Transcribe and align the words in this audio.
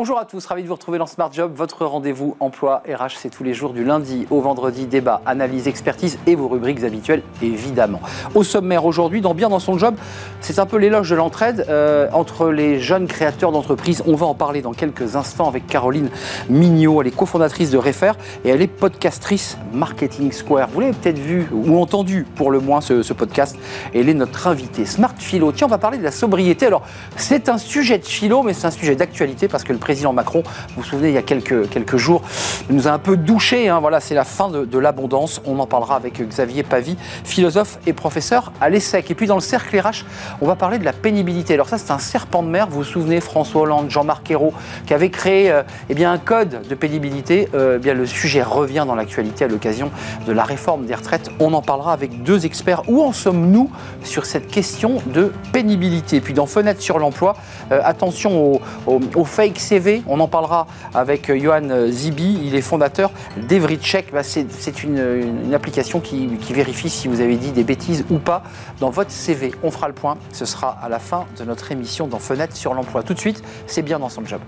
Bonjour 0.00 0.18
à 0.18 0.24
tous, 0.24 0.46
ravi 0.46 0.62
de 0.62 0.68
vous 0.68 0.76
retrouver 0.76 0.96
dans 0.96 1.04
Smart 1.04 1.30
Job. 1.30 1.52
Votre 1.54 1.84
rendez-vous 1.84 2.34
emploi 2.40 2.82
RH, 2.88 3.16
c'est 3.18 3.28
tous 3.28 3.44
les 3.44 3.52
jours 3.52 3.74
du 3.74 3.84
lundi 3.84 4.26
au 4.30 4.40
vendredi. 4.40 4.86
Débat, 4.86 5.20
analyse, 5.26 5.68
expertise 5.68 6.18
et 6.26 6.36
vos 6.36 6.48
rubriques 6.48 6.82
habituelles, 6.84 7.22
évidemment. 7.42 8.00
Au 8.34 8.42
sommaire 8.42 8.86
aujourd'hui, 8.86 9.20
dans 9.20 9.34
Bien 9.34 9.50
dans 9.50 9.58
son 9.58 9.76
job, 9.76 9.96
c'est 10.40 10.58
un 10.58 10.64
peu 10.64 10.78
l'éloge 10.78 11.10
de 11.10 11.16
l'entraide 11.16 11.66
euh, 11.68 12.08
entre 12.14 12.48
les 12.48 12.80
jeunes 12.80 13.08
créateurs 13.08 13.52
d'entreprises. 13.52 14.02
On 14.06 14.14
va 14.14 14.24
en 14.24 14.32
parler 14.32 14.62
dans 14.62 14.72
quelques 14.72 15.16
instants 15.16 15.48
avec 15.48 15.66
Caroline 15.66 16.08
Mignot. 16.48 17.02
Elle 17.02 17.08
est 17.08 17.14
cofondatrice 17.14 17.70
de 17.70 17.76
Refer 17.76 18.12
et 18.46 18.48
elle 18.48 18.62
est 18.62 18.68
podcastrice 18.68 19.58
Marketing 19.74 20.32
Square. 20.32 20.70
Vous 20.72 20.80
l'avez 20.80 20.94
peut-être 20.94 21.18
vu 21.18 21.46
ou 21.52 21.78
entendu 21.78 22.26
pour 22.36 22.50
le 22.50 22.60
moins 22.60 22.80
ce, 22.80 23.02
ce 23.02 23.12
podcast. 23.12 23.54
Elle 23.94 24.08
est 24.08 24.14
notre 24.14 24.46
invitée. 24.46 24.86
Smart 24.86 25.14
Philo. 25.18 25.52
Tiens, 25.52 25.66
on 25.66 25.70
va 25.70 25.76
parler 25.76 25.98
de 25.98 26.04
la 26.04 26.10
sobriété. 26.10 26.64
Alors, 26.64 26.84
c'est 27.16 27.50
un 27.50 27.58
sujet 27.58 27.98
de 27.98 28.06
philo, 28.06 28.42
mais 28.42 28.54
c'est 28.54 28.66
un 28.66 28.70
sujet 28.70 28.96
d'actualité 28.96 29.46
parce 29.46 29.62
que 29.62 29.74
le 29.74 29.78
président 29.90 30.12
Macron, 30.12 30.44
vous 30.44 30.82
vous 30.82 30.84
souvenez, 30.84 31.08
il 31.08 31.14
y 31.14 31.18
a 31.18 31.22
quelques, 31.22 31.68
quelques 31.68 31.96
jours, 31.96 32.22
nous 32.70 32.86
a 32.86 32.92
un 32.92 33.00
peu 33.00 33.16
douché. 33.16 33.68
Hein, 33.68 33.80
voilà, 33.80 33.98
c'est 33.98 34.14
la 34.14 34.22
fin 34.22 34.48
de, 34.48 34.78
l'abondance. 34.78 35.42
On 35.46 35.58
en 35.58 35.66
parlera 35.66 35.96
avec 35.96 36.22
Xavier 36.22 36.62
Pavie, 36.62 36.96
philosophe 37.24 37.80
et 37.88 37.92
professeur 37.92 38.52
à 38.60 38.68
l'ESSEC. 38.68 39.10
Et 39.10 39.14
puis 39.16 39.26
dans 39.26 39.34
le 39.34 39.40
cercle 39.40 39.76
RH, 39.76 40.04
on 40.40 40.46
va 40.46 40.54
parler 40.54 40.78
de 40.78 40.84
la 40.84 40.92
pénibilité. 40.92 41.54
Alors 41.54 41.68
ça, 41.68 41.76
c'est 41.76 41.90
un 41.90 41.98
serpent 41.98 42.44
de 42.44 42.48
mer. 42.48 42.68
Vous 42.70 42.78
vous 42.78 42.84
souvenez, 42.84 43.20
François 43.20 43.62
Hollande, 43.62 43.90
Jean-Marc 43.90 44.30
Ayrault, 44.30 44.54
qui 44.86 44.94
avait 44.94 45.10
créé 45.10 45.50
euh, 45.50 45.64
eh 45.88 45.94
bien, 45.94 46.12
un 46.12 46.18
code 46.18 46.68
de 46.68 46.74
pénibilité. 46.76 47.48
Euh, 47.54 47.74
eh 47.74 47.78
bien, 47.80 47.94
le 47.94 48.06
sujet 48.06 48.44
revient 48.44 48.84
dans 48.86 48.94
l'actualité 48.94 49.44
à 49.44 49.48
l'occasion 49.48 49.90
de 50.24 50.30
la 50.32 50.44
réforme 50.44 50.86
des 50.86 50.94
retraites. 50.94 51.30
On 51.40 51.52
en 51.52 51.62
parlera 51.62 51.92
avec 51.92 52.22
deux 52.22 52.46
experts. 52.46 52.84
Où 52.86 53.02
en 53.02 53.12
sommes-nous 53.12 53.72
sur 54.04 54.24
cette 54.24 54.46
question 54.46 55.02
de 55.06 55.32
pénibilité? 55.52 56.18
Et 56.18 56.20
puis 56.20 56.32
dans 56.32 56.46
Fenêtre 56.46 56.80
sur 56.80 57.00
l'emploi, 57.00 57.34
euh, 57.72 57.80
attention 57.82 58.54
au, 58.54 58.60
au, 58.86 59.00
au 59.16 59.24
fake 59.24 59.58
On 60.06 60.20
en 60.20 60.28
parlera 60.28 60.66
avec 60.94 61.32
Johan 61.32 61.88
Zibi. 61.88 62.40
Il 62.44 62.54
est 62.54 62.62
fondateur 62.62 63.10
d'Evrycheck. 63.36 64.12
Bah, 64.12 64.22
c'est 64.22 64.82
une 64.82 65.54
application 65.54 66.00
qui, 66.00 66.28
qui 66.40 66.52
vérifie 66.52 66.90
si 66.90 67.08
vous 67.08 67.20
avez 67.20 67.36
dit 67.36 67.52
des 67.52 67.64
bêtises 67.64 68.04
ou 68.10 68.18
pas 68.18 68.42
dans 68.80 68.90
votre 68.90 69.10
CV. 69.10 69.52
On 69.62 69.70
fera 69.70 69.88
le 69.88 69.94
point. 69.94 70.16
Ce 70.32 70.44
sera 70.44 70.70
à 70.82 70.88
la 70.88 70.98
fin 70.98 71.26
de 71.38 71.44
notre 71.44 71.70
émission 71.72 72.06
dans 72.06 72.18
Fenêtre 72.18 72.56
sur 72.56 72.74
l'emploi. 72.74 73.02
Tout 73.02 73.14
de 73.14 73.20
suite, 73.20 73.42
c'est 73.66 73.82
bien 73.82 73.98
dans 73.98 74.08
son 74.08 74.24
job. 74.24 74.40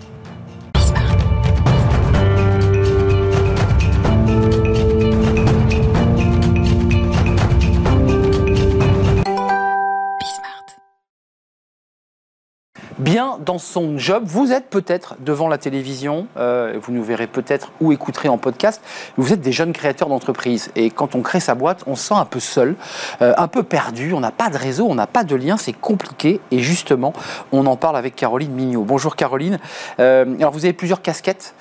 Bien 13.03 13.39
dans 13.45 13.59
son 13.59 13.99
job. 13.99 14.23
Vous 14.27 14.53
êtes 14.53 14.71
peut-être 14.71 15.17
devant 15.21 15.49
la 15.49 15.59
télévision, 15.59 16.27
euh, 16.37 16.79
vous 16.81 16.93
nous 16.93 17.03
verrez 17.03 17.27
peut-être 17.27 17.73
ou 17.81 17.93
écouterez 17.93 18.29
en 18.29 18.39
podcast. 18.39 18.81
Vous 19.17 19.33
êtes 19.33 19.41
des 19.41 19.53
jeunes 19.53 19.73
créateurs 19.73 20.09
d'entreprise 20.09 20.71
et 20.77 20.91
quand 20.91 21.15
on 21.15 21.23
crée 21.23 21.41
sa 21.41 21.55
boîte, 21.55 21.83
on 21.87 21.97
se 21.97 22.09
sent 22.09 22.15
un 22.15 22.25
peu 22.25 22.41
seul, 22.41 22.77
euh, 23.21 23.35
un 23.37 23.49
peu 23.49 23.65
perdu. 23.65 24.13
On 24.13 24.21
n'a 24.21 24.31
pas 24.31 24.51
de 24.51 24.57
réseau, 24.57 24.87
on 24.89 24.95
n'a 24.95 25.09
pas 25.09 25.25
de 25.25 25.35
lien, 25.35 25.57
c'est 25.57 25.73
compliqué. 25.73 26.41
Et 26.53 26.61
justement, 26.61 27.13
on 27.51 27.67
en 27.67 27.77
parle 27.77 27.97
avec 27.97 28.15
Caroline 28.15 28.53
Mignot. 28.53 28.85
Bonjour 28.85 29.17
Caroline. 29.17 29.59
Euh, 29.99 30.25
alors 30.39 30.53
vous 30.53 30.65
avez 30.65 30.73
plusieurs 30.73 31.03
casquettes, 31.03 31.55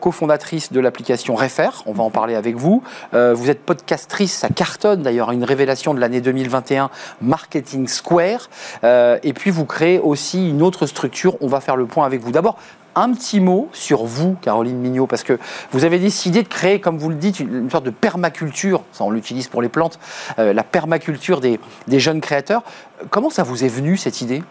cofondatrice 0.00 0.72
de 0.72 0.78
l'application 0.78 1.34
Refer. 1.34 1.70
On 1.86 1.92
va 1.92 2.04
en 2.04 2.10
parler 2.10 2.36
avec 2.36 2.56
vous. 2.56 2.82
Vous 3.12 3.50
êtes 3.50 3.60
podcastrice, 3.60 4.32
ça 4.32 4.48
cartonne 4.48 5.02
d'ailleurs, 5.02 5.32
une 5.32 5.42
révélation 5.42 5.94
de 5.94 6.00
l'année 6.00 6.20
2021, 6.20 6.90
Marketing 7.20 7.88
Square. 7.88 8.48
Et 8.84 9.32
puis 9.32 9.50
vous 9.50 9.64
créez 9.64 9.98
aussi 9.98 10.48
une 10.48 10.62
autre 10.62 10.83
structure. 10.86 11.36
On 11.40 11.48
va 11.48 11.60
faire 11.60 11.76
le 11.76 11.86
point 11.86 12.06
avec 12.06 12.20
vous. 12.20 12.32
D'abord, 12.32 12.58
un 12.96 13.12
petit 13.12 13.40
mot 13.40 13.68
sur 13.72 14.04
vous, 14.04 14.36
Caroline 14.40 14.78
Mignot, 14.78 15.06
parce 15.06 15.24
que 15.24 15.38
vous 15.72 15.84
avez 15.84 15.98
décidé 15.98 16.42
de 16.42 16.48
créer, 16.48 16.80
comme 16.80 16.96
vous 16.96 17.08
le 17.08 17.16
dites, 17.16 17.40
une, 17.40 17.54
une 17.54 17.70
sorte 17.70 17.84
de 17.84 17.90
permaculture, 17.90 18.82
ça 18.92 19.04
on 19.04 19.10
l'utilise 19.10 19.48
pour 19.48 19.62
les 19.62 19.68
plantes, 19.68 19.98
euh, 20.38 20.52
la 20.52 20.62
permaculture 20.62 21.40
des, 21.40 21.58
des 21.88 21.98
jeunes 21.98 22.20
créateurs. 22.20 22.62
Comment 23.10 23.30
ça 23.30 23.42
vous 23.42 23.64
est 23.64 23.68
venu 23.68 23.96
cette 23.96 24.20
idée? 24.20 24.42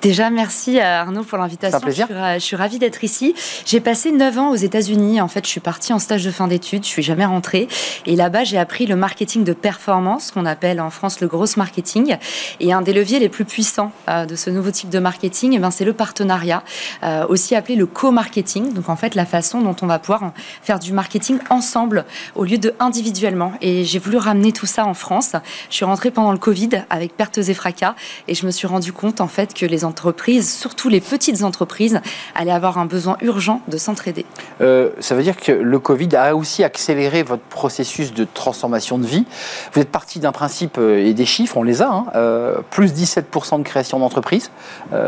Déjà, 0.00 0.30
merci 0.30 0.78
à 0.78 1.00
Arnaud 1.00 1.24
pour 1.24 1.38
l'invitation. 1.38 1.80
Je 1.84 1.92
je 1.92 2.38
suis 2.38 2.54
ravie 2.54 2.78
d'être 2.78 3.02
ici. 3.02 3.34
J'ai 3.66 3.80
passé 3.80 4.12
9 4.12 4.38
ans 4.38 4.50
aux 4.50 4.56
États-Unis. 4.56 5.20
En 5.20 5.26
fait, 5.26 5.44
je 5.44 5.50
suis 5.50 5.60
partie 5.60 5.92
en 5.92 5.98
stage 5.98 6.24
de 6.24 6.30
fin 6.30 6.46
d'études. 6.46 6.84
Je 6.84 6.88
suis 6.88 7.02
jamais 7.02 7.24
rentrée. 7.24 7.66
Et 8.06 8.14
là-bas, 8.14 8.44
j'ai 8.44 8.58
appris 8.58 8.86
le 8.86 8.94
marketing 8.94 9.42
de 9.42 9.52
performance, 9.52 10.30
qu'on 10.30 10.46
appelle 10.46 10.80
en 10.80 10.90
France 10.90 11.20
le 11.20 11.26
gross 11.26 11.56
marketing. 11.56 12.16
Et 12.60 12.72
un 12.72 12.80
des 12.80 12.92
leviers 12.92 13.18
les 13.18 13.28
plus 13.28 13.44
puissants 13.44 13.90
euh, 14.08 14.24
de 14.24 14.36
ce 14.36 14.50
nouveau 14.50 14.70
type 14.70 14.88
de 14.88 15.00
marketing, 15.00 15.54
eh 15.54 15.58
ben, 15.58 15.72
c'est 15.72 15.84
le 15.84 15.92
partenariat, 15.92 16.62
euh, 17.02 17.26
aussi 17.28 17.56
appelé 17.56 17.74
le 17.74 17.86
co-marketing. 17.86 18.72
Donc, 18.74 18.88
en 18.90 18.96
fait, 18.96 19.16
la 19.16 19.26
façon 19.26 19.62
dont 19.62 19.74
on 19.82 19.86
va 19.86 19.98
pouvoir 19.98 20.32
faire 20.62 20.78
du 20.78 20.92
marketing 20.92 21.38
ensemble 21.50 22.04
au 22.36 22.44
lieu 22.44 22.58
de 22.58 22.72
individuellement. 22.78 23.52
Et 23.60 23.84
j'ai 23.84 23.98
voulu 23.98 24.18
ramener 24.18 24.52
tout 24.52 24.66
ça 24.66 24.86
en 24.86 24.94
France. 24.94 25.32
Je 25.70 25.74
suis 25.74 25.84
rentrée 25.84 26.12
pendant 26.12 26.30
le 26.30 26.38
Covid 26.38 26.84
avec 26.88 27.16
pertes 27.16 27.38
et 27.38 27.54
fracas. 27.54 27.96
Et 28.28 28.36
je 28.36 28.46
me 28.46 28.52
suis 28.52 28.68
rendu 28.68 28.92
compte, 28.92 29.20
en 29.20 29.28
fait, 29.28 29.54
que 29.54 29.66
les 29.66 29.84
entreprises, 29.88 30.52
surtout 30.52 30.88
les 30.88 31.00
petites 31.00 31.42
entreprises, 31.42 32.00
allaient 32.34 32.52
avoir 32.52 32.78
un 32.78 32.86
besoin 32.86 33.16
urgent 33.20 33.60
de 33.68 33.76
s'entraider. 33.76 34.24
Euh, 34.60 34.90
ça 35.00 35.14
veut 35.14 35.22
dire 35.22 35.36
que 35.36 35.52
le 35.52 35.78
Covid 35.78 36.14
a 36.14 36.36
aussi 36.36 36.62
accéléré 36.62 37.22
votre 37.22 37.42
processus 37.42 38.12
de 38.14 38.26
transformation 38.32 38.98
de 38.98 39.06
vie. 39.06 39.24
Vous 39.72 39.80
êtes 39.80 39.90
parti 39.90 40.20
d'un 40.20 40.32
principe 40.32 40.78
euh, 40.78 41.04
et 41.04 41.14
des 41.14 41.26
chiffres, 41.26 41.56
on 41.56 41.62
les 41.62 41.82
a, 41.82 41.88
hein, 41.88 42.06
euh, 42.14 42.58
plus 42.70 42.92
17% 42.92 43.58
de 43.58 43.62
création 43.64 43.98
d'entreprises. 43.98 44.50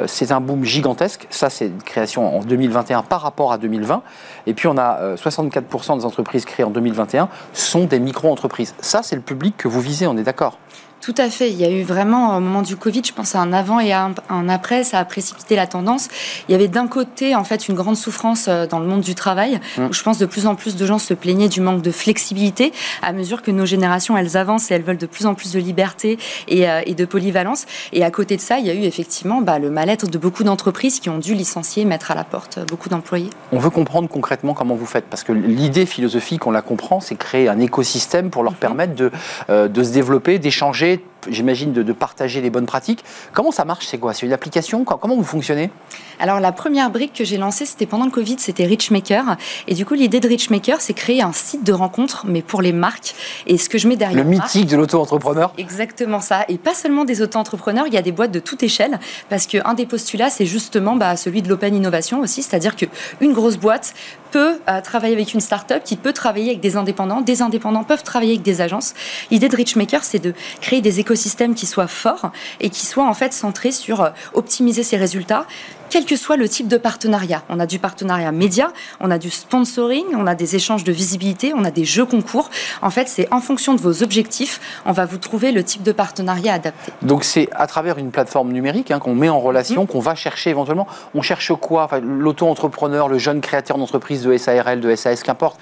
C'est 0.06 0.32
un 0.32 0.40
boom 0.40 0.64
gigantesque. 0.64 1.26
Ça, 1.30 1.50
c'est 1.50 1.66
une 1.66 1.82
création 1.82 2.38
en 2.38 2.40
2021 2.40 3.02
par 3.02 3.20
rapport 3.20 3.52
à 3.52 3.58
2020. 3.58 4.02
Et 4.46 4.54
puis, 4.54 4.68
on 4.68 4.76
a 4.78 4.98
euh, 5.00 5.16
64% 5.16 5.98
des 5.98 6.04
entreprises 6.04 6.44
créées 6.44 6.64
en 6.64 6.70
2021 6.70 7.28
sont 7.52 7.84
des 7.84 8.00
micro-entreprises. 8.00 8.74
Ça, 8.80 9.02
c'est 9.02 9.16
le 9.16 9.22
public 9.22 9.56
que 9.56 9.68
vous 9.68 9.80
visez, 9.80 10.06
on 10.06 10.16
est 10.16 10.22
d'accord? 10.22 10.58
Tout 11.00 11.14
à 11.16 11.30
fait. 11.30 11.50
Il 11.50 11.56
y 11.56 11.64
a 11.64 11.70
eu 11.70 11.82
vraiment, 11.82 12.36
au 12.36 12.40
moment 12.40 12.62
du 12.62 12.76
Covid, 12.76 13.02
je 13.04 13.12
pense 13.12 13.34
à 13.34 13.40
un 13.40 13.52
avant 13.52 13.80
et 13.80 13.92
à 13.92 14.10
un, 14.28 14.48
après, 14.48 14.84
ça 14.84 14.98
a 14.98 15.04
précipité 15.04 15.56
la 15.56 15.66
tendance. 15.66 16.08
Il 16.48 16.52
y 16.52 16.54
avait 16.54 16.68
d'un 16.68 16.88
côté, 16.88 17.34
en 17.34 17.44
fait, 17.44 17.68
une 17.68 17.74
grande 17.74 17.96
souffrance 17.96 18.46
euh, 18.48 18.66
dans 18.66 18.78
le 18.78 18.86
monde 18.86 19.00
du 19.00 19.14
travail, 19.14 19.60
Mm. 19.76 19.86
où 19.86 19.92
je 19.92 20.02
pense 20.02 20.18
de 20.18 20.26
plus 20.26 20.46
en 20.46 20.54
plus 20.54 20.76
de 20.76 20.86
gens 20.86 20.98
se 20.98 21.14
plaignaient 21.14 21.48
du 21.48 21.60
manque 21.60 21.82
de 21.82 21.90
flexibilité 21.90 22.72
à 23.02 23.12
mesure 23.12 23.42
que 23.42 23.50
nos 23.50 23.66
générations, 23.66 24.16
elles 24.16 24.36
avancent 24.36 24.70
et 24.70 24.74
elles 24.74 24.82
veulent 24.82 24.98
de 24.98 25.06
plus 25.06 25.26
en 25.26 25.34
plus 25.34 25.52
de 25.52 25.58
liberté 25.58 26.18
et, 26.48 26.68
euh, 26.68 26.80
et 26.86 26.94
de 26.94 27.04
polyvalence. 27.04 27.66
Et 27.92 28.04
à 28.04 28.10
côté 28.10 28.36
de 28.36 28.40
ça, 28.40 28.58
il 28.58 28.66
y 28.66 28.70
a 28.70 28.74
eu 28.74 28.82
effectivement 28.82 29.40
bah, 29.40 29.58
le 29.58 29.70
mal-être 29.70 30.08
de 30.08 30.18
beaucoup 30.18 30.44
d'entreprises 30.44 31.00
qui 31.00 31.08
ont 31.08 31.18
dû 31.18 31.34
licencier, 31.34 31.84
mettre 31.84 32.10
à 32.10 32.14
la 32.14 32.24
porte 32.24 32.58
euh, 32.58 32.64
beaucoup 32.64 32.88
d'employés. 32.88 33.30
On 33.52 33.58
veut 33.58 33.70
comprendre 33.70 34.08
concrètement 34.08 34.54
comment 34.54 34.74
vous 34.74 34.86
faites, 34.86 35.06
parce 35.06 35.22
que 35.22 35.32
l'idée 35.32 35.86
philosophique, 35.86 36.46
on 36.46 36.50
la 36.50 36.62
comprend, 36.62 37.00
c'est 37.00 37.16
créer 37.16 37.48
un 37.48 37.58
écosystème 37.58 38.30
pour 38.30 38.42
leur 38.42 38.54
permettre 38.54 38.94
de, 38.94 39.10
euh, 39.48 39.68
de 39.68 39.82
se 39.82 39.92
développer, 39.92 40.38
d'échanger, 40.38 40.89
parler 40.96 41.19
j'imagine 41.28 41.72
de, 41.72 41.82
de 41.82 41.92
partager 41.92 42.40
les 42.40 42.50
bonnes 42.50 42.66
pratiques. 42.66 43.04
Comment 43.32 43.50
ça 43.50 43.64
marche 43.64 43.86
C'est 43.86 43.98
quoi? 43.98 44.14
C'est 44.14 44.26
une 44.26 44.32
application? 44.32 44.84
Co- 44.84 44.96
Comment 44.96 45.16
vous 45.16 45.24
fonctionnez? 45.24 45.70
Alors 46.18 46.40
la 46.40 46.52
première 46.52 46.90
brique 46.90 47.12
que 47.14 47.24
j'ai 47.24 47.36
lancée, 47.36 47.66
c'était 47.66 47.86
pendant 47.86 48.04
le 48.04 48.10
Covid, 48.10 48.36
c'était 48.38 48.64
Richmaker. 48.66 49.36
Et 49.66 49.74
du 49.74 49.84
coup, 49.86 49.94
l'idée 49.94 50.20
de 50.20 50.28
Richmaker, 50.28 50.80
c'est 50.80 50.94
créer 50.94 51.22
un 51.22 51.32
site 51.32 51.64
de 51.64 51.72
rencontre, 51.72 52.24
mais 52.26 52.42
pour 52.42 52.62
les 52.62 52.72
marques. 52.72 53.14
Et 53.46 53.58
ce 53.58 53.68
que 53.68 53.78
je 53.78 53.88
mets 53.88 53.96
derrière 53.96 54.22
Le 54.24 54.30
marque, 54.30 54.54
mythique 54.54 54.66
de 54.70 54.76
l'auto-entrepreneur 54.76 55.52
Exactement 55.58 56.20
ça. 56.20 56.44
Et 56.48 56.58
pas 56.58 56.74
seulement 56.74 57.04
des 57.04 57.22
auto-entrepreneurs, 57.22 57.86
il 57.86 57.94
y 57.94 57.98
a 57.98 58.02
des 58.02 58.12
boîtes 58.12 58.32
de 58.32 58.40
toute 58.40 58.62
échelle. 58.62 58.98
Parce 59.28 59.46
qu'un 59.46 59.74
des 59.74 59.86
postulats, 59.86 60.30
c'est 60.30 60.46
justement 60.46 60.96
bah, 60.96 61.16
celui 61.16 61.42
de 61.42 61.48
l'open 61.48 61.74
innovation 61.74 62.20
aussi. 62.20 62.42
C'est-à-dire 62.42 62.76
qu'une 62.76 63.32
grosse 63.32 63.56
boîte 63.56 63.94
peut 64.30 64.60
euh, 64.68 64.80
travailler 64.80 65.14
avec 65.14 65.34
une 65.34 65.40
start-up, 65.40 65.82
qui 65.84 65.96
peut 65.96 66.12
travailler 66.12 66.50
avec 66.50 66.60
des 66.60 66.76
indépendants. 66.76 67.20
Des 67.20 67.42
indépendants 67.42 67.82
peuvent 67.82 68.04
travailler 68.04 68.32
avec 68.34 68.42
des 68.42 68.60
agences. 68.60 68.94
L'idée 69.32 69.48
de 69.48 69.56
Richmaker, 69.56 70.04
c'est 70.04 70.20
de 70.20 70.34
créer 70.60 70.80
des 70.80 71.00
écosystèmes 71.10 71.54
qui 71.56 71.66
soient 71.66 71.88
forts 71.88 72.30
et 72.60 72.70
qui 72.70 72.86
soient 72.86 73.08
en 73.08 73.14
fait 73.14 73.32
centrés 73.32 73.72
sur 73.72 74.00
euh, 74.02 74.10
optimiser 74.32 74.84
ses 74.84 74.96
résultats 74.96 75.44
quel 75.92 76.04
que 76.04 76.14
soit 76.14 76.36
le 76.36 76.48
type 76.48 76.68
de 76.68 76.76
partenariat. 76.76 77.42
On 77.48 77.58
a 77.58 77.66
du 77.66 77.80
partenariat 77.80 78.30
média, 78.30 78.72
on 79.00 79.10
a 79.10 79.18
du 79.18 79.28
sponsoring, 79.28 80.04
on 80.16 80.28
a 80.28 80.36
des 80.36 80.54
échanges 80.54 80.84
de 80.84 80.92
visibilité, 80.92 81.52
on 81.52 81.64
a 81.64 81.72
des 81.72 81.84
jeux 81.84 82.04
concours. 82.06 82.48
En 82.80 82.90
fait, 82.90 83.08
c'est 83.08 83.26
en 83.32 83.40
fonction 83.40 83.74
de 83.74 83.80
vos 83.80 84.04
objectifs, 84.04 84.60
on 84.86 84.92
va 84.92 85.04
vous 85.04 85.18
trouver 85.18 85.50
le 85.50 85.64
type 85.64 85.82
de 85.82 85.90
partenariat 85.90 86.54
adapté. 86.54 86.92
Donc 87.02 87.24
c'est 87.24 87.48
à 87.56 87.66
travers 87.66 87.98
une 87.98 88.12
plateforme 88.12 88.52
numérique 88.52 88.92
hein, 88.92 89.00
qu'on 89.00 89.16
met 89.16 89.28
en 89.28 89.40
relation, 89.40 89.84
qu'on 89.86 89.98
va 89.98 90.14
chercher 90.14 90.50
éventuellement. 90.50 90.86
On 91.16 91.22
cherche 91.22 91.52
quoi? 91.60 91.82
Enfin, 91.86 91.98
L'auto-entrepreneur, 92.00 93.08
le 93.08 93.18
jeune 93.18 93.40
créateur 93.40 93.76
d'entreprise 93.76 94.22
de 94.22 94.36
SARL, 94.36 94.78
de 94.80 94.94
SAS, 94.94 95.24
qu'importe. 95.24 95.58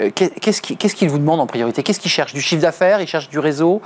Euh, 0.00 0.10
qu'est- 0.14 0.38
Qu'est-ce 0.38 0.62
qu'il 0.62 0.76
qu'est-ce 0.76 0.94
qu'il 0.94 1.08
vous 1.10 1.18
demande 1.18 1.40
en 1.40 1.48
priorité? 1.48 1.82
Qu'est-ce 1.82 1.98
qu'il 1.98 2.10
cherche? 2.10 2.32
Du 2.34 2.40
chiffre 2.40 2.62
d'affaires? 2.62 3.00
Il 3.00 3.08
cherche 3.08 3.28
du 3.30 3.40
réseau? 3.40 3.82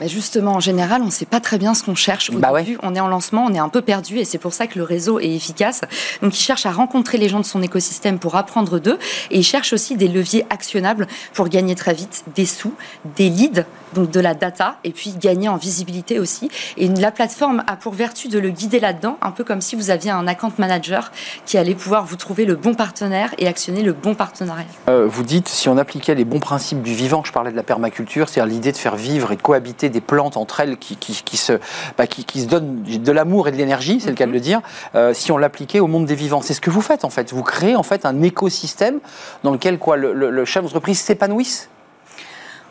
Bah, 0.00 0.06
Justement, 0.06 0.54
en 0.54 0.60
général, 0.60 1.02
on 1.02 1.06
ne 1.06 1.10
sait 1.10 1.26
pas 1.26 1.40
très 1.40 1.58
bien 1.58 1.74
ce 1.74 1.84
qu'on 1.84 1.94
cherche. 1.94 2.30
Au 2.30 2.38
bah 2.38 2.52
début, 2.56 2.78
on 2.82 2.94
est 2.94 3.00
en 3.00 3.08
lancement, 3.08 3.44
on 3.44 3.54
est 3.54 3.58
un 3.58 3.68
peu 3.68 3.82
perdu 3.82 4.18
et 4.18 4.24
c'est 4.24 4.38
pour 4.38 4.52
ça 4.52 4.66
que 4.66 4.78
le 4.78 4.84
réseau 4.84 5.18
est 5.20 5.30
efficace. 5.30 5.82
Donc, 6.22 6.38
il 6.38 6.42
cherche 6.42 6.66
à 6.66 6.72
rencontrer 6.72 7.18
les 7.18 7.28
gens 7.28 7.40
de 7.40 7.44
son 7.44 7.62
écosystème 7.62 8.18
pour 8.18 8.36
apprendre 8.36 8.78
d'eux 8.78 8.98
et 9.30 9.38
il 9.38 9.44
cherche 9.44 9.72
aussi 9.72 9.96
des 9.96 10.08
leviers 10.08 10.46
actionnables 10.50 11.06
pour 11.34 11.48
gagner 11.48 11.74
très 11.74 11.94
vite 11.94 12.24
des 12.34 12.46
sous, 12.46 12.74
des 13.16 13.28
leads, 13.28 13.64
donc 13.94 14.10
de 14.10 14.20
la 14.20 14.34
data 14.34 14.76
et 14.84 14.90
puis 14.90 15.14
gagner 15.18 15.48
en 15.48 15.56
visibilité 15.56 16.18
aussi. 16.18 16.50
Et 16.76 16.88
la 16.88 17.10
plateforme 17.10 17.62
a 17.66 17.76
pour 17.76 17.94
vertu 17.94 18.28
de 18.28 18.38
le 18.38 18.50
guider 18.50 18.80
là-dedans, 18.80 19.18
un 19.22 19.30
peu 19.30 19.44
comme 19.44 19.60
si 19.60 19.76
vous 19.76 19.90
aviez 19.90 20.10
un 20.10 20.26
account 20.26 20.52
manager 20.58 21.12
qui 21.44 21.58
allait 21.58 21.74
pouvoir 21.74 22.04
vous 22.04 22.16
trouver 22.16 22.44
le 22.44 22.56
bon 22.56 22.74
partenaire 22.74 23.34
et 23.38 23.46
actionner 23.46 23.82
le 23.82 23.92
bon 23.92 24.14
partenariat. 24.14 24.66
Euh, 24.88 25.06
vous 25.06 25.22
dites, 25.22 25.48
si 25.48 25.68
on 25.68 25.78
appliquait 25.78 26.14
les 26.14 26.24
bons 26.24 26.40
principes 26.40 26.82
du 26.82 26.94
vivant, 26.94 27.22
je 27.24 27.32
parlais 27.32 27.50
de 27.50 27.56
la 27.56 27.62
permaculture, 27.62 28.28
c'est-à-dire 28.28 28.52
l'idée 28.52 28.72
de 28.72 28.76
faire 28.76 28.96
vivre 28.96 29.32
et 29.32 29.36
de 29.36 29.42
cohabiter 29.42 29.85
des 29.88 30.00
plantes 30.00 30.36
entre 30.36 30.60
elles 30.60 30.76
qui, 30.76 30.96
qui, 30.96 31.36
se, 31.36 31.54
bah, 31.96 32.06
qui, 32.06 32.40
se 32.40 32.46
donnent 32.46 32.82
de 32.82 33.12
l'amour 33.12 33.48
et 33.48 33.52
de 33.52 33.56
l'énergie, 33.56 34.00
c'est 34.00 34.10
le 34.10 34.14
cas 34.14 34.26
de 34.26 34.32
le 34.32 34.40
dire, 34.40 34.60
euh, 34.94 35.14
si 35.14 35.32
on 35.32 35.38
l'appliquait 35.38 35.80
au 35.80 35.86
monde 35.86 36.06
des 36.06 36.14
vivants. 36.14 36.42
C'est 36.42 36.54
ce 36.54 36.60
que 36.60 36.70
vous 36.70 36.82
faites 36.82 37.04
en 37.04 37.10
fait. 37.10 37.32
Vous 37.32 37.42
créez 37.42 37.76
en 37.76 37.82
fait 37.82 38.06
un 38.06 38.22
écosystème 38.22 39.00
dans 39.42 39.52
lequel 39.52 39.78
quoi, 39.78 39.96
le, 39.96 40.12
le, 40.12 40.30
le 40.30 40.44
chef 40.44 40.62
d'entreprise 40.62 41.00
s'épanouisse 41.00 41.68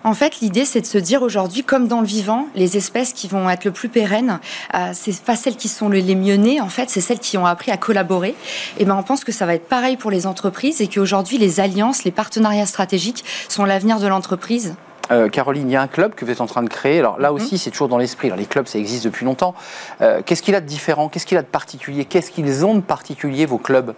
en 0.06 0.14
fait, 0.14 0.40
l'idée, 0.40 0.66
c'est 0.66 0.82
de 0.82 0.86
se 0.86 1.00
dire 1.00 1.24
aujourd'hui, 1.24 1.64
comme 1.64 1.88
dans 1.88 2.00
le 2.00 2.06
vivant, 2.06 2.46
les 2.54 2.78
espèces 2.78 3.12
qui 3.12 3.28
vont 3.28 3.50
être 3.50 3.66
le 3.66 3.72
plus 3.72 3.90
pérennes, 3.90 4.40
euh, 4.76 4.92
c'est 4.94 5.20
pas 5.24 5.36
celles 5.36 5.56
qui 5.56 5.68
sont 5.68 5.90
les 5.90 6.14
mieux 6.14 6.36
nées, 6.36 6.62
en 6.62 6.70
fait, 6.70 6.92
c'est 6.92 7.02
celles 7.02 7.18
qui 7.18 7.40
ont 7.40 7.48
appris 7.48 7.72
à 7.72 7.78
collaborer. 7.78 8.36
Et 8.78 8.86
ben, 8.86 8.96
on 8.96 9.02
pense 9.02 9.24
que 9.24 9.32
ça 9.32 9.48
va 9.48 9.56
être 9.56 9.68
pareil 9.68 9.98
pour 9.98 10.12
les 10.12 10.28
entreprises 10.28 10.80
et 10.80 10.88
qu'aujourd'hui, 10.88 11.40
les 11.40 11.60
alliances, 11.60 12.04
les 12.04 12.12
partenariats 12.12 12.68
stratégiques 12.68 13.26
sont 13.50 13.66
l'avenir 13.66 14.00
de 14.00 14.06
l'entreprise. 14.06 14.76
Euh, 15.12 15.30
Caroline, 15.30 15.70
il 15.70 15.74
y 15.74 15.76
a 15.76 15.82
un 15.82 15.88
club 15.88 16.16
que 16.16 16.26
vous 16.26 16.32
êtes 16.32 16.42
en 16.42 16.48
train 16.48 16.64
de 16.64 16.70
créer. 16.70 17.00
Alors 17.00 17.20
là 17.20 17.30
mhm. 17.30 17.36
aussi, 17.36 17.58
c'est 17.58 17.72
toujours 17.72 17.88
dans 17.88 17.98
l'esprit. 17.98 18.32
les 18.36 18.46
clubs, 18.46 18.68
ça 18.68 18.80
existe 18.80 19.04
depuis 19.04 19.26
longtemps. 19.26 19.54
Euh, 20.02 20.22
qu'est-ce 20.26 20.42
qu'il 20.42 20.56
a 20.56 20.62
de 20.62 20.66
différent? 20.66 21.10
Qu'est-ce 21.10 21.26
qu'il 21.26 21.38
a 21.38 21.42
de 21.42 21.48
particulier? 21.48 22.06
Qu'est-ce 22.06 22.32
qu'ils 22.32 22.66
ont 22.66 22.76
de 22.76 22.82
particulier, 22.82 23.46
vos 23.46 23.58
clubs? 23.58 23.94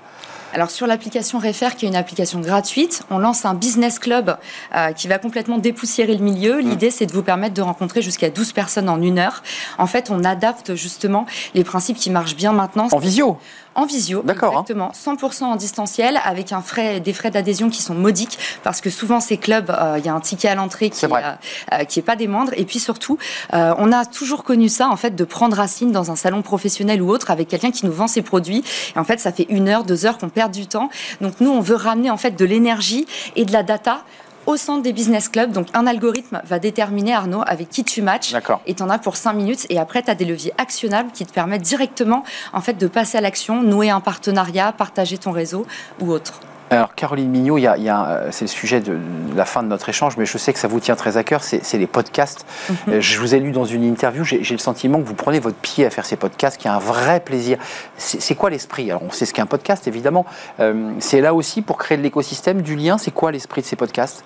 Alors 0.54 0.72
sur 0.72 0.88
l'application 0.88 1.40
Refer, 1.40 1.76
qui 1.78 1.86
est 1.86 1.90
une 1.90 1.96
application 1.96 2.40
gratuite, 2.40 3.04
on 3.10 3.20
lance 3.20 3.46
un 3.46 3.54
business 3.54 4.00
club 4.00 4.38
euh, 4.76 4.94
qui 4.94 5.08
va 5.08 5.20
complètement 5.20 5.58
dépoussiérer 5.58 6.16
le 6.16 6.24
milieu. 6.24 6.58
Mmh. 6.58 6.70
L'idée, 6.70 6.90
c'est 6.90 7.06
de 7.06 7.12
vous 7.12 7.22
permettre 7.22 7.54
de 7.54 7.62
rencontrer 7.62 8.02
jusqu'à 8.02 8.30
12 8.30 8.54
personnes 8.54 8.90
en 8.90 9.02
une 9.02 9.20
heure. 9.20 9.44
En 9.78 9.88
fait, 9.88 10.10
on 10.10 10.24
adapte 10.24 10.76
justement 10.76 11.26
les 11.54 11.64
principes 11.64 11.98
qui 11.98 12.10
marchent 12.10 12.36
bien 12.36 12.54
maintenant. 12.54 12.88
En 12.92 12.98
visio? 12.98 13.38
En 13.78 13.86
visio, 13.86 14.24
hein. 14.28 14.34
exactement, 14.34 14.92
100% 14.92 15.44
en 15.46 15.56
distanciel, 15.56 16.20
avec 16.26 16.52
un 16.52 16.62
frais, 16.62 17.00
des 17.00 17.14
frais 17.14 17.32
d'adhésion 17.32 17.70
qui 17.70 17.82
sont 17.82 17.94
modiques, 17.94 18.38
parce 18.64 18.82
que 18.82 18.90
souvent 18.90 19.20
ces 19.20 19.38
clubs, 19.38 19.70
euh, 19.70 19.96
il 20.00 20.06
y 20.06 20.10
a 20.10 20.14
un 20.14 20.20
ticket 20.20 20.50
à 20.50 20.56
l'entrée 20.56 20.90
qui 20.90 21.06
n'est 21.06 21.14
euh, 21.14 21.78
est 21.78 22.02
pas 22.02 22.16
des 22.16 22.28
moindres, 22.28 22.52
et 22.58 22.66
puis 22.66 22.80
surtout, 22.80 23.18
on 23.54 23.92
a 23.92 24.06
toujours 24.06 24.44
connu 24.44 24.68
ça, 24.68 24.90
en 24.90 24.98
fait, 24.98 25.16
de 25.16 25.24
prendre 25.24 25.56
racine 25.56 25.92
dans 25.92 26.12
un 26.12 26.16
salon 26.16 26.42
professionnel 26.42 27.02
ou 27.02 27.10
autre, 27.10 27.32
avec 27.32 27.48
quelqu'un 27.48 27.72
qui 27.72 27.86
nous 27.86 27.94
vend 27.94 28.08
ses 28.08 28.22
produits, 28.22 28.64
et 28.96 29.00
en 29.00 29.04
fait, 29.04 29.20
ça 29.20 29.32
fait 29.32 29.46
une 29.50 29.70
heure, 29.70 29.84
deux 29.84 30.06
heures 30.06 30.18
qu'on 30.18 30.30
perd 30.30 30.52
du 30.52 30.68
temps. 30.68 30.90
Donc 31.22 31.36
nous, 31.40 31.52
on 31.52 31.62
veut 31.62 31.76
ramener 31.76 32.10
en 32.10 32.18
fait 32.18 32.32
de 32.32 32.46
l'énergie 32.46 33.06
et 33.36 33.46
de 33.46 33.54
la 33.54 33.64
data 33.64 34.04
au 34.48 34.58
centre 34.58 34.82
des 34.82 34.94
business 34.94 35.30
clubs. 35.30 35.52
Donc, 35.52 35.68
un 35.76 35.86
algorithme 35.86 36.42
va 36.44 36.58
déterminer, 36.58 37.14
Arnaud, 37.14 37.44
avec 37.46 37.70
qui 37.70 37.84
tu 37.84 38.02
matches. 38.02 38.34
Et 38.66 38.74
tu 38.74 38.82
en 38.82 38.90
as 38.90 38.98
pour 38.98 39.16
5 39.16 39.34
minutes. 39.34 39.68
Et 39.70 39.78
après, 39.78 40.02
tu 40.02 40.10
as 40.10 40.16
des 40.16 40.26
leviers 40.26 40.54
actionnables 40.58 41.12
qui 41.12 41.26
te 41.26 41.34
permettent 41.34 41.62
directement, 41.62 42.24
en 42.54 42.62
fait, 42.62 42.74
de 42.74 42.88
passer 42.88 43.20
à 43.20 43.22
l'action, 43.22 43.62
nouer 43.62 43.92
un 43.92 44.00
partenariat, 44.00 44.72
partager 44.72 45.18
ton 45.18 45.32
réseau 45.32 45.68
ou 46.00 46.12
autre. 46.12 46.40
Alors, 46.70 46.96
Caroline 46.96 47.30
Mignot, 47.30 47.58
euh, 47.58 48.28
c'est 48.32 48.44
le 48.46 48.50
sujet 48.50 48.82
de 48.82 48.98
la 49.36 49.46
fin 49.46 49.64
de 49.64 49.70
notre 49.70 49.88
échange, 49.88 50.18
mais 50.18 50.26
je 50.26 50.38
sais 50.38 50.52
que 50.52 50.60
ça 50.60 50.68
vous 50.68 50.80
tient 50.80 50.96
très 50.96 51.16
à 51.16 51.24
cœur, 51.24 51.42
c'est 51.44 51.78
les 51.78 51.88
podcasts. 51.88 52.46
Mhm. 52.70 52.76
Euh, 52.90 53.02
je 53.02 53.20
vous 53.20 53.36
ai 53.36 53.40
lu 53.40 53.52
dans 53.52 53.66
une 53.66 53.84
interview, 53.84 54.24
j'ai 54.24 54.42
le 54.42 54.58
sentiment 54.58 55.00
que 55.00 55.08
vous 55.08 55.14
prenez 55.14 55.40
votre 55.40 55.58
pied 55.58 55.86
à 55.86 55.90
faire 55.90 56.06
ces 56.06 56.18
podcasts, 56.18 56.58
qu'il 56.58 56.70
y 56.70 56.74
a 56.74 56.76
un 56.76 56.80
vrai 56.80 57.22
plaisir. 57.22 57.58
C'est 57.98 58.36
quoi 58.36 58.50
l'esprit? 58.50 58.90
Alors, 58.90 59.04
on 59.04 59.12
sait 59.12 59.26
ce 59.26 59.34
qu'est 59.34 59.42
un 59.42 59.46
podcast, 59.46 59.88
évidemment. 59.88 60.26
Euh, 60.60 60.92
c'est 61.00 61.22
là 61.22 61.34
aussi 61.34 61.62
pour 61.62 61.78
créer 61.78 61.98
de 61.98 62.04
l'écosystème, 62.04 62.62
du 62.62 62.76
lien. 62.76 62.98
C'est 62.98 63.12
quoi 63.12 63.32
l'esprit 63.32 63.62
de 63.62 63.68
ces 63.68 63.76
podcasts? 63.76 64.24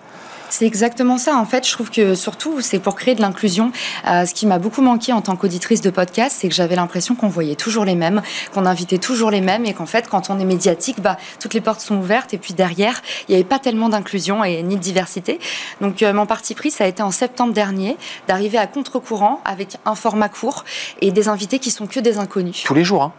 C'est 0.53 0.65
exactement 0.65 1.18
ça. 1.18 1.36
En 1.38 1.45
fait, 1.45 1.68
je 1.68 1.71
trouve 1.71 1.89
que 1.89 2.15
surtout, 2.15 2.62
c'est 2.62 2.80
pour 2.80 2.95
créer 2.95 3.15
de 3.15 3.21
l'inclusion. 3.21 3.71
Euh, 4.07 4.25
ce 4.25 4.33
qui 4.33 4.45
m'a 4.45 4.59
beaucoup 4.59 4.81
manqué 4.81 5.13
en 5.13 5.21
tant 5.21 5.36
qu'auditrice 5.36 5.81
de 5.81 5.89
podcast, 5.89 6.38
c'est 6.39 6.50
que 6.50 6.56
j'avais 6.56 6.75
l'impression 6.75 7.15
qu'on 7.15 7.27
voyait 7.27 7.56
toujours 7.56 7.86
les 7.86 7.95
mêmes, 7.95 8.21
qu'on 8.53 8.65
invitait 8.65 8.98
toujours 8.98 9.31
les 9.31 9.42
mêmes, 9.42 9.65
et 9.65 9.74
qu'en 9.74 9.86
fait, 9.86 10.07
quand 10.09 10.30
on 10.30 10.39
est 10.39 10.45
médiatique, 10.45 11.01
bah, 11.01 11.18
toutes 11.39 11.53
les 11.53 11.62
portes 11.62 11.81
sont 11.81 11.95
ouvertes, 11.95 12.33
et 12.33 12.38
puis 12.38 12.53
derrière, 12.53 13.01
il 13.27 13.31
n'y 13.31 13.36
avait 13.36 13.48
pas 13.48 13.59
tellement 13.59 13.89
d'inclusion 13.89 14.44
et 14.44 14.62
ni 14.63 14.75
de 14.75 14.81
diversité. 14.81 15.39
Donc, 15.80 16.03
euh, 16.03 16.13
mon 16.13 16.25
parti 16.25 16.53
pris, 16.53 16.71
ça 16.71 16.83
a 16.83 16.88
été 16.88 17.01
en 17.01 17.12
septembre 17.12 17.53
dernier, 17.53 17.98
d'arriver 18.27 18.57
à 18.57 18.68
contre-courant 18.68 19.42
avec 19.45 19.77
un 19.86 19.95
format 19.95 20.30
court 20.30 20.65
et 21.01 21.12
des 21.12 21.27
invités 21.27 21.59
qui 21.59 21.71
sont 21.71 21.88
que 21.88 22.00
des 22.00 22.18
inconnus. 22.18 22.63
Tous 22.65 22.74
les 22.74 22.83
jours, 22.83 23.03
hein 23.03 23.13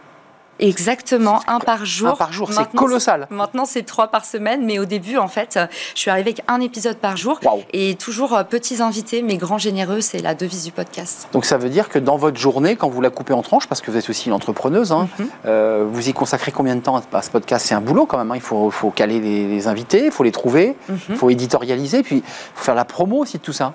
Exactement, 0.59 1.41
un 1.47 1.59
par 1.59 1.85
jour. 1.85 2.09
Un 2.09 2.15
par 2.15 2.33
jour, 2.33 2.51
c'est 2.51 2.69
colossal. 2.71 3.27
Maintenant, 3.29 3.65
c'est 3.65 3.83
trois 3.83 4.07
par 4.07 4.25
semaine, 4.25 4.65
mais 4.65 4.79
au 4.79 4.85
début, 4.85 5.17
en 5.17 5.27
fait, 5.27 5.59
je 5.95 5.99
suis 5.99 6.11
arrivée 6.11 6.31
avec 6.31 6.43
un 6.47 6.61
épisode 6.61 6.97
par 6.97 7.17
jour 7.17 7.39
et 7.73 7.95
toujours 7.95 8.33
euh, 8.33 8.43
petits 8.43 8.81
invités, 8.81 9.21
mais 9.21 9.37
grands 9.37 9.57
généreux, 9.57 10.01
c'est 10.01 10.19
la 10.19 10.35
devise 10.35 10.63
du 10.63 10.71
podcast. 10.71 11.27
Donc 11.33 11.45
ça 11.45 11.57
veut 11.57 11.69
dire 11.69 11.89
que 11.89 11.99
dans 11.99 12.17
votre 12.17 12.37
journée, 12.37 12.75
quand 12.75 12.89
vous 12.89 13.01
la 13.01 13.09
coupez 13.09 13.33
en 13.33 13.41
tranches, 13.41 13.67
parce 13.67 13.81
que 13.81 13.91
vous 13.91 13.97
êtes 13.97 14.09
aussi 14.09 14.27
une 14.27 14.33
entrepreneuse, 14.33 14.91
hein, 14.91 15.07
mhm. 15.19 15.27
euh, 15.45 15.85
vous 15.89 16.09
y 16.09 16.13
consacrez 16.13 16.51
combien 16.51 16.75
de 16.75 16.81
temps 16.81 17.01
à 17.11 17.21
ce 17.21 17.29
podcast? 17.29 17.65
C'est 17.67 17.75
un 17.75 17.81
boulot 17.81 18.05
quand 18.05 18.17
même, 18.17 18.31
hein. 18.31 18.35
il 18.35 18.41
faut, 18.41 18.69
faut, 18.69 18.91
caler 18.91 19.19
les, 19.19 19.67
invités, 19.67 20.05
il 20.05 20.11
faut 20.11 20.23
les 20.23 20.31
trouver, 20.31 20.75
il 20.89 20.95
mhm. 21.09 21.15
faut 21.15 21.29
éditorialiser, 21.29 22.03
puis 22.03 22.17
il 22.17 22.23
faut 22.55 22.63
faire 22.63 22.75
la 22.75 22.85
promo 22.85 23.17
aussi 23.17 23.37
de 23.37 23.43
tout 23.43 23.53
ça. 23.53 23.73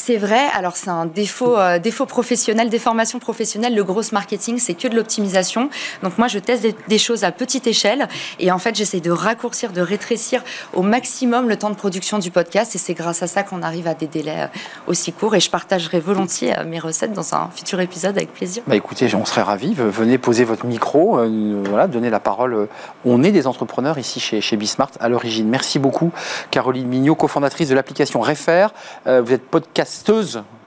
C'est 0.00 0.16
vrai. 0.16 0.46
Alors 0.54 0.76
c'est 0.76 0.90
un 0.90 1.06
défaut, 1.06 1.58
euh, 1.58 1.80
défaut 1.80 2.06
professionnel, 2.06 2.70
des 2.70 2.78
formations 2.78 3.18
professionnelles. 3.18 3.74
Le 3.74 3.82
gros 3.82 4.00
marketing, 4.12 4.58
c'est 4.58 4.74
que 4.74 4.86
de 4.86 4.94
l'optimisation. 4.94 5.70
Donc 6.04 6.18
moi, 6.18 6.28
je 6.28 6.38
teste 6.38 6.64
des, 6.86 6.98
choses 6.98 7.24
à 7.24 7.32
petite 7.32 7.66
échelle 7.66 8.08
et 8.38 8.52
en 8.52 8.58
fait, 8.58 8.76
j'essaie 8.76 9.00
de 9.00 9.10
raccourcir, 9.10 9.72
de 9.72 9.80
rétrécir 9.80 10.44
au 10.72 10.82
maximum 10.82 11.48
le 11.48 11.56
temps 11.56 11.68
de 11.68 11.74
production 11.74 12.20
du 12.20 12.30
podcast. 12.30 12.76
Et 12.76 12.78
c'est 12.78 12.94
grâce 12.94 13.22
à 13.22 13.26
ça 13.26 13.42
qu'on 13.42 13.60
arrive 13.62 13.88
à 13.88 13.94
des 13.94 14.06
délais 14.06 14.44
euh, 14.44 14.46
aussi 14.86 15.12
courts. 15.12 15.34
Et 15.34 15.40
je 15.40 15.50
partagerai 15.50 15.98
volontiers 15.98 16.56
euh, 16.56 16.64
mes 16.64 16.78
recettes 16.78 17.12
dans 17.12 17.34
un 17.34 17.50
futur 17.54 17.80
épisode 17.80 18.16
avec 18.16 18.32
plaisir. 18.32 18.62
Bah 18.68 18.76
écoutez, 18.76 19.12
on 19.16 19.24
serait 19.24 19.42
ravis. 19.42 19.74
Venez 19.74 20.16
poser 20.16 20.44
votre 20.44 20.64
micro, 20.64 21.18
voilà, 21.64 21.88
donner 21.88 22.08
la 22.08 22.20
parole. 22.20 22.68
On 23.04 23.24
est 23.24 23.32
des 23.32 23.48
entrepreneurs 23.48 23.98
ici 23.98 24.20
chez, 24.20 24.40
chez 24.40 24.56
Bismart 24.56 24.92
à 25.00 25.08
l'origine. 25.08 25.48
Merci 25.48 25.80
beaucoup, 25.80 26.12
Caroline 26.52 26.86
Mignot, 26.86 27.16
cofondatrice 27.16 27.68
de 27.68 27.74
l'application 27.74 28.20
Refer. 28.20 28.68
vous 29.04 29.32
êtes 29.32 29.42
podcast 29.42 29.87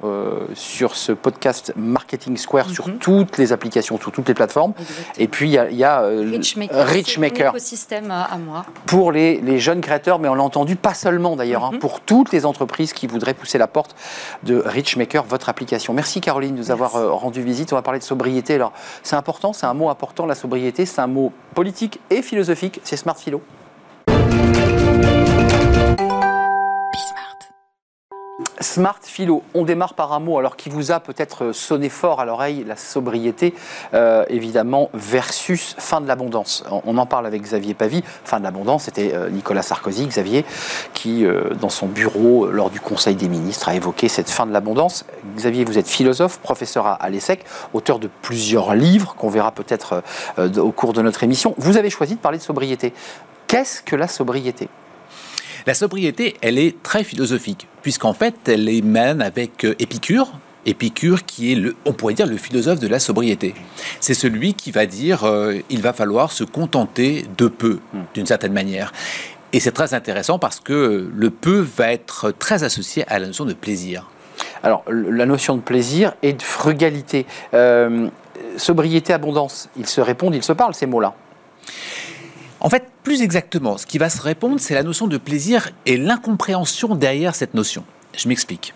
euh, 0.03 0.47
sur 0.55 0.95
ce 0.95 1.11
podcast 1.11 1.73
Marketing 1.75 2.35
Square 2.37 2.69
sur 2.69 2.87
mhm. 2.87 2.97
toutes 2.97 3.37
les 3.37 3.53
applications, 3.53 3.99
sur 3.99 4.11
toutes 4.11 4.27
les 4.27 4.33
plateformes. 4.33 4.73
Et 5.17 5.27
puis 5.27 5.49
il 5.49 5.77
y 5.77 5.83
a, 5.83 6.01
euh, 6.01 6.39
Richmaker, 6.71 7.49
écosystème 7.49 8.09
à 8.09 8.37
moi. 8.37 8.65
Pour 8.85 9.11
les, 9.11 9.59
jeunes 9.59 9.81
créateurs, 9.81 10.17
mais 10.17 10.27
on 10.27 10.33
l'a 10.33 10.43
entendu, 10.43 10.75
pas 10.75 10.93
seulement 10.93 11.35
d'ailleurs, 11.35 11.65
hein, 11.65 11.71
mhm. 11.73 11.79
pour 11.79 12.01
toutes 12.01 12.31
les 12.31 12.45
entreprises 12.45 12.93
qui 12.93 13.05
voudraient 13.05 13.33
pousser 13.33 13.57
la 13.57 13.67
porte 13.67 13.95
de 14.43 14.61
Richmaker, 14.65 15.23
votre 15.23 15.49
application. 15.49 15.93
Merci 15.93 16.19
Caroline 16.19 16.55
de 16.55 16.59
nous 16.59 16.71
avoir 16.71 16.95
euh, 16.95 17.11
rendu 17.11 17.43
visite. 17.43 17.71
On 17.73 17.75
va 17.75 17.83
parler 17.83 17.99
de 17.99 18.03
sobriété. 18.03 18.55
Alors 18.55 18.73
c'est 19.03 19.15
important, 19.15 19.53
c'est 19.53 19.67
un 19.67 19.73
mot 19.73 19.89
important, 19.89 20.25
la 20.25 20.35
sobriété, 20.35 20.85
c'est 20.85 21.01
un 21.01 21.07
mot 21.07 21.31
politique 21.53 21.99
et 22.09 22.21
philosophique. 22.21 22.81
C'est 22.83 22.97
Smart 22.97 23.17
Philo. 23.17 23.41
Smart 28.61 28.99
Philo, 29.01 29.43
on 29.53 29.65
démarre 29.65 29.93
par 29.93 30.13
un 30.13 30.19
mot 30.19 30.37
alors 30.37 30.55
qui 30.55 30.69
vous 30.69 30.91
a 30.91 30.99
peut-être 30.99 31.51
sonné 31.51 31.89
fort 31.89 32.19
à 32.19 32.25
l'oreille, 32.25 32.63
la 32.67 32.75
sobriété, 32.75 33.53
euh, 33.93 34.23
évidemment, 34.29 34.89
versus 34.93 35.75
fin 35.77 36.01
de 36.01 36.07
l'abondance. 36.07 36.63
On, 36.85 36.97
en 36.97 37.05
parle 37.05 37.25
avec 37.25 37.41
Xavier 37.41 37.73
Pavie. 37.73 38.03
Fin 38.23 38.39
de 38.39 38.43
l'abondance, 38.43 38.83
c'était 38.83 39.13
euh, 39.13 39.29
Nicolas 39.29 39.61
Sarkozy, 39.61 40.05
Xavier, 40.05 40.45
qui, 40.93 41.25
euh, 41.25 41.53
dans 41.59 41.69
son 41.69 41.87
bureau, 41.87 42.47
lors 42.47 42.69
du 42.69 42.79
Conseil 42.79 43.15
des 43.15 43.29
ministres, 43.29 43.69
a 43.69 43.75
évoqué 43.75 44.07
cette 44.07 44.29
fin 44.29 44.45
de 44.45 44.53
l'abondance. 44.53 45.05
Xavier, 45.35 45.65
vous 45.65 45.77
êtes 45.77 45.87
philosophe, 45.87 46.39
professeur 46.39 46.85
à, 46.85 47.09
l'ESSEC, 47.09 47.45
auteur 47.73 47.99
de 47.99 48.09
plusieurs 48.21 48.75
livres 48.75 49.15
qu'on 49.15 49.29
verra 49.29 49.51
peut-être 49.51 50.03
au 50.37 50.71
cours 50.71 50.93
de 50.93 51.01
notre 51.01 51.23
émission. 51.23 51.55
Vous 51.57 51.77
avez 51.77 51.89
choisi 51.89 52.15
de 52.15 52.19
parler 52.19 52.37
de 52.37 52.43
sobriété. 52.43 52.93
Qu'est-ce 53.47 53.81
que 53.81 53.95
la 53.95 54.07
sobriété? 54.07 54.69
La 55.65 55.73
sobriété, 55.73 56.35
elle 56.41 56.57
est 56.57 56.81
très 56.83 57.03
philosophique, 57.03 57.67
puisqu'en 57.81 58.13
fait, 58.13 58.35
elle 58.47 58.67
émane 58.69 59.21
avec 59.21 59.65
euh, 59.65 59.75
Épicure, 59.79 60.31
Épicure 60.65 61.25
qui 61.25 61.51
est, 61.51 61.55
le, 61.55 61.75
on 61.85 61.93
pourrait 61.93 62.13
dire, 62.13 62.27
le 62.27 62.37
philosophe 62.37 62.79
de 62.79 62.87
la 62.87 62.99
sobriété. 62.99 63.55
C'est 63.99 64.13
celui 64.13 64.53
qui 64.53 64.71
va 64.71 64.85
dire 64.85 65.23
euh, 65.23 65.55
il 65.69 65.81
va 65.81 65.93
falloir 65.93 66.31
se 66.31 66.43
contenter 66.43 67.25
de 67.37 67.47
peu, 67.47 67.79
hmm. 67.93 67.99
d'une 68.13 68.25
certaine 68.25 68.53
manière. 68.53 68.91
Et 69.53 69.59
c'est 69.59 69.71
très 69.71 69.93
intéressant 69.93 70.39
parce 70.39 70.59
que 70.59 71.09
le 71.13 71.29
peu 71.29 71.59
va 71.59 71.91
être 71.91 72.31
très 72.31 72.63
associé 72.63 73.05
à 73.07 73.19
la 73.19 73.27
notion 73.27 73.45
de 73.45 73.53
plaisir. 73.53 74.09
Alors, 74.63 74.83
la 74.87 75.25
notion 75.25 75.55
de 75.55 75.61
plaisir 75.61 76.13
et 76.21 76.33
de 76.33 76.41
frugalité. 76.41 77.25
Euh, 77.53 78.07
sobriété, 78.57 79.13
abondance, 79.13 79.69
ils 79.77 79.87
se 79.87 80.01
répondent, 80.01 80.35
ils 80.35 80.43
se 80.43 80.53
parlent, 80.53 80.73
ces 80.73 80.85
mots-là. 80.85 81.13
En 82.63 82.69
fait, 82.69 82.89
plus 83.01 83.23
exactement, 83.23 83.79
ce 83.79 83.87
qui 83.87 83.97
va 83.97 84.11
se 84.11 84.21
répondre, 84.21 84.59
c'est 84.59 84.75
la 84.75 84.83
notion 84.83 85.07
de 85.07 85.17
plaisir 85.17 85.71
et 85.87 85.97
l'incompréhension 85.97 86.93
derrière 86.93 87.33
cette 87.33 87.55
notion. 87.55 87.83
Je 88.15 88.27
m'explique. 88.27 88.75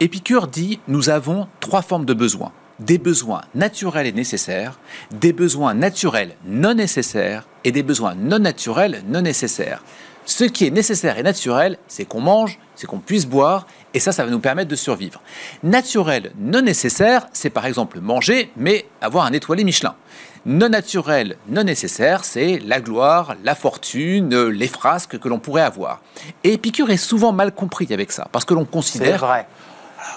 Épicure 0.00 0.48
dit 0.48 0.80
nous 0.86 1.08
avons 1.08 1.48
trois 1.60 1.80
formes 1.80 2.04
de 2.04 2.12
besoins. 2.12 2.52
Des 2.78 2.98
besoins 2.98 3.40
naturels 3.54 4.06
et 4.06 4.12
nécessaires, 4.12 4.78
des 5.12 5.32
besoins 5.32 5.72
naturels 5.72 6.34
non 6.44 6.74
nécessaires 6.74 7.46
et 7.64 7.72
des 7.72 7.82
besoins 7.82 8.14
non 8.14 8.38
naturels 8.38 9.02
non 9.08 9.22
nécessaires. 9.22 9.82
Ce 10.26 10.44
qui 10.44 10.66
est 10.66 10.70
nécessaire 10.70 11.16
et 11.18 11.22
naturel, 11.22 11.78
c'est 11.88 12.04
qu'on 12.04 12.20
mange, 12.20 12.58
c'est 12.74 12.86
qu'on 12.86 13.00
puisse 13.00 13.26
boire, 13.26 13.66
et 13.94 13.98
ça, 13.98 14.12
ça 14.12 14.24
va 14.24 14.30
nous 14.30 14.40
permettre 14.40 14.70
de 14.70 14.76
survivre. 14.76 15.20
Naturel, 15.62 16.32
non 16.38 16.62
nécessaire, 16.62 17.26
c'est 17.32 17.50
par 17.50 17.66
exemple 17.66 17.98
manger, 18.00 18.50
mais 18.56 18.86
avoir 19.00 19.24
un 19.24 19.32
étoilé 19.32 19.64
Michelin. 19.64 19.96
Non 20.44 20.70
naturel, 20.70 21.36
non 21.48 21.62
nécessaire, 21.62 22.24
c'est 22.24 22.58
la 22.58 22.80
gloire, 22.80 23.36
la 23.44 23.54
fortune, 23.54 24.48
les 24.48 24.66
frasques 24.66 25.16
que 25.18 25.28
l'on 25.28 25.38
pourrait 25.38 25.62
avoir. 25.62 26.00
Et 26.42 26.54
Épicure 26.54 26.90
est 26.90 26.96
souvent 26.96 27.30
mal 27.30 27.52
compris 27.52 27.86
avec 27.92 28.10
ça, 28.10 28.26
parce 28.32 28.44
que 28.44 28.52
l'on 28.52 28.64
considère... 28.64 29.20
C'est 29.20 29.26
vrai. 29.26 29.46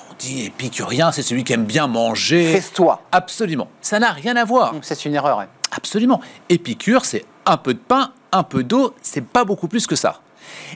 on 0.10 0.16
dit 0.18 0.46
épicurien, 0.46 1.12
c'est 1.12 1.22
celui 1.22 1.44
qui 1.44 1.54
aime 1.54 1.66
bien 1.66 1.86
manger. 1.86 2.60
Fais-toi. 2.60 3.04
Absolument. 3.12 3.68
Ça 3.82 4.00
n'a 4.00 4.12
rien 4.12 4.36
à 4.36 4.46
voir. 4.46 4.74
C'est 4.82 5.06
une 5.06 5.14
erreur. 5.14 5.42
Hein. 5.42 5.48
Absolument. 5.72 6.20
Épicure, 6.50 7.06
c'est 7.06 7.24
un 7.46 7.58
peu 7.58 7.76
de 7.76 7.80
pain, 7.80 8.12
un 8.32 8.42
peu 8.42 8.64
d'eau, 8.64 8.96
c'est 9.04 9.24
pas 9.24 9.46
beaucoup 9.46 9.68
plus 9.68 9.86
que 9.86 9.96
ça. 9.96 10.22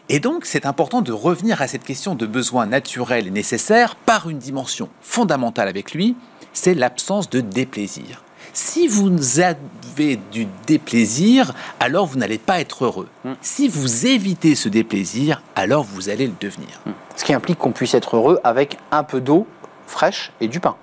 Et 0.09 0.19
donc, 0.19 0.45
c'est 0.45 0.67
important 0.67 1.01
de 1.01 1.11
revenir 1.11 1.59
à 1.63 1.67
cette 1.67 1.83
question 1.83 2.13
de 2.13 2.27
besoins 2.27 2.67
naturels 2.67 3.25
et 3.25 3.31
nécessaires 3.31 3.95
par 3.95 4.29
une 4.29 4.37
dimension 4.37 4.89
fondamentale 5.01 5.67
avec 5.67 5.93
lui, 5.93 6.15
c'est 6.53 6.75
l'absence 6.75 7.31
de 7.31 7.41
déplaisir. 7.41 8.23
Si 8.53 8.87
vous 8.87 9.39
avez 9.39 10.19
du 10.31 10.47
déplaisir, 10.67 11.53
alors 11.79 12.05
vous 12.05 12.17
n'allez 12.17 12.37
pas 12.37 12.59
être 12.59 12.85
heureux. 12.85 13.07
Hmm. 13.23 13.33
Si 13.41 13.67
vous 13.67 14.05
évitez 14.05 14.55
ce 14.55 14.69
déplaisir, 14.69 15.41
alors 15.55 15.83
vous 15.83 16.09
allez 16.09 16.27
le 16.27 16.33
devenir. 16.39 16.81
Hmm. 16.85 16.91
Ce 17.15 17.23
qui 17.23 17.33
implique 17.33 17.57
qu'on 17.57 17.71
puisse 17.71 17.93
être 17.93 18.15
heureux 18.15 18.39
avec 18.43 18.77
un 18.91 19.03
peu 19.03 19.21
d'eau 19.21 19.47
fraîche 19.87 20.31
et 20.39 20.47
du 20.47 20.59
pain. 20.59 20.75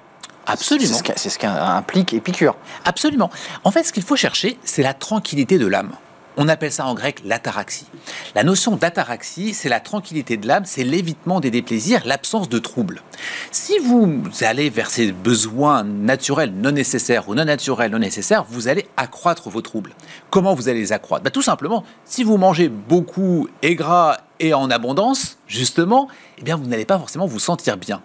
Absolument. 0.46 0.99
C'est 1.16 1.28
ce 1.28 1.38
qu'implique 1.38 2.12
Épicure. 2.12 2.54
Absolument. 2.85 3.30
En 3.64 3.70
fait, 3.70 3.82
ce 3.82 3.92
qu'il 3.92 4.04
faut 4.04 4.16
chercher, 4.16 4.58
c'est 4.64 4.82
la 4.82 4.94
tranquillité 4.94 5.58
de 5.58 5.66
l'âme. 5.66 5.90
On 6.37 6.49
appelle 6.49 6.73
ça 6.73 6.87
en 6.87 6.95
grec 6.95 7.23
l'ataraxie. 7.25 7.87
La 8.35 8.45
notion 8.45 8.76
d'ataraxie, 8.76 9.55
c'est 9.55 9.69
la 9.69 9.81
tranquillité 9.81 10.37
de 10.37 10.47
l'âme, 10.47 10.64
c'est 10.66 10.85
l'évitement 10.85 11.40
des 11.40 11.50
déplaisirs, 11.50 12.02
l'absence 12.05 12.49
de 12.49 12.59
troubles. 12.59 13.00
Si 13.50 13.78
vous 13.78 14.23
allez 14.43 14.69
vers 14.69 14.90
ces 14.90 15.12
besoins 15.12 15.83
naturels 15.83 16.52
non 16.52 16.73
nécessaires 16.73 17.28
ou 17.28 17.35
non 17.35 17.47
naturels 17.47 17.90
non 17.90 17.99
nécessaires, 17.99 18.45
vous 18.49 18.69
allez 18.69 18.87
accroître 18.97 19.49
vos 19.49 19.62
troubles. 19.62 19.95
Comment 20.31 20.55
vous 20.55 20.69
allez 20.69 20.81
les 20.81 20.93
accroître? 20.93 21.25
Bah, 21.25 21.31
Tout 21.31 21.43
simplement, 21.43 21.85
si 22.05 22.23
vous 22.23 22.37
mangez 22.37 22.69
beaucoup 22.69 23.49
et 23.62 23.75
gras 23.75 24.19
et 24.40 24.55
en 24.55 24.71
abondance, 24.71 25.38
justement, 25.47 26.09
eh 26.38 26.43
bien, 26.43 26.57
vous 26.57 26.66
n'allez 26.66 26.85
pas 26.85 26.99
forcément 26.99 27.26
vous 27.26 27.38
sentir 27.38 27.76
bien. 27.76 28.02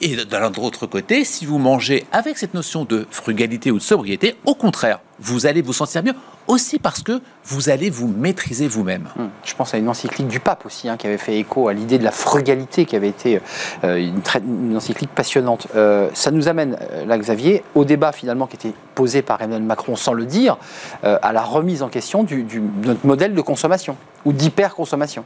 Et 0.00 0.16
d'un 0.24 0.52
autre 0.52 0.86
côté, 0.86 1.24
si 1.24 1.46
vous 1.46 1.58
mangez 1.58 2.06
avec 2.12 2.38
cette 2.38 2.54
notion 2.54 2.84
de 2.84 3.06
frugalité 3.10 3.70
ou 3.70 3.78
de 3.78 3.82
sobriété, 3.82 4.36
au 4.44 4.54
contraire, 4.54 5.00
vous 5.18 5.46
allez 5.46 5.62
vous 5.62 5.72
sentir 5.72 6.02
mieux 6.02 6.14
aussi 6.46 6.78
parce 6.78 7.02
que 7.02 7.20
vous 7.44 7.68
allez 7.68 7.90
vous 7.90 8.08
maîtriser 8.08 8.66
vous-même. 8.66 9.08
Hmm. 9.16 9.28
Je 9.44 9.54
pense 9.54 9.72
à 9.72 9.78
une 9.78 9.88
encyclique 9.88 10.26
du 10.26 10.40
pape 10.40 10.66
aussi, 10.66 10.88
hein, 10.88 10.96
qui 10.96 11.06
avait 11.06 11.18
fait 11.18 11.38
écho 11.38 11.68
à 11.68 11.72
l'idée 11.72 11.98
de 11.98 12.04
la 12.04 12.10
frugalité, 12.10 12.86
qui 12.86 12.96
avait 12.96 13.08
été 13.08 13.40
euh, 13.84 13.96
une, 13.96 14.76
encyclique 14.76 15.10
passionnante. 15.10 15.68
Euh, 15.76 16.08
ça 16.12 16.30
nous 16.30 16.48
amène, 16.48 16.76
euh, 16.80 17.04
là, 17.06 17.18
Xavier, 17.18 17.62
au 17.74 17.84
débat 17.84 18.12
finalement 18.12 18.46
qui 18.46 18.56
était 18.56 18.74
posé 18.94 19.22
par 19.22 19.40
Emmanuel 19.40 19.62
Macron 19.62 19.96
sans 19.96 20.12
le 20.12 20.26
dire, 20.26 20.58
à 21.02 21.32
la 21.32 21.42
remise 21.42 21.82
en 21.82 21.88
question 21.88 22.24
de 22.24 22.44
notre 22.84 23.06
modèle 23.06 23.34
de 23.34 23.40
consommation 23.40 23.96
ou 24.24 24.32
d'hyperconsommation. 24.32 25.24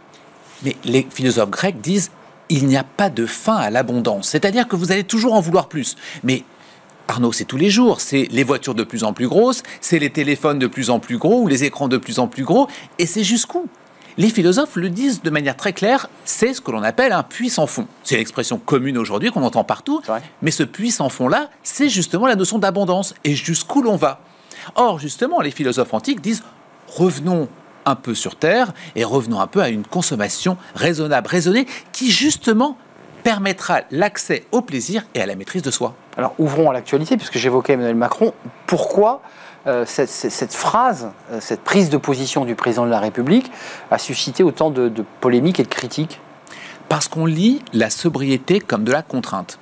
Mais 0.62 0.76
les 0.84 1.06
philosophes 1.10 1.50
grecs 1.50 1.80
disent 1.80 2.10
il 2.48 2.66
n'y 2.66 2.76
a 2.76 2.84
pas 2.84 3.10
de 3.10 3.26
fin 3.26 3.56
à 3.56 3.70
l'abondance. 3.70 4.28
C'est-à-dire 4.28 4.68
que 4.68 4.76
vous 4.76 4.92
allez 4.92 5.04
toujours 5.04 5.34
en 5.34 5.40
vouloir 5.40 5.68
plus. 5.68 5.96
Mais 6.22 6.44
Arnaud, 7.08 7.32
c'est 7.32 7.44
tous 7.44 7.56
les 7.56 7.70
jours. 7.70 8.00
C'est 8.00 8.28
les 8.30 8.44
voitures 8.44 8.74
de 8.74 8.84
plus 8.84 9.04
en 9.04 9.12
plus 9.12 9.28
grosses, 9.28 9.62
c'est 9.80 9.98
les 9.98 10.10
téléphones 10.10 10.58
de 10.58 10.66
plus 10.66 10.90
en 10.90 11.00
plus 11.00 11.18
gros 11.18 11.42
ou 11.42 11.48
les 11.48 11.64
écrans 11.64 11.88
de 11.88 11.96
plus 11.96 12.18
en 12.18 12.28
plus 12.28 12.44
gros. 12.44 12.68
Et 12.98 13.06
c'est 13.06 13.24
jusqu'où? 13.24 13.66
Les 14.16 14.30
philosophes 14.30 14.76
le 14.76 14.90
disent 14.90 15.22
de 15.22 15.30
manière 15.30 15.56
très 15.56 15.72
claire, 15.72 16.08
c'est 16.24 16.54
ce 16.54 16.60
que 16.60 16.70
l'on 16.70 16.84
appelle 16.84 17.12
un 17.12 17.24
puits 17.24 17.50
sans 17.50 17.66
fond. 17.66 17.88
C'est 18.04 18.16
l'expression 18.16 18.58
commune 18.58 18.96
aujourd'hui 18.96 19.32
qu'on 19.32 19.42
entend 19.42 19.64
partout, 19.64 20.02
mais 20.40 20.52
ce 20.52 20.62
puits 20.62 20.92
sans 20.92 21.08
fond-là, 21.08 21.50
c'est 21.64 21.88
justement 21.88 22.28
la 22.28 22.36
notion 22.36 22.58
d'abondance 22.58 23.14
et 23.24 23.34
jusqu'où 23.34 23.82
l'on 23.82 23.96
va? 23.96 24.20
Or, 24.76 25.00
justement, 25.00 25.40
les 25.40 25.50
philosophes 25.50 25.92
antiques 25.94 26.20
disent 26.20 26.44
revenons 26.86 27.48
un 27.86 27.94
peu 27.94 28.14
sur 28.14 28.36
Terre 28.36 28.72
et 28.96 29.04
revenons 29.04 29.40
un 29.40 29.46
peu 29.46 29.62
à 29.62 29.68
une 29.68 29.84
consommation 29.84 30.56
raisonnable, 30.74 31.28
raisonnée, 31.28 31.66
qui 31.92 32.10
justement 32.10 32.76
permettra 33.22 33.80
l'accès 33.90 34.44
au 34.52 34.60
plaisir 34.60 35.04
et 35.14 35.22
à 35.22 35.26
la 35.26 35.34
maîtrise 35.34 35.62
de 35.62 35.70
soi. 35.70 35.94
Alors 36.16 36.34
ouvrons 36.38 36.70
à 36.70 36.72
l'actualité, 36.72 37.16
puisque 37.16 37.38
j'évoquais 37.38 37.72
Emmanuel 37.72 37.96
Macron. 37.96 38.34
Pourquoi 38.66 39.22
euh, 39.66 39.84
cette, 39.86 40.52
phrase, 40.52 41.10
euh, 41.32 41.38
cette 41.40 41.62
prise 41.62 41.88
de 41.88 41.96
position 41.96 42.44
du 42.44 42.54
président 42.54 42.84
de 42.84 42.90
la 42.90 43.00
République 43.00 43.50
a 43.90 43.98
suscité 43.98 44.42
autant 44.42 44.70
de, 44.70 44.88
de 44.88 45.04
polémiques 45.20 45.58
et 45.58 45.62
de 45.62 45.68
critiques? 45.68 46.20
Parce 46.90 47.08
qu'on 47.08 47.24
lit 47.24 47.62
la 47.72 47.88
sobriété 47.88 48.60
comme 48.60 48.84
de 48.84 48.92
la 48.92 49.02
contrainte. 49.02 49.58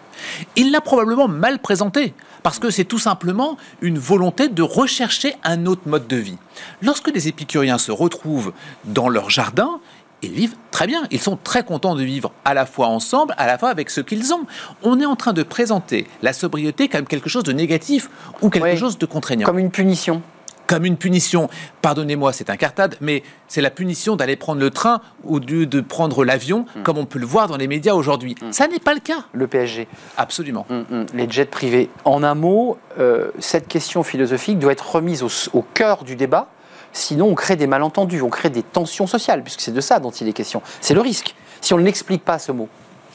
Il 0.57 0.73
l'a 0.73 0.81
probablement 0.81 1.29
mal 1.29 1.61
présenté, 1.61 2.15
parce 2.43 2.59
que 2.59 2.71
c'est 2.71 2.85
tout 2.85 2.99
simplement 2.99 3.57
une 3.81 3.99
volonté 3.99 4.49
de 4.49 4.63
rechercher 4.63 5.37
un 5.45 5.67
autre 5.67 5.83
mode 5.87 6.07
de 6.07 6.17
vie. 6.17 6.39
Lorsque 6.83 7.11
des 7.11 7.29
épicuriens 7.29 7.79
se 7.79 7.93
retrouvent 7.93 8.53
dans 8.85 9.09
leur 9.09 9.31
jardin, 9.31 9.81
ils 10.23 10.33
vivent 10.33 10.55
très 10.71 10.87
bien. 10.87 11.03
Ils 11.11 11.21
sont 11.21 11.37
très 11.37 11.65
contents 11.65 11.95
de 11.95 12.03
vivre 12.03 12.33
à 12.45 12.55
la 12.55 12.65
fois 12.65 12.87
ensemble, 12.87 13.35
à 13.39 13.47
la 13.47 13.59
fois 13.59 13.71
avec 13.71 13.91
ce 13.91 14.01
qu'ils 14.01 14.33
ont. 14.33 14.47
On 14.83 15.01
est 15.01 15.07
en 15.07 15.17
train 15.17 15.33
de 15.33 15.43
présenter 15.43 16.07
la 16.23 16.33
sobriété 16.33 16.89
comme 16.89 17.07
quelque 17.07 17.29
chose 17.29 17.45
de 17.45 17.53
négatif 17.53 18.09
ou 18.41 18.49
quelque 18.49 18.77
chose 18.77 18.99
de 18.99 19.07
contraignant. 19.07 19.47
Comme 19.47 19.59
une 19.59 19.71
punition 19.71 20.23
comme 20.67 20.85
une 20.85 20.97
punition. 20.97 21.49
Pardonnez-moi, 21.83 22.33
c'est 22.33 22.51
un 22.51 22.57
cartade, 22.57 22.97
mais 23.01 23.23
c'est 23.49 23.61
la 23.61 23.71
punition 23.71 24.17
d'aller 24.17 24.37
prendre 24.37 24.61
le 24.61 24.71
train 24.71 25.01
au 25.25 25.39
lieu 25.39 25.67
de 25.67 25.81
prendre 25.81 26.25
l'avion, 26.25 26.67
hmm. 26.77 26.83
comme 26.83 26.99
on 26.99 27.07
peut 27.07 27.19
le 27.19 27.27
voir 27.27 27.49
dans 27.49 27.57
les 27.57 27.69
médias 27.69 27.95
aujourd'hui. 27.95 28.35
Hmm. 28.41 28.53
Ça 28.53 28.69
n'est 28.69 28.79
pas 28.79 28.95
le 28.95 29.01
cas. 29.01 29.25
Le 29.33 29.47
PSG. 29.47 29.89
Absolument. 30.17 30.67
Hmm, 30.69 31.05
les 31.15 31.29
jets 31.29 31.45
privés. 31.45 31.91
En 32.05 32.23
un 32.23 32.35
mot, 32.35 32.79
euh, 32.99 33.31
cette 33.39 33.69
question 33.69 34.03
philosophique 34.03 34.59
doit 34.59 34.73
être 34.73 34.95
remise 34.95 35.23
au, 35.23 35.63
cœur 35.75 36.05
du 36.05 36.17
débat. 36.17 36.49
Sinon, 36.93 37.29
on 37.29 37.35
crée 37.35 37.57
des 37.57 37.67
malentendus, 37.67 38.23
on 38.23 38.29
crée 38.29 38.51
des 38.51 38.63
tensions 38.63 39.07
sociales, 39.07 39.43
puisque 39.43 39.61
c'est 39.61 39.73
de 39.73 39.81
ça 39.81 39.99
dont 39.99 40.11
il 40.11 40.29
est 40.29 40.33
question. 40.33 40.63
C'est 40.81 40.95
le 40.95 41.01
risque, 41.01 41.35
si 41.61 41.73
on 41.73 41.79
n'explique 41.79 42.25
pas 42.25 42.39
ce 42.39 42.53
mot. 42.53 42.69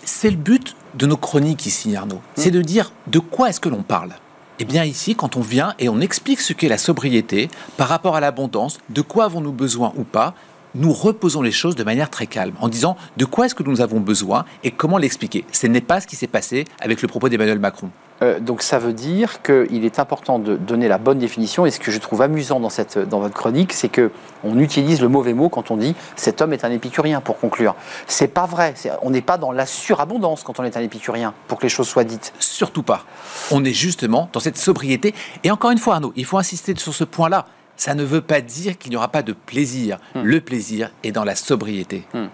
C'est 0.04 0.32
le 0.32 0.38
but 0.38 0.76
de 0.96 1.06
nos 1.06 1.18
chroniques 1.18 1.66
ici, 1.66 1.96
Arnaud. 1.96 2.22
C'est 2.36 2.50
de 2.50 2.62
dire 2.62 2.92
de 3.08 3.20
quoi 3.20 3.50
est-ce 3.50 3.60
que 3.60 3.70
l'on 3.70 3.84
parle 3.84 4.14
eh 4.60 4.66
bien 4.66 4.84
ici, 4.84 5.16
quand 5.16 5.36
on 5.36 5.42
vient 5.42 5.76
et 5.78 5.90
on 5.90 6.00
explique 6.00 6.42
ce 6.42 6.54
qu'est 6.54 6.68
la 6.68 6.78
sobriété 6.78 7.50
par 7.78 7.88
rapport 7.88 8.16
à 8.16 8.20
l'abondance, 8.20 8.80
de 8.90 9.02
quoi 9.02 9.26
avons-nous 9.26 9.52
besoin 9.52 9.94
ou 9.96 10.04
pas, 10.04 10.34
nous 10.74 10.92
reposons 10.94 11.42
les 11.42 11.52
choses 11.52 11.76
de 11.76 11.84
manière 11.84 12.10
très 12.10 12.28
calme, 12.28 12.54
en 12.60 12.68
disant 12.68 12.98
de 13.18 13.26
quoi 13.26 13.46
est-ce 13.46 13.56
que 13.56 13.64
nous 13.64 13.82
avons 13.82 14.00
besoin 14.00 14.46
et 14.64 14.72
comment 14.72 14.98
l'expliquer. 14.98 15.46
Ce 15.52 15.68
n'est 15.68 15.82
pas 15.82 16.02
ce 16.02 16.08
qui 16.08 16.16
s'est 16.16 16.28
passé 16.28 16.66
avec 16.80 17.02
le 17.02 17.08
propos 17.08 17.30
d'Emmanuel 17.30 17.60
Macron. 17.60 17.92
Euh, 18.22 18.40
donc 18.40 18.62
ça 18.62 18.80
veut 18.80 18.94
dire 18.94 19.42
qu'il 19.42 19.86
est 19.86 20.00
important 20.00 20.40
de 20.40 20.56
donner 20.56 20.88
la 20.88 20.98
bonne 20.98 21.20
définition. 21.20 21.66
Et 21.66 21.72
ce 21.72 21.80
que 21.80 21.92
je 21.92 22.00
trouve 22.00 22.22
amusant 22.22 22.60
dans, 22.60 22.70
cette, 22.70 22.98
dans 22.98 23.20
votre 23.20 23.34
chronique, 23.34 23.74
c'est 23.74 23.90
que 23.90 24.12
on 24.44 24.60
utilise 24.60 25.02
le 25.02 25.08
mauvais 25.08 25.34
mot 25.34 25.50
quand 25.50 25.72
on 25.72 25.78
dit 25.78 25.96
cet 26.16 26.42
homme 26.42 26.54
est 26.54 26.66
un 26.66 26.72
épicurien. 26.72 27.22
Pour 27.22 27.40
conclure, 27.40 27.76
c'est 28.08 28.28
pas 28.28 28.46
vrai. 28.46 28.74
on 29.02 29.10
n'est 29.10 29.22
pas 29.22 29.38
dans 29.38 29.52
la 29.52 29.66
surabondance 29.66 30.44
quand 30.44 30.60
on 30.60 30.64
est 30.64 30.78
un 30.78 30.82
épicurien. 30.82 31.34
Pour 31.48 31.60
que 31.60 31.64
les 31.64 31.70
choses 31.70 31.88
soient 31.88 32.04
dites. 32.04 32.34
Surtout 32.40 32.84
pas. 32.84 33.04
On 33.52 33.64
est 33.64 33.74
justement 33.74 34.30
dans 34.34 34.40
cette 34.40 34.58
sobriété. 34.58 35.14
Et 35.44 35.52
encore 35.52 35.72
une 35.72 35.78
fois, 35.78 35.96
Arnaud, 35.96 36.14
il 36.16 36.26
faut 36.26 36.38
insister 36.38 36.74
sur 36.78 36.94
ce 36.94 37.04
point-là. 37.04 37.46
Ça 37.76 37.94
ne 37.94 38.04
veut 38.04 38.22
pas 38.22 38.42
dire 38.42 38.78
qu'il 38.78 38.90
n'y 38.90 38.96
aura 38.96 39.10
pas 39.10 39.22
de 39.22 39.34
plaisir. 39.34 40.00
Hmm. 40.16 40.22
Le 40.24 40.42
plaisir 40.42 40.92
est 41.04 41.12
dans 41.12 41.24
la 41.24 41.36
sobriété. 41.36 42.06
Hmm. 42.14 42.26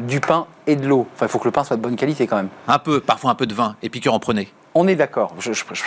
Du 0.00 0.20
pain 0.20 0.46
et 0.66 0.76
de 0.76 0.86
l'eau. 0.86 1.06
Enfin, 1.14 1.26
il 1.26 1.28
faut 1.28 1.38
que 1.38 1.46
le 1.46 1.50
pain 1.50 1.64
soit 1.64 1.76
de 1.76 1.82
bonne 1.82 1.96
qualité 1.96 2.26
quand 2.26 2.36
même. 2.36 2.48
Un 2.68 2.78
peu, 2.78 3.00
parfois 3.00 3.30
un 3.30 3.34
peu 3.34 3.46
de 3.46 3.54
vin. 3.54 3.76
Épicure 3.82 4.14
en 4.14 4.18
prenait. 4.18 4.48
On 4.74 4.86
est 4.86 4.94
d'accord. 4.94 5.34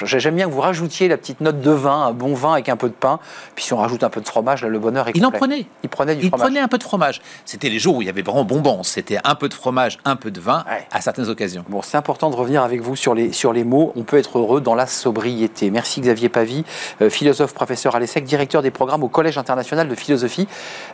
J'aime 0.03 0.35
bien 0.35 0.47
que 0.47 0.51
vous 0.51 0.61
rajoutiez 0.61 1.07
la 1.07 1.17
petite 1.17 1.39
note 1.41 1.61
de 1.61 1.71
vin, 1.71 2.07
un 2.07 2.11
bon 2.11 2.33
vin 2.33 2.53
avec 2.53 2.67
un 2.69 2.75
peu 2.75 2.89
de 2.89 2.93
pain. 2.93 3.19
Puis 3.55 3.65
si 3.65 3.73
on 3.73 3.77
rajoute 3.77 4.03
un 4.03 4.09
peu 4.09 4.19
de 4.19 4.27
fromage, 4.27 4.63
là, 4.63 4.69
le 4.69 4.79
bonheur 4.79 5.07
est 5.07 5.11
Il 5.15 5.25
en 5.25 5.31
prenait. 5.31 5.67
Il 5.83 5.89
prenait 5.89 6.15
du 6.15 6.25
il 6.25 6.29
fromage. 6.29 6.45
prenait 6.47 6.59
un 6.59 6.67
peu 6.67 6.77
de 6.77 6.83
fromage. 6.83 7.21
C'était 7.45 7.69
les 7.69 7.79
jours 7.79 7.97
où 7.97 8.01
il 8.01 8.05
y 8.05 8.09
avait 8.09 8.23
vraiment 8.23 8.43
bonbons. 8.43 8.83
C'était 8.83 9.19
un 9.23 9.35
peu 9.35 9.47
de 9.47 9.53
fromage, 9.53 9.99
un 10.03 10.15
peu 10.15 10.31
de 10.31 10.39
vin 10.39 10.65
à 10.91 11.01
certaines 11.01 11.29
occasions. 11.29 11.63
Bon, 11.69 11.81
c'est 11.81 11.97
important 11.97 12.29
de 12.29 12.35
revenir 12.35 12.63
avec 12.63 12.81
vous 12.81 12.95
sur 12.95 13.13
les, 13.13 13.31
sur 13.31 13.53
les 13.53 13.63
mots. 13.63 13.93
On 13.95 14.03
peut 14.03 14.17
être 14.17 14.39
heureux 14.39 14.59
dans 14.59 14.75
la 14.75 14.87
sobriété. 14.87 15.69
Merci 15.69 16.01
Xavier 16.01 16.29
Pavie, 16.29 16.65
euh, 17.01 17.09
philosophe, 17.09 17.53
professeur 17.53 17.95
à 17.95 17.99
l'ESSEC, 17.99 18.23
directeur 18.23 18.61
des 18.61 18.71
programmes 18.71 19.03
au 19.03 19.09
Collège 19.09 19.37
international 19.37 19.87
de 19.87 19.95
philosophie. 19.95 20.47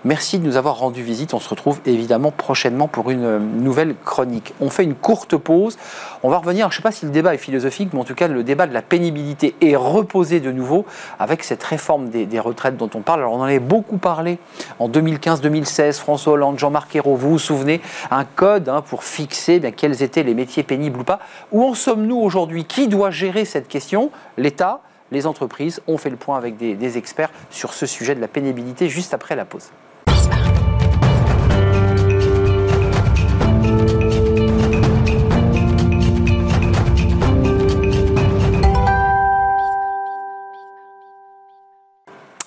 Merci 0.04 0.38
de 0.38 0.46
nous 0.46 0.58
avoir 0.58 0.78
rendu 0.78 1.02
visite. 1.02 1.34
On 1.34 1.40
se 1.40 1.50
retrouve 1.50 1.80
évidemment 1.86 2.32
prochainement 2.32 2.88
pour 2.88 3.10
une 3.10 3.40
nouvelle 3.40 3.70
nouvelle 3.70 3.96
chronique. 4.04 4.54
On 4.60 4.70
fait 4.70 4.84
une 4.84 4.96
courte 4.96 5.38
pause. 5.38 5.78
On 6.24 6.30
va 6.30 6.40
revenir, 6.40 6.70
je 6.70 6.74
ne 6.74 6.78
sais 6.78 6.82
pas 6.82 6.92
si 6.92 7.06
le 7.06 7.12
débat 7.12 7.36
est 7.36 7.38
philosophique, 7.38 7.79
mais 7.94 8.00
en 8.00 8.04
tout 8.04 8.16
cas, 8.16 8.28
le 8.28 8.44
débat 8.44 8.68
de 8.68 8.74
la 8.74 8.82
pénibilité 8.82 9.56
est 9.62 9.76
reposé 9.76 10.40
de 10.40 10.52
nouveau 10.52 10.86
avec 11.18 11.44
cette 11.44 11.64
réforme 11.64 12.10
des, 12.10 12.40
retraites 12.40 12.78
dont 12.78 12.90
on 12.94 13.02
parle. 13.02 13.22
Alors, 13.22 13.34
on 13.34 13.40
en 13.40 13.44
avait 13.44 13.60
beaucoup 13.60 13.98
parlé 13.98 14.40
en 14.80 14.90
2015-2016. 14.90 16.00
François 16.00 16.34
Hollande, 16.34 16.60
Jean-Marc 16.60 16.96
Ayrault, 16.96 17.16
vous 17.16 17.32
vous 17.32 17.40
souvenez, 17.40 17.82
un 18.12 18.26
code 18.26 18.70
hein, 18.70 18.82
pour 18.82 19.04
fixer 19.04 19.62
eh 19.64 19.72
quels 19.72 20.04
étaient 20.04 20.24
les 20.24 20.34
métiers 20.34 20.64
pénibles 20.64 21.00
ou 21.00 21.04
pas. 21.04 21.20
Où 21.52 21.64
en 21.64 21.74
sommes-nous 21.74 22.18
aujourd'hui? 22.18 22.66
Qui 22.66 22.88
doit 22.88 23.12
gérer 23.12 23.46
cette 23.46 23.68
question? 23.68 24.12
L'État 24.38 24.82
les 25.12 25.26
entreprises. 25.26 25.82
ont 25.88 25.98
fait 25.98 26.12
le 26.12 26.18
point 26.18 26.38
avec 26.38 26.56
des 26.58 26.98
experts 27.00 27.32
sur 27.50 27.74
ce 27.74 27.88
sujet 27.88 28.14
de 28.14 28.22
la 28.22 28.28
pénibilité 28.28 28.90
juste 28.90 29.16
après 29.16 29.36
la 29.36 29.44
pause. 29.44 29.70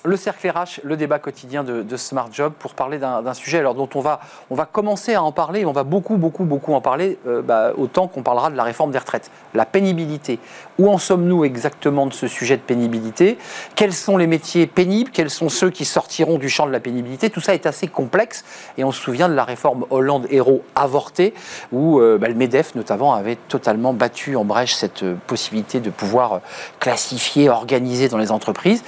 Le 0.03 0.17
cercle 0.17 0.49
RH, 0.49 0.81
le 0.83 0.97
débat 0.97 1.19
quotidien 1.19 1.63
de, 1.63 1.97
Smart 1.97 2.27
Job 2.31 2.53
pour 2.57 2.73
parler 2.73 2.97
d'un 2.97 3.33
sujet 3.33 3.59
alors, 3.59 3.75
dont 3.75 3.89
on 3.95 4.01
va, 4.01 4.19
on 4.49 4.55
va 4.55 4.65
commencer 4.65 5.13
à 5.13 5.23
en 5.23 5.31
parler, 5.31 5.65
on 5.65 5.71
va 5.71 5.83
beaucoup, 5.83 6.17
beaucoup, 6.17 6.43
beaucoup 6.43 6.73
en 6.73 6.81
parler, 6.81 7.17
euh, 7.27 7.41
bah, 7.41 7.71
autant 7.77 8.07
qu'on 8.07 8.23
parlera 8.23 8.49
de 8.49 8.57
la 8.57 8.63
réforme 8.63 8.91
des 8.91 8.97
retraites. 8.97 9.31
La 9.53 9.65
pénibilité. 9.65 10.39
Où 10.79 10.89
en 10.89 10.97
sommes-nous 10.97 11.45
exactement 11.45 12.07
de 12.07 12.13
ce 12.13 12.27
sujet 12.27 12.57
de 12.57 12.61
pénibilité? 12.61 13.37
Quels 13.75 13.93
sont 13.93 14.17
les 14.17 14.27
métiers 14.27 14.67
pénibles? 14.67 15.11
Quels 15.11 15.29
sont 15.29 15.49
ceux 15.49 15.69
qui 15.69 15.85
sortiront 15.85 16.37
du 16.37 16.49
champ 16.49 16.65
de 16.65 16.71
la 16.71 16.79
pénibilité? 16.79 17.29
Tout 17.29 17.41
ça 17.41 17.53
est 17.53 17.65
assez 17.65 17.87
complexe 17.87 18.43
et 18.77 18.83
on 18.83 18.91
se 18.91 19.01
souvient 19.01 19.29
de 19.29 19.35
la 19.35 19.43
réforme 19.43 19.85
Hollande-Hérault 19.89 20.63
avortée 20.75 21.33
où 21.71 21.99
euh, 21.99 22.17
bah, 22.17 22.27
le 22.27 22.35
MEDEF 22.35 22.75
notamment 22.75 23.13
avait 23.13 23.37
totalement 23.47 23.93
battu 23.93 24.35
en 24.35 24.43
brèche 24.43 24.73
cette 24.73 25.03
euh, 25.03 25.15
possibilité 25.27 25.79
de 25.79 25.91
pouvoir 25.91 26.41
classifier, 26.79 27.49
organiser 27.49 28.09
dans 28.09 28.17
les 28.17 28.31
entreprises. 28.31 28.83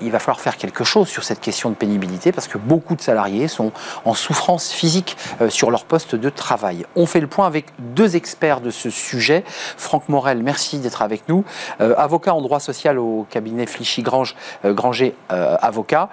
il 0.00 0.10
va 0.10 0.18
falloir 0.18 0.40
quelque 0.54 0.84
chose 0.84 1.08
sur 1.08 1.24
cette 1.24 1.40
question 1.40 1.70
de 1.70 1.74
pénibilité 1.74 2.30
parce 2.30 2.46
que 2.46 2.58
beaucoup 2.58 2.94
de 2.94 3.00
salariés 3.00 3.48
sont 3.48 3.72
en 4.04 4.14
souffrance 4.14 4.70
physique 4.70 5.16
euh, 5.40 5.50
sur 5.50 5.70
leur 5.70 5.84
poste 5.84 6.14
de 6.14 6.30
travail. 6.30 6.86
On 6.94 7.06
fait 7.06 7.20
le 7.20 7.26
point 7.26 7.46
avec 7.46 7.66
deux 7.78 8.14
experts 8.14 8.60
de 8.60 8.70
ce 8.70 8.90
sujet. 8.90 9.42
Franck 9.76 10.08
Morel, 10.08 10.42
merci 10.42 10.78
d'être 10.78 11.02
avec 11.02 11.28
nous. 11.28 11.44
Euh, 11.80 11.94
avocat 11.96 12.34
en 12.34 12.40
droit 12.40 12.60
social 12.60 12.98
au 12.98 13.26
cabinet 13.28 13.66
Flichy-Grange, 13.66 14.36
euh, 14.64 14.72
Granger 14.72 15.14
avocat. 15.28 16.10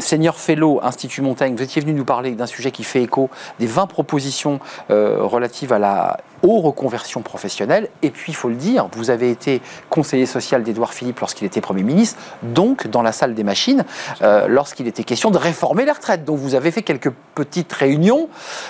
senior 0.00 0.36
fellow 0.36 0.80
Institut 0.82 1.22
Montaigne, 1.22 1.54
vous 1.56 1.62
étiez 1.62 1.80
venu 1.80 1.94
nous 1.94 2.04
parler 2.04 2.32
d'un 2.32 2.46
sujet 2.46 2.70
qui 2.70 2.84
fait 2.84 3.02
écho 3.02 3.30
des 3.58 3.66
20 3.66 3.86
propositions 3.86 4.58
relatives 4.88 5.72
à 5.72 5.78
la 5.78 6.18
aux 6.42 6.60
reconversions 6.60 7.22
professionnelles. 7.22 7.88
Et 8.02 8.10
puis, 8.10 8.32
il 8.32 8.34
faut 8.34 8.48
le 8.48 8.54
dire, 8.54 8.88
vous 8.92 9.10
avez 9.10 9.30
été 9.30 9.60
conseiller 9.90 10.26
social 10.26 10.62
d'Édouard 10.62 10.94
Philippe 10.94 11.20
lorsqu'il 11.20 11.46
était 11.46 11.60
Premier 11.60 11.82
ministre, 11.82 12.20
donc 12.42 12.86
dans 12.86 13.02
la 13.02 13.12
salle 13.12 13.34
des 13.34 13.44
machines, 13.46 13.84
euh, 14.20 14.46
lorsqu'il 14.48 14.86
était 14.86 15.04
question 15.04 15.30
de 15.30 15.38
réformer 15.38 15.86
les 15.86 15.92
retraites. 15.92 16.24
Donc, 16.24 16.36
vous 16.36 16.54
avez 16.54 16.70
fait 16.70 16.82
quelques 16.82 17.12
petites 17.34 17.72
réunions 17.72 18.28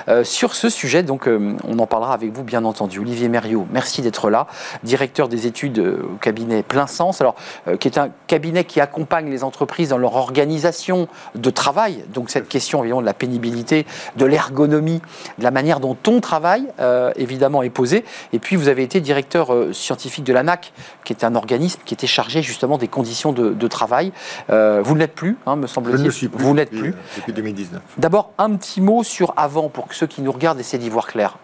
euh, 0.09 0.23
sur 0.23 0.55
ce 0.55 0.69
sujet. 0.69 1.03
Donc, 1.03 1.27
euh, 1.27 1.57
on 1.67 1.79
en 1.81 1.87
parlera 1.89 2.15
avec 2.15 2.33
vous, 2.33 2.45
bien 2.45 2.65
entendu. 2.65 3.01
Olivier 3.01 3.29
Mériot, 3.29 3.67
merci 3.73 4.03
d'être 4.03 4.31
là, 4.31 4.47
directeur 4.85 5.29
des 5.29 5.49
études 5.49 5.79
au 5.79 6.17
cabinet 6.21 6.63
Plein 6.63 6.87
Sens, 6.87 7.21
alors, 7.21 7.35
qui 7.81 7.89
est 7.89 7.99
un 7.99 8.11
cabinet 8.29 8.65
qui 8.65 8.81
accompagne 8.81 9.29
les 9.29 9.43
entreprises 9.43 9.89
dans 9.89 9.99
leur 9.99 10.15
organisation 10.15 11.09
de 11.35 11.51
travail. 11.51 12.05
Donc, 12.15 12.31
cette 12.31 12.49
question, 12.49 12.81
évidemment, 12.81 13.01
de 13.01 13.07
la 13.07 13.15
pénibilité, 13.15 13.87
de 14.17 14.27
l'ergonomie, 14.27 15.01
de 15.39 15.45
la 15.45 15.51
manière 15.51 15.81
dont 15.81 15.97
on 16.07 16.21
travaille, 16.21 16.67
évidemment, 17.17 17.63
est 17.63 17.71
posée. 17.71 18.05
Et 18.33 18.39
puis, 18.39 18.57
vous 18.57 18.69
avez 18.69 18.83
été 18.83 19.01
directeur 19.01 19.55
scientifique 19.73 20.25
de 20.25 20.33
l'ANAC, 20.33 20.73
qui 21.05 21.13
est 21.13 21.25
un 21.25 21.35
organisme 21.35 21.81
qui 21.85 21.95
était 21.95 22.07
chargé 22.07 22.43
justement 22.43 22.77
des 22.77 22.89
conditions 22.89 23.33
de, 23.33 23.67
travail. 23.69 24.13
Vous 24.83 24.95
ne 24.95 25.01
l'êtes 25.01 25.15
plus, 25.15 25.37
hein, 25.47 25.57
me 25.57 25.67
semble-t-il. 25.67 25.99
Je 25.99 26.05
ne 26.05 26.11
suis 26.11 26.29
plus. 26.29 26.43
Vous 26.43 26.55
n'êtes 26.55 26.71
plus. 26.71 26.91
Euh, 26.91 27.17
depuis 27.17 27.33
2019. 27.33 27.81
D'abord, 27.99 28.33
un 28.39 28.55
petit 28.57 28.81
mot 28.81 29.03
sur 29.03 29.33
avant, 29.37 29.69
pour 29.69 29.89
que 29.89 29.95
ceux 29.95 30.07
qui 30.07 30.23
nous 30.23 30.33
regardent 30.33 30.61
essaient 30.61 30.79
d'y 30.79 30.91
voir 30.91 31.07
clair. 31.07 31.39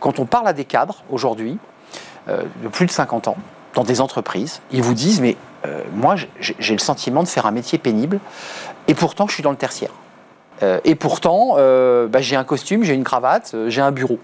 quand 0.00 0.18
on 0.18 0.26
parle 0.26 0.48
à 0.48 0.52
des 0.52 0.64
cadres 0.64 1.02
aujourd'hui, 1.10 1.58
de 2.26 2.68
plus 2.68 2.86
de 2.86 2.90
50 2.90 3.28
ans, 3.28 3.36
dans 3.74 3.84
des 3.84 4.00
entreprises, 4.00 4.60
ils 4.70 4.82
vous 4.82 4.94
disent, 4.94 5.20
mais 5.20 5.36
moi, 5.92 6.16
j'ai 6.40 6.72
le 6.72 6.80
sentiment 6.80 7.22
de 7.22 7.28
faire 7.28 7.46
un 7.46 7.50
métier 7.50 7.78
pénible, 7.78 8.20
et 8.86 8.94
pourtant, 8.94 9.26
je 9.26 9.34
suis 9.34 9.42
dans 9.42 9.50
le 9.50 9.56
tertiaire. 9.56 9.92
et 10.84 10.94
pourtant, 10.94 11.56
bah, 11.56 12.20
j'ai 12.20 12.36
un 12.36 12.44
costume, 12.44 12.84
j'ai 12.84 12.94
une 12.94 13.04
cravate, 13.04 13.54
j'ai 13.68 13.80
un 13.80 13.92
bureau. 13.92 14.18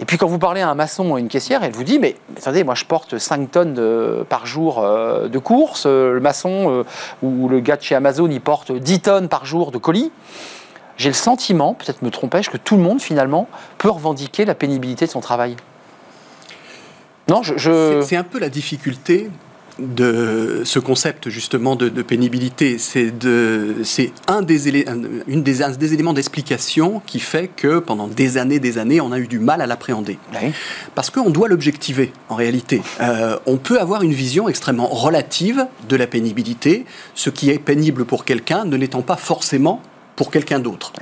Et 0.00 0.04
puis 0.04 0.16
quand 0.16 0.28
vous 0.28 0.38
parlez 0.38 0.60
à 0.60 0.68
un 0.68 0.74
maçon 0.74 1.10
ou 1.10 1.16
à 1.16 1.20
une 1.20 1.28
caissière, 1.28 1.64
elle 1.64 1.72
vous 1.72 1.84
dit 1.84 1.98
mais, 1.98 2.16
attendez, 2.36 2.62
moi 2.62 2.74
je 2.74 2.84
porte 2.84 3.18
5 3.18 3.50
tonnes 3.50 4.24
par 4.28 4.46
jour 4.46 4.84
euh, 4.84 5.28
de 5.28 5.38
course, 5.38 5.84
euh, 5.86 6.12
le 6.12 6.20
maçon 6.20 6.70
euh, 6.70 6.84
ou 7.22 7.48
le 7.48 7.60
gars 7.60 7.76
de 7.76 7.82
chez 7.82 7.94
Amazon 7.94 8.28
il 8.30 8.40
porte 8.40 8.70
10 8.70 9.00
tonnes 9.00 9.28
par 9.28 9.44
jour 9.44 9.72
de 9.72 9.78
colis. 9.78 10.12
J'ai 10.96 11.10
le 11.10 11.14
sentiment, 11.14 11.74
peut-être 11.74 12.02
me 12.02 12.10
trompais-je, 12.10 12.50
que 12.50 12.56
tout 12.56 12.76
le 12.76 12.82
monde 12.82 13.00
finalement 13.00 13.48
peut 13.78 13.90
revendiquer 13.90 14.44
la 14.44 14.54
pénibilité 14.54 15.06
de 15.06 15.10
son 15.10 15.20
travail. 15.20 15.56
Non, 17.28 17.42
je... 17.42 18.00
C'est 18.02 18.16
un 18.16 18.24
peu 18.24 18.38
la 18.38 18.48
difficulté 18.48 19.30
de 19.78 20.62
ce 20.64 20.78
concept 20.78 21.28
justement 21.28 21.76
de, 21.76 21.88
pénibilité. 22.02 22.78
C'est 22.78 23.12
un 24.26 24.42
des, 24.42 24.84
une 25.26 25.42
des, 25.42 25.58
des 25.78 25.94
éléments 25.94 26.12
d'explication 26.12 27.02
qui 27.06 27.20
fait 27.20 27.48
que 27.48 27.78
pendant 27.78 28.08
des 28.08 28.38
années, 28.38 28.58
des 28.58 28.78
années, 28.78 29.00
on 29.00 29.12
a 29.12 29.18
eu 29.18 29.26
du 29.26 29.38
mal 29.38 29.60
à 29.60 29.66
l'appréhender. 29.66 30.18
Parce 30.94 31.10
qu'on 31.10 31.30
doit 31.30 31.48
l'objectiver 31.48 32.12
en 32.28 32.34
réalité. 32.34 32.82
Euh, 33.00 33.38
on 33.46 33.56
peut 33.56 33.80
avoir 33.80 34.02
une 34.02 34.12
vision 34.12 34.48
extrêmement 34.48 34.88
relative 34.88 35.66
de 35.88 35.96
la 35.96 36.06
pénibilité. 36.06 36.84
Ce 37.14 37.30
qui 37.30 37.50
est 37.50 37.58
pénible 37.58 38.04
pour 38.04 38.24
quelqu'un 38.24 38.64
ne 38.64 38.76
l'étant 38.76 39.02
pas 39.02 39.16
forcément 39.16 39.82
pour 40.16 40.30
quelqu'un 40.32 40.58
d'autre. 40.58 40.92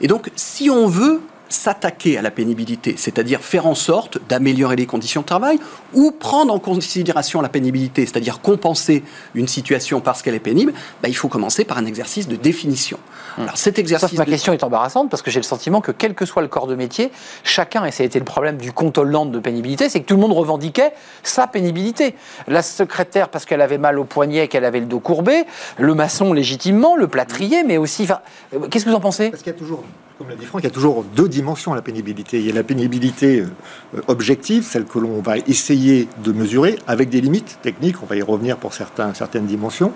Et 0.00 0.06
donc, 0.06 0.30
si 0.36 0.70
on 0.70 0.86
veut 0.86 1.20
s'attaquer 1.52 2.18
à 2.18 2.22
la 2.22 2.30
pénibilité, 2.30 2.94
c'est-à-dire 2.96 3.40
faire 3.40 3.66
en 3.66 3.74
sorte 3.74 4.18
d'améliorer 4.28 4.76
les 4.76 4.86
conditions 4.86 5.20
de 5.20 5.26
travail 5.26 5.58
ou 5.92 6.10
prendre 6.10 6.52
en 6.52 6.58
considération 6.58 7.40
la 7.40 7.48
pénibilité, 7.48 8.06
c'est-à-dire 8.06 8.40
compenser 8.40 9.02
une 9.34 9.48
situation 9.48 10.00
parce 10.00 10.22
qu'elle 10.22 10.34
est 10.34 10.40
pénible, 10.40 10.72
bah, 11.02 11.08
il 11.08 11.16
faut 11.16 11.28
commencer 11.28 11.64
par 11.64 11.78
un 11.78 11.84
exercice 11.84 12.28
de 12.28 12.36
définition. 12.36 12.98
Hmm. 13.38 13.42
Alors 13.42 13.56
cet 13.56 13.78
exercice. 13.78 14.18
ma 14.18 14.24
question 14.24 14.52
est 14.52 14.64
embarrassante 14.64 15.10
parce 15.10 15.22
que 15.22 15.30
j'ai 15.30 15.40
le 15.40 15.44
sentiment 15.44 15.80
que 15.80 15.92
quel 15.92 16.14
que 16.14 16.24
soit 16.24 16.42
le 16.42 16.48
corps 16.48 16.66
de 16.66 16.74
métier, 16.74 17.10
chacun, 17.44 17.84
et 17.84 17.90
ça 17.90 18.02
a 18.02 18.06
été 18.06 18.18
le 18.18 18.24
problème 18.24 18.56
du 18.56 18.72
compte 18.72 18.98
Hollande 18.98 19.32
de 19.32 19.38
pénibilité, 19.38 19.88
c'est 19.88 20.00
que 20.00 20.06
tout 20.06 20.14
le 20.14 20.20
monde 20.20 20.32
revendiquait 20.32 20.92
sa 21.22 21.46
pénibilité. 21.46 22.14
La 22.48 22.62
secrétaire 22.62 23.28
parce 23.28 23.44
qu'elle 23.44 23.60
avait 23.60 23.78
mal 23.78 23.98
au 23.98 24.04
poignet, 24.04 24.48
qu'elle 24.48 24.64
avait 24.64 24.80
le 24.80 24.86
dos 24.86 25.00
courbé, 25.00 25.44
le 25.78 25.94
maçon 25.94 26.32
légitimement, 26.32 26.96
le 26.96 27.08
plâtrier, 27.08 27.62
mais 27.62 27.78
aussi. 27.78 28.06
Euh, 28.54 28.66
qu'est-ce 28.68 28.84
que 28.84 28.90
vous 28.90 28.96
en 28.96 29.00
pensez? 29.00 29.30
Parce 29.30 29.42
qu'il 29.42 29.52
y 29.52 29.56
a 29.56 29.58
toujours 29.58 29.84
comme 30.18 30.28
l'a 30.28 30.36
dit 30.36 30.44
Franck, 30.44 30.62
il 30.62 30.64
y 30.64 30.68
a 30.68 30.70
toujours 30.70 31.02
deux 31.16 31.28
dimensions 31.28 31.72
à 31.72 31.74
la 31.74 31.82
pénibilité. 31.82 32.38
Il 32.38 32.46
y 32.46 32.50
a 32.50 32.54
la 32.54 32.62
pénibilité 32.62 33.40
euh, 33.40 34.00
objective, 34.06 34.62
celle 34.62 34.84
que 34.84 35.00
l'on 35.00 35.20
va 35.20 35.38
essayer 35.38 36.06
de 36.22 36.30
mesurer, 36.30 36.78
avec 36.86 37.08
des 37.08 37.20
limites 37.20 37.58
techniques, 37.62 37.96
on 38.04 38.06
va 38.06 38.14
y 38.14 38.22
revenir 38.22 38.56
pour 38.56 38.72
certains, 38.72 39.14
certaines 39.14 39.46
dimensions. 39.46 39.92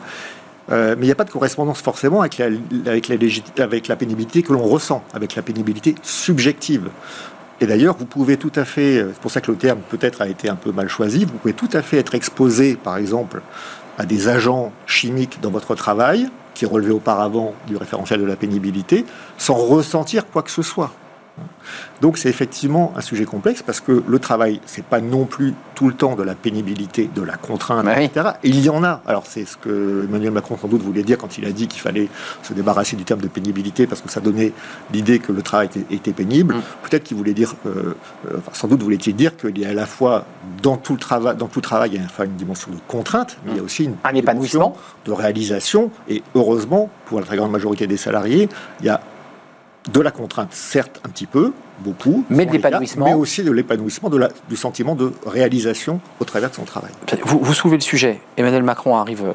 Euh, 0.70 0.96
mais 0.98 1.05
il 1.05 1.07
n'y 1.07 1.12
a 1.12 1.16
pas 1.16 1.24
de 1.24 1.31
correspondance 1.31 1.81
forcément 1.81 2.20
avec 2.20 2.38
la, 2.38 2.46
avec 2.87 3.09
la, 3.09 3.96
pénibilité 3.96 4.42
que 4.42 4.52
l'on 4.52 4.64
ressent, 4.64 5.05
avec 5.14 5.37
la 5.37 5.42
pénibilité 5.42 5.94
subjective. 6.02 6.90
Et 7.61 7.66
d'ailleurs, 7.66 7.96
vous 7.96 8.07
pouvez 8.07 8.37
tout 8.37 8.52
à 8.57 8.64
fait, 8.64 9.05
c'est 9.12 9.20
pour 9.20 9.31
ça 9.31 9.40
que 9.40 9.50
le 9.50 9.57
terme 9.57 9.79
peut-être 9.88 10.20
a 10.22 10.29
été 10.29 10.48
un 10.48 10.57
peu 10.57 10.72
mal 10.72 10.88
choisi, 10.88 11.24
vous 11.24 11.38
pouvez 11.38 11.55
tout 11.55 11.70
à 11.72 11.83
fait 11.83 11.98
être 11.98 12.14
exposé, 12.14 12.74
par 12.74 12.96
exemple, 12.96 13.42
à 13.96 14.05
des 14.05 14.29
agents 14.29 14.72
chimiques 14.87 15.40
dans 15.40 15.50
votre 15.50 15.74
travail, 15.74 16.29
qui 16.52 16.66
relevait 16.66 16.92
auparavant 16.92 17.55
du 17.66 17.76
référentiel 17.76 18.20
de 18.20 18.26
la 18.26 18.37
pénibilité, 18.37 19.05
sans 19.38 19.55
ressentir 19.55 20.26
quoi 20.26 20.42
que 20.42 20.50
ce 20.50 20.62
soit. 20.62 20.92
Donc 22.01 22.18
c'est 22.18 22.29
effectivement 22.29 22.92
un 22.96 23.01
sujet 23.01 23.25
complexe 23.25 23.62
parce 23.62 23.81
que 23.81 24.03
le 24.07 24.18
travail, 24.18 24.61
c'est 24.66 24.85
pas 24.85 25.01
non 25.01 25.25
plus 25.25 25.55
tout 25.75 25.88
le 25.88 25.94
temps 25.94 26.14
de 26.14 26.22
la 26.22 26.35
pénibilité, 26.35 27.11
de 27.14 27.22
la 27.22 27.37
contrainte, 27.37 27.87
etc. 27.87 28.31
il 28.42 28.61
y 28.61 28.68
en 28.68 28.85
a. 28.85 29.03
Alors 29.07 29.27
c'est 29.27 29.44
ce 29.44 29.57
que 29.57 30.05
Emmanuel 30.09 30.31
Macron 30.31 30.57
sans 30.61 30.68
doute 30.68 30.83
voulait 30.83 31.03
dire 31.03 31.18
quand 31.18 31.38
il 31.38 31.44
a 31.44 31.53
dit 31.53 31.68
qu'il 31.68 31.81
fallait 31.81 32.09
se 32.42 32.53
débarrasser 32.53 32.96
du 32.96 33.05
terme 33.05 33.20
de 33.20 33.29
pénibilité 33.29 33.87
parce 33.87 34.01
que 34.01 34.11
ça 34.11 34.20
donnait 34.20 34.53
l'idée 34.92 35.18
que 35.18 35.33
le 35.33 35.42
travail 35.42 35.68
était, 35.90 36.12
pénible. 36.12 36.55
Mm. 36.55 36.62
Peut-être 36.83 37.05
qu'il 37.05 37.16
voulait 37.16 37.35
dire, 37.35 37.55
euh, 37.66 37.94
euh, 38.31 38.38
sans 38.53 38.68
doute 38.68 38.83
voulait-il 38.83 39.14
dire 39.14 39.37
qu'il 39.37 39.59
y 39.59 39.64
a 39.64 39.70
à 39.70 39.75
la 39.75 39.87
fois 39.87 40.25
dans 40.62 40.77
tout 40.77 40.94
le 40.94 40.99
travail, 40.99 41.37
dans 41.37 41.49
tout 41.49 41.61
travail, 41.61 41.90
il 41.92 42.01
y 42.01 42.03
a 42.03 42.07
enfin 42.07 42.25
une 42.25 42.37
dimension 42.37 42.70
de 42.70 42.79
contrainte, 42.87 43.38
mais 43.44 43.53
il 43.53 43.57
y 43.57 43.61
a 43.61 43.62
mm. 43.62 43.66
aussi 43.66 43.85
une 43.85 43.96
un 44.05 44.14
épanouissement 44.14 44.77
de 45.05 45.12
réalisation. 45.12 45.90
Et 46.09 46.22
heureusement, 46.35 46.90
pour 47.07 47.20
la 47.20 47.27
très 47.27 47.37
grande 47.37 47.51
majorité 47.51 47.87
des 47.87 47.96
salariés, 47.96 48.49
il 48.81 48.87
y 48.87 48.88
a 48.88 49.01
de 49.92 50.01
la 50.01 50.11
contrainte, 50.11 50.53
certes 50.53 51.01
un 51.05 51.09
petit 51.09 51.27
peu, 51.27 51.53
beaucoup, 51.81 52.25
mais 52.31 52.47
de 52.47 52.53
l'épanouissement. 52.53 53.07
Mais 53.07 53.15
aussi 53.15 53.43
de 53.43 53.51
l'épanouissement, 53.51 54.11
du 54.49 54.57
sentiment 54.57 54.95
de 54.95 55.12
réalisation 55.27 56.01
au 56.21 56.25
travers 56.25 56.51
de 56.51 56.55
son 56.55 56.65
travail. 56.65 56.91
Vous, 57.25 57.39
vous 57.41 57.55
soulevez 57.55 57.77
le 57.77 57.83
sujet. 57.83 58.21
Emmanuel 58.37 58.62
Macron 58.62 58.97
arrive 58.97 59.25
euh, 59.25 59.33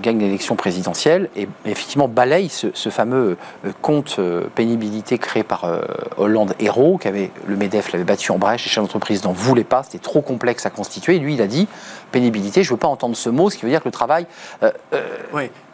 gagne 0.00 0.18
l'élection 0.18 0.56
présidentielle 0.56 1.28
et 1.36 1.48
effectivement 1.64 2.08
balaye 2.08 2.48
ce, 2.48 2.88
fameux 2.90 3.36
compte 3.80 4.18
pénibilité 4.54 5.18
créé 5.18 5.42
par 5.42 5.80
Hollande 6.16 6.54
Héros, 6.58 6.98
qu'avait 6.98 7.30
le 7.46 7.56
MEDEF 7.56 7.92
l'avait 7.92 8.04
battu 8.04 8.32
en 8.32 8.38
brèche, 8.38 8.64
les 8.64 8.70
chefs 8.70 8.82
d'entreprise 8.82 9.24
n'en 9.24 9.32
voulaient 9.32 9.64
pas, 9.64 9.82
c'était 9.82 9.98
trop 9.98 10.20
complexe 10.20 10.66
à 10.66 10.70
constituer. 10.70 11.16
Et 11.16 11.18
lui, 11.18 11.34
il 11.34 11.42
a 11.42 11.46
dit 11.46 11.68
pénibilité, 12.10 12.62
je 12.62 12.68
ne 12.68 12.74
veux 12.74 12.78
pas 12.78 12.88
entendre 12.88 13.16
ce 13.16 13.30
mot, 13.30 13.48
ce 13.50 13.56
qui 13.56 13.64
veut 13.64 13.70
dire 13.70 13.80
que 13.80 13.88
le 13.88 13.92
travail. 13.92 14.26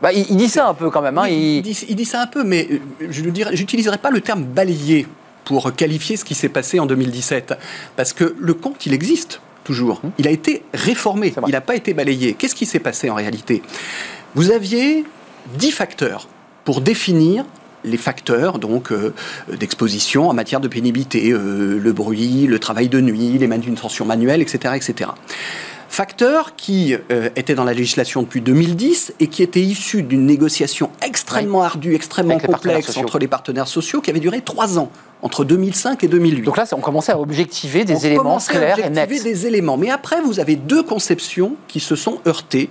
Bah, 0.00 0.12
il, 0.12 0.36
dit 0.36 0.48
ça 0.48 0.68
un 0.68 0.74
peu 0.74 0.90
quand 0.90 1.02
même. 1.02 1.18
Hein, 1.18 1.28
il... 1.28 1.62
dit, 1.62 1.86
il... 1.88 1.96
dit, 1.96 2.04
ça 2.04 2.22
un 2.22 2.26
peu, 2.26 2.44
mais 2.44 2.68
je 3.08 3.22
n'utiliserai 3.22 3.98
pas 3.98 4.10
le 4.10 4.20
terme 4.20 4.44
balayer 4.44 5.06
pour 5.48 5.74
qualifier 5.74 6.18
ce 6.18 6.26
qui 6.26 6.34
s'est 6.34 6.50
passé 6.50 6.78
en 6.78 6.84
2017. 6.84 7.54
Parce 7.96 8.12
que 8.12 8.36
le 8.38 8.52
compte, 8.52 8.84
il 8.84 8.92
existe 8.92 9.40
toujours. 9.64 10.02
Il 10.18 10.28
a 10.28 10.30
été 10.30 10.62
réformé, 10.74 11.32
il 11.46 11.52
n'a 11.52 11.62
pas 11.62 11.74
été 11.74 11.94
balayé. 11.94 12.34
Qu'est-ce 12.34 12.54
qui 12.54 12.66
s'est 12.66 12.78
passé 12.78 13.08
en 13.08 13.14
réalité? 13.14 13.62
Vous 14.34 14.50
aviez 14.50 15.04
dix 15.54 15.70
facteurs 15.70 16.28
pour 16.66 16.82
définir 16.82 17.46
les 17.82 17.96
facteurs 17.96 18.58
donc 18.58 18.92
euh, 18.92 19.14
d'exposition 19.58 20.28
en 20.28 20.34
matière 20.34 20.60
de 20.60 20.68
pénibilité, 20.68 21.30
euh, 21.30 21.78
le 21.78 21.92
bruit, 21.94 22.46
le 22.46 22.58
travail 22.58 22.90
de 22.90 23.00
nuit, 23.00 23.38
les 23.38 23.46
manutentions 23.46 24.04
manuelles, 24.04 24.42
etc., 24.42 24.74
etc. 24.76 25.10
Facteurs 25.88 26.54
qui 26.54 26.94
euh, 27.10 27.30
étaient 27.34 27.54
dans 27.54 27.64
la 27.64 27.72
législation 27.72 28.22
depuis 28.22 28.40
2010 28.40 29.14
et 29.20 29.26
qui 29.26 29.42
étaient 29.42 29.62
issus 29.62 30.02
d'une 30.02 30.26
négociation 30.26 30.90
extrêmement 31.04 31.62
ardue, 31.62 31.94
extrêmement 31.94 32.38
complexe 32.38 32.96
entre 32.96 33.18
les 33.18 33.26
partenaires 33.26 33.68
sociaux 33.68 34.00
qui 34.00 34.10
avait 34.10 34.20
duré 34.20 34.42
trois 34.42 34.78
ans 34.78 34.90
entre 35.22 35.44
2005 35.44 36.04
et 36.04 36.08
2008. 36.08 36.42
Donc 36.42 36.56
là, 36.56 36.66
on 36.72 36.80
commençait 36.80 37.12
à 37.12 37.18
objectiver 37.18 37.84
des 37.84 38.06
éléments 38.06 38.38
clairs 38.38 38.78
et 38.78 38.90
nets. 38.90 39.08
des 39.08 39.46
éléments. 39.46 39.76
Mais 39.76 39.90
après, 39.90 40.20
vous 40.20 40.40
avez 40.40 40.56
deux 40.56 40.82
conceptions 40.82 41.56
qui 41.66 41.80
se 41.80 41.96
sont 41.96 42.20
heurtées 42.26 42.70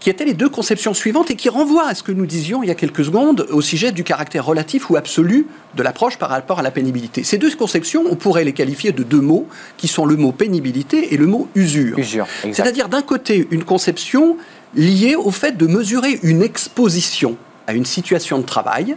qui 0.00 0.10
étaient 0.10 0.24
les 0.24 0.34
deux 0.34 0.48
conceptions 0.48 0.94
suivantes 0.94 1.30
et 1.30 1.36
qui 1.36 1.48
renvoient 1.48 1.88
à 1.88 1.94
ce 1.94 2.02
que 2.02 2.12
nous 2.12 2.26
disions 2.26 2.62
il 2.62 2.68
y 2.68 2.70
a 2.70 2.74
quelques 2.74 3.04
secondes 3.04 3.46
au 3.50 3.60
sujet 3.60 3.92
du 3.92 4.04
caractère 4.04 4.44
relatif 4.44 4.90
ou 4.90 4.96
absolu 4.96 5.46
de 5.74 5.82
l'approche 5.82 6.18
par 6.18 6.30
rapport 6.30 6.58
à 6.58 6.62
la 6.62 6.70
pénibilité. 6.70 7.24
Ces 7.24 7.38
deux 7.38 7.54
conceptions, 7.54 8.04
on 8.10 8.16
pourrait 8.16 8.44
les 8.44 8.52
qualifier 8.52 8.92
de 8.92 9.02
deux 9.02 9.20
mots 9.20 9.46
qui 9.76 9.88
sont 9.88 10.06
le 10.06 10.16
mot 10.16 10.32
pénibilité 10.32 11.14
et 11.14 11.16
le 11.16 11.26
mot 11.26 11.48
usure. 11.54 11.98
usure 11.98 12.26
C'est-à-dire 12.42 12.88
d'un 12.88 13.02
côté 13.02 13.48
une 13.50 13.64
conception 13.64 14.36
liée 14.74 15.16
au 15.16 15.30
fait 15.30 15.56
de 15.56 15.66
mesurer 15.66 16.18
une 16.22 16.42
exposition 16.42 17.36
à 17.66 17.72
une 17.72 17.86
situation 17.86 18.38
de 18.38 18.44
travail 18.44 18.96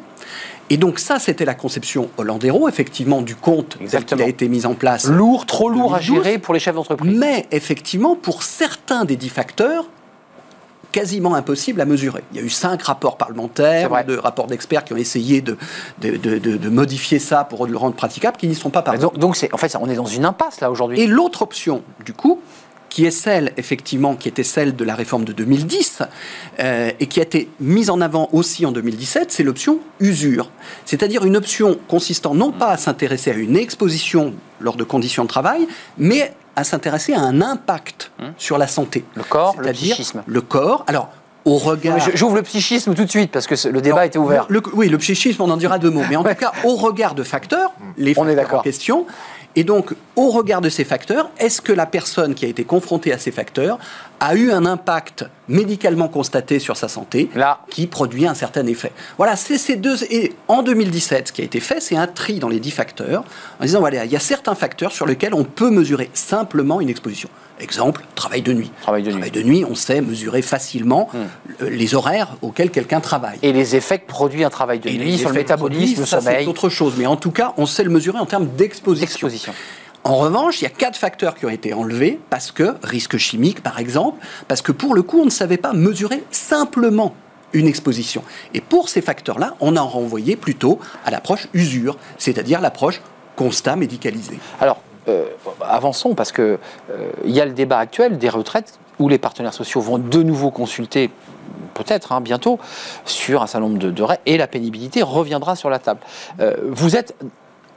et 0.70 0.78
donc 0.78 1.00
ça, 1.00 1.18
c'était 1.18 1.46
la 1.46 1.56
conception 1.56 2.10
Hollandero, 2.18 2.70
effectivement, 2.70 3.22
du 3.22 3.36
compte 3.36 3.78
qui 3.80 4.22
a 4.22 4.28
été 4.28 4.48
mis 4.48 4.66
en 4.66 4.76
place. 4.76 5.08
Lourd, 5.08 5.46
trop 5.46 5.70
lourd 5.70 5.96
à 5.96 6.00
gérer 6.00 6.38
pour 6.38 6.54
les 6.54 6.60
chefs 6.60 6.76
d'entreprise. 6.76 7.18
Mais 7.18 7.48
effectivement, 7.52 8.16
pour 8.16 8.44
certains 8.44 9.04
des 9.06 9.16
dix 9.16 9.30
facteurs, 9.30 9.86
quasiment 10.92 11.36
impossible 11.36 11.82
à 11.82 11.86
mesurer. 11.86 12.24
Il 12.32 12.40
y 12.40 12.42
a 12.42 12.44
eu 12.44 12.50
cinq 12.50 12.84
rapports 12.84 13.18
parlementaires, 13.18 14.06
de 14.06 14.18
rapports 14.18 14.48
d'experts 14.48 14.84
qui 14.84 14.94
ont 14.94 14.98
essayé 14.98 15.42
de, 15.42 15.58
de, 16.02 16.70
modifier 16.70 17.20
ça 17.20 17.44
pour 17.44 17.68
le 17.68 17.78
rendre 17.78 17.96
praticable, 17.96 18.38
qui 18.38 18.48
n'y 18.48 18.56
sont 18.56 18.70
pas 18.70 18.82
parvenus. 18.82 19.04
Donc, 19.04 19.18
donc 19.18 19.50
en 19.52 19.58
fait, 19.58 19.76
on 19.80 19.90
est 19.90 19.96
dans 19.96 20.06
une 20.06 20.26
impasse 20.26 20.62
là 20.62 20.72
aujourd'hui. 20.72 21.00
Et 21.00 21.08
l'autre 21.08 21.42
option, 21.42 21.84
du 22.06 22.14
coup, 22.14 22.40
qui 22.90 23.06
est 23.06 23.12
celle, 23.12 23.54
effectivement, 23.58 24.16
qui 24.16 24.28
était 24.28 24.44
celle 24.44 24.76
de 24.76 24.84
la 24.84 24.96
réforme 24.96 25.24
de 25.24 25.32
2010, 25.32 26.02
euh, 26.60 26.92
et 27.00 27.08
qui 27.08 27.20
a 27.20 27.24
été 27.24 27.50
mise 27.60 27.90
en 27.90 28.02
avant 28.02 28.30
aussi 28.32 28.66
en 28.66 28.72
2017, 28.72 29.32
c'est 29.32 29.44
l'option 29.44 29.80
usure. 30.00 30.50
C'est-à-dire 30.86 31.24
une 31.24 31.38
option 31.38 31.78
consistant 31.88 32.34
non 32.34 32.52
pas 32.52 32.70
à 32.70 32.78
s'intéresser 32.78 33.32
à 33.32 33.36
une 33.36 33.56
exposition 33.56 34.34
lors 34.60 34.76
de 34.76 34.84
conditions 34.84 35.24
de 35.24 35.30
travail, 35.30 35.68
mais 35.98 36.34
à 36.60 36.64
s'intéresser 36.64 37.14
à 37.14 37.22
un 37.22 37.42
impact 37.42 38.12
hmm. 38.20 38.28
sur 38.38 38.58
la 38.58 38.68
santé. 38.68 39.04
Le 39.16 39.24
corps, 39.24 39.56
le 39.60 39.72
psychisme. 39.72 40.24
Le 40.26 40.42
corps. 40.42 40.84
Alors, 40.88 41.10
au 41.46 41.58
regard. 41.58 41.98
J'ouvre 42.14 42.36
le 42.36 42.42
psychisme 42.44 42.94
tout 42.94 43.06
de 43.06 43.10
suite 43.10 43.32
parce 43.32 43.48
que 43.48 43.68
le 43.68 43.82
débat 43.82 44.06
était 44.06 44.20
ouvert. 44.20 44.48
oui, 44.74 44.90
le 44.90 44.98
psychisme, 44.98 45.42
on 45.42 45.50
en 45.50 45.58
dira 45.58 45.80
deux 45.80 45.90
mots. 45.90 46.04
Mais 46.10 46.16
en 46.16 46.24
tout 46.26 46.36
cas, 46.36 46.52
au 46.64 46.76
regard 46.76 47.16
de 47.16 47.24
facteurs, 47.24 47.72
les 47.98 48.14
facteurs 48.14 48.60
en 48.60 48.62
question, 48.62 49.06
et 49.56 49.64
donc, 49.64 49.94
au 50.16 50.30
regard 50.30 50.62
de 50.62 50.70
ces 50.70 50.84
facteurs, 50.84 51.30
est-ce 51.40 51.62
que 51.62 51.74
la 51.74 51.86
personne 51.86 52.36
qui 52.36 52.46
a 52.46 52.48
été 52.48 52.64
confrontée 52.64 53.12
à 53.12 53.18
ces 53.18 53.32
facteurs 53.32 53.80
a 54.20 54.36
eu 54.36 54.52
un 54.52 54.66
impact 54.66 55.26
médicalement 55.48 56.08
constaté 56.08 56.60
sur 56.60 56.78
sa 56.78 56.88
santé 56.88 57.30
Là. 57.36 57.60
qui 57.70 57.88
produit 57.88 58.28
un 58.28 58.36
certain 58.36 58.66
effet? 58.68 58.92
Voilà, 59.18 59.36
c'est 59.36 59.58
ces 59.58 59.76
deux. 59.76 60.04
Et 60.12 60.34
en 60.48 60.62
2017, 60.62 61.30
ce 61.30 61.34
qui 61.34 61.42
a 61.42 61.46
été 61.46 61.60
fait, 61.60 61.82
c'est 61.82 61.98
un 61.98 62.08
tri 62.08 62.40
dans 62.40 62.50
les 62.50 62.60
dix 62.60 62.72
facteurs 62.72 63.24
en 63.60 63.64
disant 63.64 63.80
voilà, 63.80 64.06
il 64.06 64.12
y 64.12 64.16
a 64.16 64.20
certains 64.20 64.56
facteurs 64.56 64.92
sur 64.92 65.08
lesquels 65.08 65.34
on 65.34 65.44
peut 65.44 65.72
mesurer 65.72 66.12
simplement 66.14 66.80
une 66.80 66.90
exposition. 66.90 67.30
Exemple, 67.60 68.04
travail 68.16 68.42
de 68.42 68.54
nuit. 68.54 68.72
Travail 68.82 69.04
de, 69.04 69.12
travail 69.12 69.32
nuit. 69.32 69.42
de 69.42 69.48
nuit, 69.48 69.66
on 69.70 69.76
sait 69.76 70.02
mesurer 70.02 70.42
facilement 70.42 71.10
hmm. 71.14 71.66
les 71.66 71.96
horaires 71.96 72.36
auxquels 72.42 72.72
quelqu'un 72.72 73.02
travaille. 73.02 73.38
Et 73.42 73.52
les 73.52 73.76
effets 73.76 74.00
que 74.00 74.08
produit 74.08 74.44
un 74.44 74.50
travail 74.50 74.80
de 74.80 74.90
nuit 74.90 75.18
sur 75.18 75.30
le 75.30 75.36
métabolisme, 75.36 76.02
le 76.02 76.06
sommeil. 76.06 76.44
C'est 76.44 76.48
autre 76.48 76.70
chose, 76.70 76.94
mais 76.98 77.06
en 77.06 77.18
tout 77.18 77.32
cas, 77.32 77.54
on 77.58 77.66
sait 77.66 77.84
le 77.84 77.90
mesurer 77.90 78.20
en 78.20 78.26
termes 78.26 78.48
d'exposition. 78.48 79.28
En 80.04 80.16
revanche, 80.16 80.62
il 80.62 80.64
y 80.64 80.68
a 80.68 80.72
quatre 80.72 80.98
facteurs 80.98 81.36
qui 81.36 81.46
ont 81.46 81.50
été 81.50 81.74
enlevés 81.74 82.20
parce 82.30 82.52
que, 82.52 82.76
risque 82.84 83.18
chimique 83.18 83.62
par 83.62 83.80
exemple, 83.80 84.26
parce 84.48 84.62
que 84.62 84.72
pour 84.72 84.96
le 84.96 85.02
coup, 85.02 85.20
on 85.20 85.26
ne 85.26 85.30
savait 85.30 85.58
pas 85.58 85.74
mesurer 85.74 86.24
simplement 86.32 87.14
une 87.52 87.68
exposition. 87.68 88.24
Et 88.54 88.62
pour 88.62 88.90
ces 88.90 89.02
facteurs-là, 89.02 89.56
on 89.60 89.76
a 89.76 89.82
renvoyé 89.82 90.36
plutôt 90.36 90.80
à 91.06 91.12
l'approche 91.12 91.48
usure, 91.54 91.98
c'est-à-dire 92.18 92.62
l'approche 92.62 93.02
constat 93.36 93.76
médicalisé. 93.76 94.38
Alors, 94.60 94.82
euh, 95.10 95.26
avançons 95.62 96.14
parce 96.14 96.32
que 96.32 96.60
euh, 96.92 97.12
il 97.26 97.32
y 97.32 97.42
a 97.42 97.46
le 97.46 97.52
débat 97.52 97.80
actuel 97.80 98.18
des 98.18 98.30
retraites 98.30 98.80
où 99.00 99.10
les 99.10 99.18
partenaires 99.18 99.54
sociaux 99.54 99.82
vont 99.82 99.98
de 99.98 100.24
nouveau 100.24 100.52
consulter 100.52 101.10
peut-être 101.74 102.12
hein, 102.12 102.22
bientôt 102.22 102.60
sur 103.06 103.42
un 103.42 103.48
certain 103.48 103.68
nombre 103.68 103.78
de, 103.78 104.04
règles 104.04 104.22
et 104.26 104.38
la 104.38 104.48
pénibilité 104.48 105.02
reviendra 105.02 105.56
sur 105.56 105.70
la 105.70 105.80
table. 105.80 106.02
Euh, 106.40 106.56
vous 106.68 106.96
êtes 106.96 107.16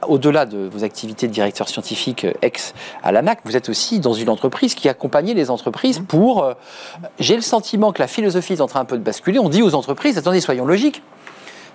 au-delà 0.05 0.45
de 0.45 0.69
vos 0.69 0.83
activités 0.83 1.27
de 1.27 1.31
directeur 1.31 1.69
scientifique 1.69 2.27
ex 2.41 2.73
à 3.03 3.13
l'ANAC, 3.13 3.39
vous 3.45 3.55
êtes 3.55 3.69
aussi 3.69 4.01
dans 4.01 4.13
une 4.13 4.27
entreprise 4.27 4.75
qui 4.75 4.89
accompagne 4.89 5.33
les 5.33 5.49
entreprises 5.49 6.01
mmh. 6.01 6.05
pour. 6.05 6.53
J'ai 7.19 7.35
le 7.35 7.41
sentiment 7.41 7.93
que 7.93 8.01
la 8.01 8.07
philosophie 8.07 8.53
est 8.53 8.61
en 8.61 8.67
train 8.67 8.81
un 8.81 8.85
peu 8.85 8.97
de 8.97 9.03
basculer. 9.03 9.39
On 9.39 9.47
dit 9.47 9.61
aux 9.61 9.75
entreprises 9.75 10.17
attendez, 10.17 10.41
soyons 10.41 10.65
logiques. 10.65 11.01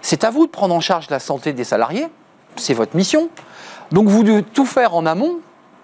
C'est 0.03 0.25
à 0.25 0.31
vous 0.31 0.47
de 0.47 0.51
prendre 0.51 0.75
en 0.75 0.81
charge 0.81 1.09
la 1.09 1.21
santé 1.21 1.55
des 1.55 1.65
salariés. 1.65 2.09
C'est 2.57 2.75
votre 2.75 2.95
mission. 2.97 3.31
Donc 3.93 4.09
vous 4.09 4.23
devez 4.23 4.43
tout 4.43 4.67
faire 4.67 4.95
en 4.95 5.07
amont 5.07 5.39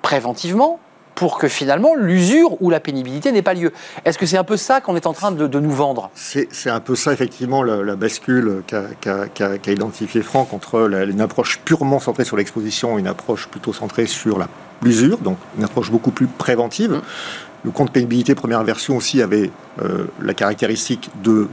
préventivement 0.04 0.80
pour 1.14 1.38
que 1.38 1.48
finalement 1.48 1.94
l'usure 1.94 2.60
ou 2.60 2.68
la 2.68 2.78
pénibilité 2.78 3.32
n'ait 3.32 3.40
pas 3.40 3.54
lieu. 3.54 3.72
Est-ce 4.04 4.18
que 4.18 4.26
c'est 4.26 4.36
un 4.36 4.44
peu 4.44 4.58
ça 4.58 4.82
qu'on 4.82 4.96
est 4.96 5.06
en 5.06 5.14
train 5.14 5.32
de, 5.32 5.58
nous 5.58 5.70
vendre? 5.70 6.10
C'est 6.14 6.48
un 6.66 6.80
peu 6.80 6.94
ça, 6.94 7.12
effectivement, 7.12 7.62
la, 7.62 7.96
bascule 7.96 8.62
qu'a 8.66 9.72
identifié 9.72 10.22
Franck 10.22 10.52
entre 10.52 10.90
une 11.08 11.20
approche 11.22 11.58
purement 11.64 12.00
centrée 12.00 12.24
sur 12.24 12.36
l'exposition 12.36 12.98
et 12.98 13.00
une 13.00 13.06
approche 13.06 13.48
plutôt 13.48 13.72
centrée 13.72 14.06
sur 14.06 14.46
l'usure, 14.82 15.18
donc 15.18 15.38
une 15.56 15.64
approche 15.64 15.90
beaucoup 15.90 16.10
plus 16.10 16.26
préventive. 16.26 16.90
Mmh. 16.90 17.02
Le 17.64 17.70
compte 17.70 17.90
pénibilité 17.90 18.34
première 18.34 18.62
version 18.62 18.96
aussi 18.96 19.22
avait 19.22 19.50
euh, 19.82 20.04
la 20.20 20.34
caractéristique 20.34 21.10
de, 21.22 21.48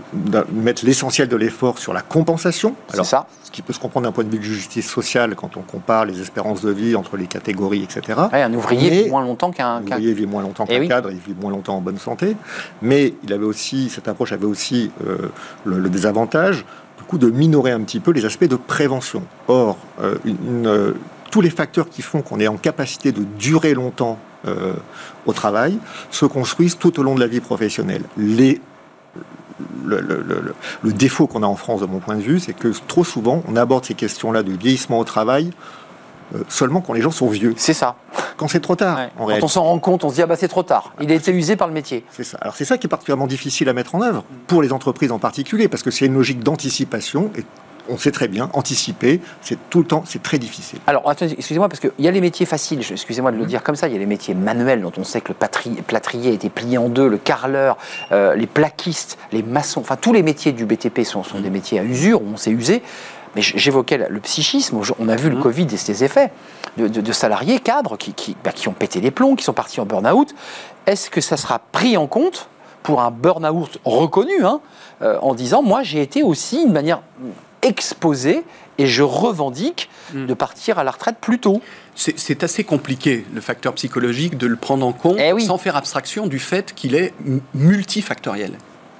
mettre 0.51 0.85
l'essentiel 0.85 1.29
de 1.29 1.37
l'effort 1.37 1.79
sur 1.79 1.93
la 1.93 2.01
compensation. 2.01 2.75
Alors, 2.91 3.05
ça. 3.05 3.27
Ce 3.43 3.51
qui 3.51 3.61
peut 3.61 3.71
se 3.71 3.79
comprendre 3.79 4.05
d'un 4.05 4.11
point 4.11 4.25
de 4.25 4.29
vue 4.29 4.39
de 4.39 4.43
justice 4.43 4.89
sociale 4.89 5.35
quand 5.35 5.55
on 5.55 5.61
compare 5.61 6.05
les 6.05 6.19
espérances 6.19 6.61
de 6.61 6.69
vie 6.69 6.95
entre 6.95 7.15
les 7.15 7.27
catégories, 7.27 7.83
etc. 7.83 8.19
un 8.31 8.53
ouvrier 8.53 9.03
vit 9.03 9.09
moins 9.09 9.23
longtemps 9.23 9.51
qu'un. 9.51 9.77
Un 9.77 9.83
ouvrier 9.83 10.13
vit 10.13 10.25
moins 10.25 10.41
longtemps 10.41 10.65
eh 10.67 10.79
qu'un 10.79 10.87
cadre, 10.87 11.11
il 11.11 11.19
vit 11.19 11.35
moins 11.39 11.51
longtemps 11.51 11.77
en 11.77 11.81
bonne 11.81 11.97
santé. 11.97 12.35
Mais 12.81 13.13
il 13.23 13.31
avait 13.31 13.45
aussi, 13.45 13.89
cette 13.89 14.09
approche 14.09 14.33
avait 14.33 14.45
aussi 14.45 14.91
euh, 15.07 15.31
le, 15.63 15.89
désavantage 15.89 16.65
du 16.97 17.03
coup 17.05 17.17
de 17.17 17.29
minorer 17.29 17.71
un 17.71 17.81
petit 17.81 18.01
peu 18.01 18.11
les 18.11 18.25
aspects 18.25 18.45
de 18.45 18.57
prévention. 18.57 19.23
Or, 19.47 19.77
euh, 20.01 20.93
tous 21.31 21.41
les 21.41 21.49
facteurs 21.49 21.89
qui 21.89 22.01
font 22.01 22.21
qu'on 22.21 22.39
est 22.41 22.47
en 22.47 22.57
capacité 22.57 23.13
de 23.13 23.23
durer 23.39 23.73
longtemps 23.73 24.19
euh, 24.47 24.73
au 25.25 25.33
travail 25.33 25.77
se 26.09 26.25
construisent 26.25 26.77
tout 26.77 26.99
au 26.99 27.03
long 27.03 27.15
de 27.15 27.19
la 27.19 27.27
vie 27.27 27.41
professionnelle. 27.41 28.03
Les, 28.17 28.61
le, 29.85 30.53
défaut 30.83 31.27
qu'on 31.27 31.43
a 31.43 31.47
en 31.47 31.55
France, 31.55 31.81
de 31.81 31.85
mon 31.85 31.99
point 31.99 32.15
de 32.15 32.21
vue, 32.21 32.39
c'est 32.39 32.53
que 32.53 32.69
trop 32.87 33.03
souvent, 33.03 33.43
on 33.47 33.55
aborde 33.55 33.85
ces 33.85 33.93
questions-là 33.93 34.43
du 34.43 34.55
vieillissement 34.55 34.99
au 34.99 35.03
travail 35.03 35.51
euh, 36.33 36.39
seulement 36.47 36.81
quand 36.81 36.93
les 36.93 37.01
gens 37.01 37.11
sont 37.11 37.27
vieux. 37.27 37.53
C'est 37.57 37.73
ça. 37.73 37.95
Quand 38.37 38.47
c'est 38.47 38.59
trop 38.59 38.75
tard. 38.75 38.99
quand 39.17 39.43
on 39.43 39.47
s'en 39.47 39.63
rend 39.63 39.79
compte, 39.79 40.03
on 40.03 40.09
se 40.09 40.15
dit 40.15 40.21
ah 40.21 40.27
bah 40.27 40.35
c'est 40.35 40.47
trop 40.47 40.63
tard. 40.63 40.93
Il 41.01 41.11
a 41.11 41.15
été 41.15 41.31
usé 41.31 41.55
par 41.55 41.67
le 41.67 41.73
métier. 41.73 42.05
C'est 42.11 42.23
ça. 42.23 42.37
Alors 42.41 42.55
c'est 42.55 42.65
ça 42.65 42.77
qui 42.77 42.87
est 42.87 42.89
particulièrement 42.89 43.27
difficile 43.27 43.69
à 43.69 43.73
mettre 43.73 43.95
en 43.95 44.01
œuvre 44.01 44.23
pour 44.47 44.61
les 44.61 44.71
entreprises 44.71 45.11
en 45.11 45.19
particulier 45.19 45.67
parce 45.67 45.83
que 45.83 45.91
c'est 45.91 46.05
une 46.05 46.13
logique 46.13 46.41
d'anticipation 46.41 47.31
et 47.37 47.43
on 47.89 47.97
sait 47.97 48.11
très 48.11 48.27
bien, 48.27 48.49
anticiper, 48.53 49.21
c'est 49.41 49.57
tout 49.69 49.79
le 49.79 49.85
temps, 49.85 50.03
c'est 50.05 50.21
très 50.21 50.39
difficile. 50.39 50.79
Alors, 50.87 51.03
excusez-moi, 51.11 51.69
parce 51.69 51.79
qu'il 51.79 51.91
y 51.99 52.07
a 52.07 52.11
les 52.11 52.21
métiers 52.21 52.45
faciles, 52.45 52.79
excusez-moi 52.79 53.31
de 53.31 53.37
le 53.37 53.43
mhm. 53.43 53.49
dire 53.49 53.63
comme 53.63 53.75
ça, 53.75 53.87
il 53.87 53.93
y 53.93 53.95
a 53.95 53.99
les 53.99 54.05
métiers 54.05 54.33
manuels 54.33 54.81
dont 54.81 54.93
on 54.97 55.03
sait 55.03 55.21
que 55.21 55.33
le 55.33 55.81
plâtrier 55.83 56.31
a 56.31 56.33
été 56.33 56.49
plié 56.49 56.77
en 56.77 56.89
deux, 56.89 57.07
le 57.07 57.17
carreleur, 57.17 57.77
euh, 58.11 58.35
les 58.35 58.47
plaquistes, 58.47 59.17
les 59.31 59.43
maçons, 59.43 59.81
enfin 59.81 59.95
tous 59.95 60.13
les 60.13 60.23
métiers 60.23 60.51
du 60.51 60.65
BTP 60.65 61.03
sont, 61.03 61.23
des 61.41 61.49
métiers 61.49 61.79
à 61.79 61.83
usure, 61.83 62.21
où 62.21 62.25
on 62.33 62.37
s'est 62.37 62.51
usé. 62.51 62.81
Mais 63.35 63.41
j'évoquais 63.41 64.09
le 64.09 64.19
psychisme, 64.19 64.81
on 64.99 65.07
a 65.07 65.15
vu 65.15 65.29
le 65.29 65.37
mhm. 65.37 65.41
Covid 65.41 65.67
et 65.71 65.77
ses 65.77 66.03
effets, 66.03 66.31
de, 66.77 67.11
salariés, 67.11 67.59
cadres, 67.59 67.97
qui, 67.97 68.35
bah, 68.43 68.51
qui 68.51 68.67
ont 68.67 68.73
pété 68.73 68.99
les 68.99 69.11
plombs, 69.11 69.35
qui 69.35 69.43
sont 69.43 69.53
partis 69.53 69.79
en 69.79 69.85
burn-out. 69.85 70.33
Est-ce 70.85 71.09
que 71.09 71.21
ça 71.21 71.37
sera 71.37 71.59
pris 71.59 71.95
en 71.95 72.07
compte 72.07 72.49
pour 72.83 73.01
un 73.01 73.11
burn-out 73.11 73.79
reconnu, 73.85 74.43
hein, 74.43 74.59
euh, 75.01 75.17
en 75.21 75.33
disant 75.33 75.61
moi 75.61 75.83
j'ai 75.83 76.01
été 76.01 76.23
aussi 76.23 76.65
de 76.65 76.71
manière 76.71 77.01
exposée 77.61 78.43
et 78.77 78.87
je 78.87 79.03
revendique 79.03 79.89
hmm. 80.13 80.25
de 80.25 80.33
partir 80.33 80.79
à 80.79 80.83
la 80.83 80.91
retraite 80.91 81.17
plus 81.21 81.39
tôt. 81.39 81.61
C'est 81.95 82.43
assez 82.43 82.63
compliqué, 82.63 83.25
le 83.33 83.41
facteur 83.41 83.73
psychologique, 83.73 84.37
de 84.37 84.47
le 84.47 84.55
prendre 84.55 84.85
en 84.85 84.93
compte 84.93 85.17
eh 85.19 85.39
sans 85.39 85.57
faire 85.57 85.75
abstraction 85.75 86.25
du 86.25 86.39
fait 86.39 86.73
qu'il 86.73 86.95
est 86.95 87.13
multifactoriel. 87.53 88.53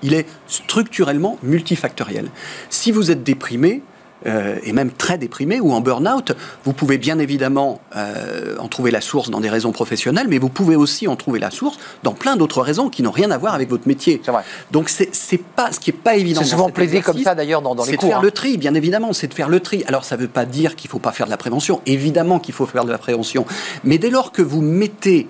Il 0.03 0.13
est 0.13 0.27
structurellement 0.47 1.37
multifactoriel. 1.41 2.29
Si 2.69 2.91
vous 2.91 3.11
êtes 3.11 3.23
déprimé, 3.23 3.81
euh, 4.25 4.57
et 4.63 4.73
même 4.73 4.91
très 4.91 5.17
déprimé 5.17 5.59
ou 5.59 5.73
en 5.73 5.81
burn-out, 5.81 6.33
vous 6.63 6.73
pouvez 6.73 6.97
bien 6.97 7.19
évidemment 7.19 7.81
euh, 7.95 8.55
en 8.59 8.67
trouver 8.67 8.91
la 8.91 9.01
source 9.01 9.29
dans 9.29 9.39
des 9.39 9.49
raisons 9.49 9.71
professionnelles, 9.71 10.27
mais 10.29 10.37
vous 10.37 10.49
pouvez 10.49 10.75
aussi 10.75 11.07
en 11.07 11.15
trouver 11.15 11.39
la 11.39 11.51
source 11.51 11.77
dans 12.03 12.13
plein 12.13 12.35
d'autres 12.35 12.61
raisons 12.61 12.89
qui 12.89 13.03
n'ont 13.03 13.11
rien 13.11 13.31
à 13.31 13.37
voir 13.37 13.53
avec 13.53 13.69
votre 13.69 13.87
métier. 13.87 14.21
Vrai. 14.27 14.43
Donc 14.71 14.89
c'est 14.89 15.43
pas 15.55 15.71
ce 15.71 15.79
qui 15.79 15.89
est 15.89 15.93
pas 15.93 16.15
évident. 16.15 16.41
C'est 16.41 16.49
souvent 16.49 16.69
plaidé 16.69 17.01
comme 17.01 17.17
ça 17.19 17.35
d'ailleurs 17.35 17.61
dans, 17.61 17.75
dans 17.75 17.83
les 17.83 17.95
cours. 17.95 18.01
C'est 18.01 18.07
de 18.07 18.11
faire 18.11 18.21
le 18.21 18.31
tri, 18.31 18.57
bien 18.57 18.73
évidemment, 18.73 19.13
c'est 19.13 19.27
de 19.27 19.33
faire 19.33 19.49
le 19.49 19.59
tri. 19.59 19.83
Alors 19.87 20.05
ça 20.05 20.15
ne 20.17 20.21
veut 20.21 20.27
pas 20.27 20.45
dire 20.45 20.75
qu'il 20.75 20.87
ne 20.87 20.91
faut 20.91 20.99
pas 20.99 21.11
faire 21.11 21.25
de 21.25 21.31
la 21.31 21.37
prévention. 21.37 21.81
Évidemment 21.85 22.39
qu'il 22.39 22.53
faut 22.53 22.65
faire 22.65 22.85
de 22.85 22.91
la 22.91 22.97
prévention, 22.97 23.45
mais 23.83 23.97
dès 23.97 24.09
lors 24.09 24.31
que 24.31 24.41
vous 24.41 24.61
mettez 24.61 25.27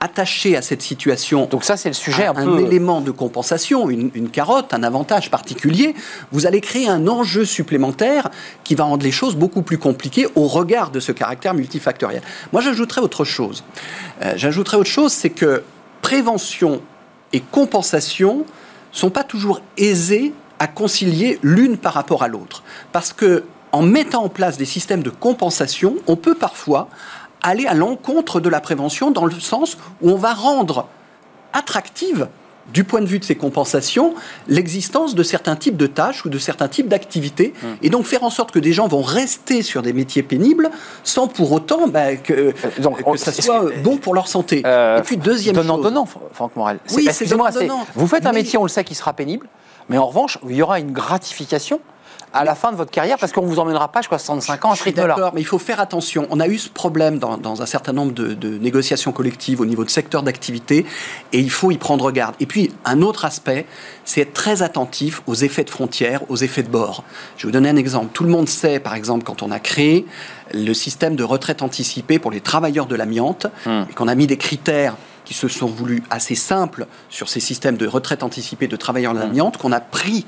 attaché 0.00 0.56
à 0.56 0.62
cette 0.62 0.82
situation. 0.82 1.46
Donc 1.46 1.64
ça, 1.64 1.76
c'est 1.76 1.88
le 1.88 1.94
sujet 1.94 2.26
un, 2.26 2.36
un 2.36 2.58
élément 2.58 3.00
de 3.00 3.10
compensation, 3.10 3.90
une, 3.90 4.30
carotte, 4.30 4.72
un 4.72 4.82
avantage 4.82 5.30
particulier. 5.30 5.94
Vous 6.30 6.46
allez 6.46 6.60
créer 6.60 6.88
un 6.88 7.08
enjeu 7.08 7.44
supplémentaire 7.44 8.30
qui 8.64 8.74
va 8.74 8.84
rendre 8.84 9.02
les 9.02 9.10
choses 9.10 9.36
beaucoup 9.36 9.62
plus 9.62 9.78
compliquées 9.78 10.26
au 10.36 10.46
regard 10.46 10.90
de 10.90 11.00
ce 11.00 11.12
caractère 11.12 11.54
multifactoriel. 11.54 12.22
Moi, 12.52 12.62
j'ajouterais 12.62 13.00
autre 13.00 13.24
chose. 13.24 13.64
Euh, 14.22 14.34
j'ajouterais 14.36 14.76
autre 14.76 14.90
chose, 14.90 15.12
c'est 15.12 15.30
que 15.30 15.62
prévention 16.00 16.80
et 17.32 17.40
compensation 17.40 18.44
sont 18.92 19.10
pas 19.10 19.24
toujours 19.24 19.60
aisées 19.76 20.32
à 20.58 20.66
concilier 20.66 21.38
l'une 21.42 21.76
par 21.76 21.92
rapport 21.92 22.22
à 22.22 22.28
l'autre, 22.28 22.62
parce 22.92 23.12
que 23.12 23.44
en 23.70 23.82
mettant 23.82 24.24
en 24.24 24.28
place 24.28 24.56
des 24.56 24.64
systèmes 24.64 25.02
de 25.02 25.10
compensation, 25.10 25.96
on 26.06 26.16
peut 26.16 26.34
parfois 26.34 26.88
aller 27.42 27.66
à 27.66 27.74
l'encontre 27.74 28.40
de 28.40 28.48
la 28.48 28.60
prévention 28.60 29.10
dans 29.10 29.24
le 29.24 29.38
sens 29.38 29.76
où 30.02 30.10
on 30.10 30.16
va 30.16 30.34
rendre 30.34 30.88
attractive 31.52 32.28
du 32.72 32.84
point 32.84 33.00
de 33.00 33.06
vue 33.06 33.18
de 33.18 33.24
ces 33.24 33.34
compensations, 33.34 34.14
l'existence 34.46 35.14
de 35.14 35.22
certains 35.22 35.56
types 35.56 35.76
de 35.76 35.86
tâches 35.86 36.24
ou 36.24 36.28
de 36.28 36.38
certains 36.38 36.68
types 36.68 36.88
d'activités, 36.88 37.54
mmh. 37.60 37.66
et 37.82 37.90
donc 37.90 38.04
faire 38.04 38.24
en 38.24 38.30
sorte 38.30 38.50
que 38.50 38.58
des 38.58 38.72
gens 38.72 38.88
vont 38.88 39.02
rester 39.02 39.62
sur 39.62 39.82
des 39.82 39.92
métiers 39.92 40.22
pénibles 40.22 40.70
sans 41.02 41.28
pour 41.28 41.52
autant 41.52 41.88
bah, 41.88 42.16
que, 42.16 42.32
euh, 42.32 42.52
que 43.12 43.16
ça 43.16 43.32
soit 43.32 43.64
bon 43.82 43.96
pour 43.96 44.14
leur 44.14 44.28
santé. 44.28 44.62
Euh, 44.66 44.98
et 44.98 45.02
puis 45.02 45.16
deuxième 45.16 45.54
donnant, 45.54 45.76
chose... 45.76 45.84
Donnant, 45.84 46.08
Franck 46.32 46.56
Morel. 46.56 46.78
Oui, 46.94 47.08
c'est 47.10 47.26
donnant, 47.26 47.46
Vous 47.94 48.06
faites 48.06 48.26
un 48.26 48.32
métier, 48.32 48.58
on 48.58 48.64
le 48.64 48.68
sait, 48.68 48.84
qui 48.84 48.94
sera 48.94 49.14
pénible, 49.14 49.48
mais 49.88 49.96
en 49.96 50.06
revanche, 50.06 50.38
il 50.46 50.56
y 50.56 50.62
aura 50.62 50.78
une 50.78 50.92
gratification 50.92 51.80
à 52.32 52.44
la 52.44 52.54
fin 52.54 52.72
de 52.72 52.76
votre 52.76 52.90
carrière 52.90 53.18
parce 53.18 53.32
qu'on 53.32 53.42
ne 53.42 53.46
vous 53.46 53.58
emmènera 53.58 53.90
pas 53.90 54.00
jusqu'à 54.00 54.18
65 54.18 54.64
ans 54.64 54.72
à 54.72 54.76
ce 54.76 54.84
rythme-là. 54.84 55.08
D'accord, 55.08 55.32
mais 55.34 55.40
il 55.40 55.46
faut 55.46 55.58
faire 55.58 55.80
attention. 55.80 56.26
On 56.30 56.40
a 56.40 56.48
eu 56.48 56.58
ce 56.58 56.68
problème 56.68 57.18
dans, 57.18 57.62
un 57.62 57.66
certain 57.66 57.92
nombre 57.92 58.12
de, 58.12 58.58
négociations 58.58 59.12
collectives 59.12 59.60
au 59.60 59.66
niveau 59.66 59.84
de 59.84 59.90
secteur 59.90 60.22
d'activité 60.22 60.86
et 61.32 61.40
il 61.40 61.50
faut 61.50 61.70
y 61.70 61.78
prendre 61.78 62.10
garde. 62.10 62.34
Et 62.40 62.46
puis, 62.46 62.72
un 62.84 63.02
autre 63.02 63.24
aspect, 63.24 63.66
c'est 64.04 64.22
être 64.22 64.32
très 64.32 64.62
attentif 64.62 65.22
aux 65.26 65.34
effets 65.34 65.64
de 65.64 65.70
frontières, 65.70 66.22
aux 66.28 66.36
effets 66.36 66.62
de 66.62 66.68
bord. 66.68 67.04
Je 67.36 67.42
vais 67.42 67.48
vous 67.48 67.52
donner 67.52 67.68
un 67.68 67.76
exemple. 67.76 68.08
Tout 68.12 68.24
le 68.24 68.30
monde 68.30 68.48
sait, 68.48 68.80
par 68.80 68.94
exemple, 68.94 69.24
quand 69.24 69.42
on 69.42 69.50
a 69.50 69.60
créé 69.60 70.06
le 70.52 70.72
système 70.74 71.16
de 71.16 71.24
retraite 71.24 71.62
anticipée 71.62 72.18
pour 72.18 72.30
les 72.30 72.40
travailleurs 72.40 72.86
de 72.86 72.96
l'amiante 72.96 73.46
hmm. 73.66 73.84
et 73.90 73.94
qu'on 73.94 74.08
a 74.08 74.14
mis 74.14 74.26
des 74.26 74.38
critères 74.38 74.96
qui 75.24 75.34
se 75.34 75.48
sont 75.48 75.66
voulus 75.66 76.02
assez 76.08 76.34
simples 76.34 76.86
sur 77.10 77.28
ces 77.28 77.40
systèmes 77.40 77.76
de 77.76 77.86
retraite 77.86 78.22
anticipée 78.22 78.66
de 78.66 78.76
travailleurs 78.76 79.12
de 79.12 79.18
hmm. 79.18 79.22
l'amiante, 79.22 79.56
qu'on 79.58 79.72
a 79.72 79.80
pris 79.80 80.24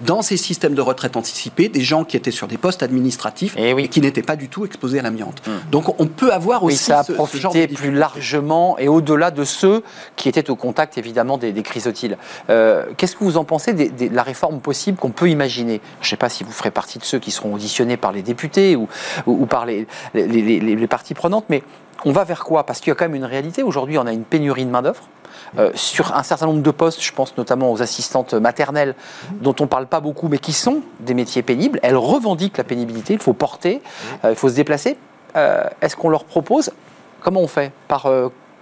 dans 0.00 0.22
ces 0.22 0.36
systèmes 0.36 0.74
de 0.74 0.80
retraite 0.80 1.16
anticipée 1.16 1.68
des 1.68 1.80
gens 1.80 2.04
qui 2.04 2.16
étaient 2.16 2.30
sur 2.30 2.46
des 2.46 2.58
postes 2.58 2.82
administratifs 2.82 3.54
eh 3.56 3.70
et, 3.70 3.88
qui 3.88 4.00
n'étaient 4.00 4.22
pas 4.22 4.36
du 4.36 4.48
tout 4.48 4.64
exposés 4.64 4.98
à 4.98 5.02
l'amiante. 5.02 5.42
Hmm. 5.46 5.70
Donc 5.70 6.00
on 6.00 6.06
peut 6.06 6.32
avoir 6.32 6.64
aussi 6.64 6.76
ça 6.76 7.00
a 7.00 7.04
profité 7.04 7.68
plus 7.68 7.92
largement 7.92 8.78
et 8.78 8.88
au-delà 8.88 9.30
de 9.30 9.44
ceux 9.44 9.82
qui 10.16 10.28
étaient 10.28 10.50
au 10.50 10.56
contact 10.56 10.98
évidemment 10.98 11.38
des, 11.38 11.52
des 11.52 11.62
chrysotiles. 11.62 12.18
Euh, 12.50 12.86
qu'est-ce 12.96 13.16
que 13.16 13.24
vous 13.24 13.36
en 13.36 13.44
pensez 13.44 13.72
de 13.72 14.14
la 14.14 14.22
réforme 14.22 14.60
possible 14.60 14.98
qu'on 14.98 15.10
peut 15.10 15.30
imaginer? 15.30 15.80
Je 16.00 16.06
ne 16.06 16.10
sais 16.10 16.16
pas 16.16 16.28
si 16.28 16.44
vous 16.44 16.52
ferez 16.52 16.70
partie 16.70 16.98
de 16.98 17.04
ceux 17.04 17.18
qui 17.18 17.30
seront 17.30 17.54
auditionnés 17.54 17.96
par 17.96 18.12
les 18.12 18.22
députés 18.22 18.76
ou, 18.76 18.88
ou, 19.26 19.46
par 19.46 19.66
les, 19.66 19.86
les, 20.14 20.60
les 20.60 20.86
parties 20.86 21.14
prenantes, 21.14 21.44
mais 21.48 21.62
on 22.04 22.12
va 22.12 22.24
vers 22.24 22.44
quoi? 22.44 22.64
Parce 22.64 22.80
qu'il 22.80 22.88
y 22.88 22.92
a 22.92 22.94
quand 22.94 23.06
même 23.06 23.14
une 23.14 23.24
réalité. 23.24 23.62
Aujourd'hui, 23.62 23.98
on 23.98 24.06
a 24.06 24.12
une 24.12 24.24
pénurie 24.24 24.64
de 24.64 24.70
main-d'œuvre. 24.70 25.02
Euh, 25.58 25.70
sur 25.74 26.14
un 26.16 26.22
certain 26.22 26.46
nombre 26.46 26.62
de 26.62 26.70
postes, 26.70 27.02
je 27.02 27.12
pense 27.12 27.36
notamment 27.36 27.72
aux 27.72 27.82
assistantes 27.82 28.34
maternelles, 28.34 28.94
dont 29.40 29.54
on 29.60 29.64
ne 29.64 29.68
parle 29.68 29.86
pas 29.86 30.00
beaucoup, 30.00 30.28
mais 30.28 30.38
qui 30.38 30.52
sont 30.52 30.80
des 31.00 31.14
métiers 31.14 31.42
pénibles. 31.42 31.80
Elles 31.82 31.96
revendiquent 31.96 32.58
la 32.58 32.64
pénibilité, 32.64 33.14
il 33.14 33.20
faut 33.20 33.32
porter, 33.32 33.82
euh, 34.24 34.30
il 34.30 34.36
faut 34.36 34.48
se 34.48 34.54
déplacer. 34.54 34.96
Euh, 35.36 35.64
est-ce 35.80 35.96
qu'on 35.96 36.08
leur 36.08 36.24
propose? 36.24 36.70
Comment 37.20 37.40
on 37.40 37.48
fait? 37.48 37.72
Par 37.88 38.08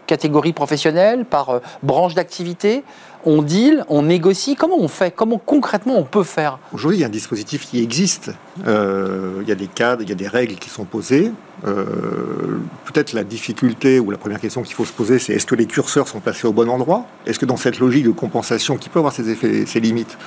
catégorie 0.07 0.53
professionnelle, 0.53 1.25
par 1.25 1.61
branche 1.83 2.15
d'activité? 2.15 2.85
On 3.25 3.43
deal, 3.43 3.85
on 3.89 4.03
négocie. 4.03 4.57
Comment 4.57 4.79
on 4.79 4.89
fait 4.89 5.11
Comment 5.15 5.39
concrètement 5.39 5.97
on 5.99 6.05
peut 6.05 6.25
faire 6.25 6.59
Aujourd'hui, 6.73 6.99
il 6.99 7.01
y 7.01 7.05
a 7.05 7.09
un 7.09 7.11
dispositif 7.11 7.69
qui 7.69 7.83
existe. 7.83 8.33
il 8.59 9.49
y 9.49 9.53
a 9.53 9.55
des 9.55 9.69
cadres, 9.69 10.03
il 10.03 10.09
y 10.09 10.13
a 10.13 10.17
des 10.17 10.29
règles 10.29 10.57
qui 10.57 10.71
sont 10.71 10.85
posées. 10.85 11.33
Euh, 11.65 12.59
peut-être 12.87 13.13
la 13.13 13.23
difficulté 13.23 14.01
ou 14.01 14.11
la 14.11 14.19
première 14.19 14.41
question 14.41 14.63
qu'il 14.63 14.75
faut 14.75 14.85
se 14.85 14.93
poser, 14.93 15.21
c'est 15.21 15.33
est-ce 15.35 15.47
que 15.47 15.55
les 15.55 15.67
curseurs 15.67 16.09
sont 16.09 16.19
placés 16.19 16.47
au 16.47 16.53
bon 16.53 16.69
endroit? 16.69 17.07
Est-ce 17.25 17.39
que 17.39 17.47
dans 17.47 17.57
cette 17.57 17.79
logique 17.79 18.05
de 18.05 18.11
compensation 18.11 18.77
qui 18.77 18.89
peut 18.89 18.99
avoir 18.99 19.13
ses 19.13 19.31
effets, 19.31 19.65
ses 19.67 19.79
limites, 19.79 20.19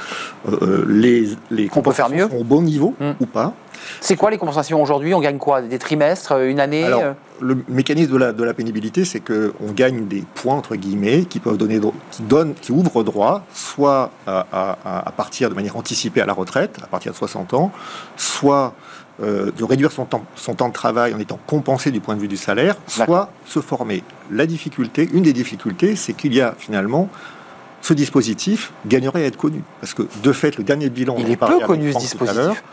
euh, 0.47 0.57
euh, 0.61 0.85
les, 0.87 1.29
les 1.51 1.67
compensations 1.67 2.07
faire 2.07 2.27
mieux 2.27 2.31
sont 2.31 2.39
au 2.39 2.45
bon 2.45 2.61
niveau 2.61 2.95
hmm. 2.99 3.11
ou 3.19 3.25
pas? 3.25 3.53
C'est 4.01 4.15
quoi 4.15 4.31
les 4.31 4.37
compensations 4.37 4.81
aujourd'hui? 4.81 5.13
On 5.13 5.21
gagne 5.21 5.37
quoi? 5.37 5.61
Des 5.61 5.79
trimestres 5.79 6.33
Une 6.33 6.59
année 6.59 6.87
le 7.41 7.57
mécanisme 7.67 8.13
de 8.13 8.17
la, 8.17 8.31
de 8.31 8.43
la 8.43 8.53
pénibilité, 8.53 9.03
c'est 9.03 9.19
qu'on 9.19 9.71
gagne 9.73 10.07
des 10.07 10.23
points, 10.35 10.55
entre 10.55 10.75
guillemets, 10.75 11.25
qui 11.25 11.39
peuvent 11.39 11.57
donner, 11.57 11.79
qui 12.11 12.23
donnent, 12.23 12.53
qui 12.53 12.71
ouvrent 12.71 13.03
droit, 13.03 13.43
soit 13.53 14.11
à, 14.25 14.45
à, 14.51 15.07
à 15.07 15.11
partir 15.11 15.49
de 15.49 15.55
manière 15.55 15.75
anticipée 15.75 16.21
à 16.21 16.25
la 16.25 16.33
retraite, 16.33 16.77
à 16.83 16.87
partir 16.87 17.11
de 17.11 17.17
60 17.17 17.53
ans, 17.53 17.71
soit 18.15 18.73
euh, 19.23 19.51
de 19.57 19.63
réduire 19.63 19.93
son 19.93 20.05
temps, 20.05 20.25
son 20.35 20.55
temps 20.55 20.67
de 20.67 20.73
travail 20.73 21.13
en 21.13 21.19
étant 21.19 21.39
compensé 21.47 21.89
du 21.89 22.01
point 22.01 22.15
de 22.15 22.19
vue 22.19 22.27
du 22.27 22.37
salaire, 22.37 22.75
soit 22.87 23.29
se 23.45 23.61
former. 23.61 24.03
La 24.29 24.45
difficulté, 24.45 25.09
une 25.13 25.23
des 25.23 25.31
difficultés, 25.31 25.95
c'est 25.95 26.13
qu'il 26.13 26.33
y 26.33 26.41
a 26.41 26.53
finalement 26.57 27.09
ce 27.81 27.93
dispositif 27.93 28.73
gagnerait 28.85 29.23
à 29.23 29.27
être 29.27 29.37
connu. 29.37 29.63
Parce 29.79 29.93
que 29.93 30.03
de 30.21 30.31
fait, 30.33 30.57
le 30.57 30.63
dernier 30.63 30.89
bilan... 30.89 31.15
Il 31.17 31.29
est 31.29 31.37
peu 31.37 31.59
connu 31.59 31.93
ce 31.93 31.99
dispositif. 31.99 32.63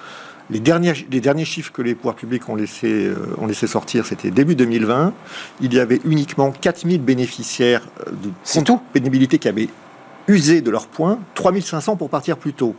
Les 0.50 0.60
derniers, 0.60 0.92
les 1.10 1.20
derniers 1.20 1.44
chiffres 1.44 1.72
que 1.72 1.82
les 1.82 1.94
pouvoirs 1.94 2.14
publics 2.14 2.48
ont 2.48 2.54
laissé, 2.54 3.06
euh, 3.06 3.16
ont 3.38 3.46
laissé 3.46 3.66
sortir, 3.66 4.06
c'était 4.06 4.30
début 4.30 4.54
2020. 4.54 5.12
Il 5.60 5.74
y 5.74 5.78
avait 5.80 6.00
uniquement 6.04 6.50
4000 6.50 7.00
bénéficiaires 7.00 7.82
euh, 8.06 8.10
de 8.10 8.62
tout. 8.64 8.80
pénibilité 8.92 9.38
qui 9.38 9.48
avaient 9.48 9.68
usé 10.28 10.60
de 10.60 10.70
leurs 10.70 10.86
points, 10.86 11.18
3500 11.34 11.96
pour 11.96 12.10
partir 12.10 12.36
plus 12.36 12.52
tôt 12.52 12.74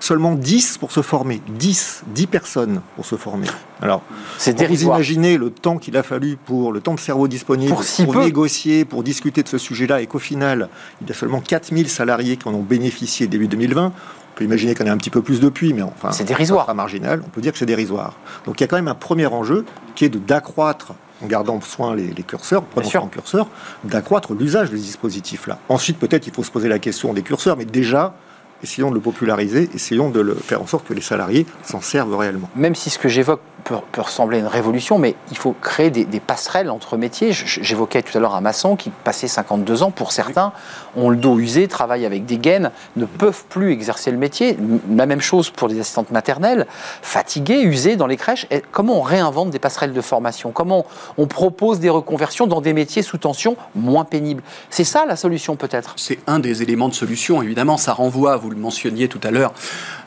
seulement 0.00 0.34
10 0.34 0.78
pour 0.78 0.92
se 0.92 1.02
former. 1.02 1.40
10, 1.48 2.04
10 2.08 2.26
personnes 2.26 2.80
pour 2.94 3.06
se 3.06 3.16
former. 3.16 3.46
Alors, 3.80 4.02
vous 4.38 4.82
imaginez 4.82 5.36
le 5.36 5.50
temps 5.50 5.78
qu'il 5.78 5.96
a 5.96 6.02
fallu 6.02 6.36
pour 6.36 6.72
le 6.72 6.80
temps 6.80 6.94
de 6.94 7.00
cerveau 7.00 7.28
disponible 7.28 7.74
pour, 8.04 8.16
négocier, 8.16 8.84
pour 8.84 9.02
discuter 9.02 9.42
de 9.42 9.48
ce 9.48 9.58
sujet-là, 9.58 10.00
et 10.00 10.06
qu'au 10.06 10.18
final, 10.18 10.68
il 11.00 11.08
y 11.08 11.10
a 11.10 11.14
seulement 11.14 11.40
4000 11.40 11.88
salariés 11.88 12.36
qui 12.36 12.48
en 12.48 12.54
ont 12.54 12.62
bénéficié 12.62 13.26
début 13.26 13.48
2020. 13.48 13.92
On 14.36 14.40
peut 14.40 14.44
imaginer 14.44 14.74
qu'on 14.74 14.84
ait 14.84 14.90
un 14.90 14.98
petit 14.98 15.08
peu 15.08 15.22
plus 15.22 15.40
depuis, 15.40 15.72
mais 15.72 15.80
enfin, 15.80 16.12
c'est 16.12 16.24
dérisoire. 16.24 16.74
marginal. 16.74 17.22
On 17.24 17.30
peut 17.30 17.40
dire 17.40 17.52
que 17.52 17.58
c'est 17.58 17.64
dérisoire. 17.64 18.18
Donc 18.44 18.60
il 18.60 18.62
y 18.62 18.64
a 18.64 18.66
quand 18.66 18.76
même 18.76 18.86
un 18.86 18.94
premier 18.94 19.24
enjeu 19.24 19.64
qui 19.94 20.04
est 20.04 20.10
d'accroître 20.14 20.92
en 21.22 21.26
gardant 21.26 21.58
soin 21.62 21.96
les, 21.96 22.12
curseurs, 22.22 22.62
prenant 22.64 22.86
soin 22.86 23.08
curseur, 23.08 23.48
d'accroître 23.84 24.34
l'usage 24.34 24.68
des 24.68 24.76
dispositifs-là. 24.76 25.58
Ensuite, 25.70 25.98
peut-être, 25.98 26.26
il 26.26 26.34
faut 26.34 26.44
se 26.44 26.50
poser 26.50 26.68
la 26.68 26.78
question 26.78 27.14
des 27.14 27.22
curseurs, 27.22 27.56
mais 27.56 27.64
déjà, 27.64 28.14
essayons 28.62 28.90
de 28.90 28.94
le 28.94 29.00
populariser, 29.00 29.68
essayons 29.74 30.10
de 30.10 30.20
le 30.20 30.34
faire 30.34 30.62
en 30.62 30.66
sorte 30.66 30.86
que 30.86 30.94
les 30.94 31.00
salariés 31.00 31.46
s'en 31.62 31.80
servent 31.80 32.16
réellement. 32.16 32.48
Même 32.56 32.74
si 32.74 32.90
ce 32.90 32.98
que 32.98 33.08
j'évoque 33.08 33.40
peut, 33.66 34.00
ressembler 34.00 34.38
à 34.38 34.40
une 34.40 34.46
révolution, 34.46 34.98
mais 34.98 35.14
il 35.30 35.36
faut 35.36 35.54
créer 35.60 35.90
des, 35.90 36.20
passerelles 36.20 36.70
entre 36.70 36.96
métiers. 36.96 37.32
J'évoquais 37.32 38.02
tout 38.02 38.16
à 38.16 38.20
l'heure 38.20 38.34
un 38.34 38.40
maçon 38.40 38.76
qui, 38.76 38.90
passé 38.90 39.28
52 39.28 39.82
ans, 39.82 39.90
pour 39.90 40.12
certains, 40.12 40.52
ont 40.96 41.10
le 41.10 41.16
dos 41.16 41.38
usé, 41.38 41.68
travaillent 41.68 42.06
avec 42.06 42.24
des 42.24 42.38
gaines, 42.38 42.70
ne 42.96 43.04
peuvent 43.04 43.44
plus 43.48 43.72
exercer 43.72 44.10
le 44.10 44.18
métier. 44.18 44.56
La 44.94 45.06
même 45.06 45.20
chose 45.20 45.50
pour 45.50 45.68
les 45.68 45.80
assistantes 45.80 46.10
maternelles, 46.10 46.66
fatiguées, 47.02 47.62
usées 47.62 47.96
dans 47.96 48.06
les 48.06 48.16
crèches. 48.16 48.46
Et 48.50 48.62
comment 48.70 48.98
on 48.98 49.02
réinvente 49.02 49.50
des 49.50 49.58
passerelles 49.58 49.92
de 49.92 50.00
formation? 50.00 50.52
Comment 50.52 50.86
on 51.18 51.26
propose 51.26 51.80
des 51.80 51.90
reconversions 51.90 52.46
dans 52.46 52.60
des 52.60 52.72
métiers 52.72 53.02
sous 53.02 53.18
tension 53.18 53.56
moins 53.74 54.04
pénibles? 54.04 54.42
C'est 54.70 54.84
ça 54.84 55.04
la 55.06 55.16
solution 55.16 55.56
peut-être? 55.56 55.94
C'est 55.96 56.18
un 56.26 56.38
des 56.38 56.62
éléments 56.62 56.88
de 56.88 56.94
solution, 56.94 57.42
évidemment. 57.42 57.76
Ça 57.76 57.92
renvoie, 57.92 58.36
vous 58.46 58.50
le 58.50 58.56
mentionniez 58.56 59.08
tout 59.08 59.20
à 59.24 59.32
l'heure, 59.32 59.52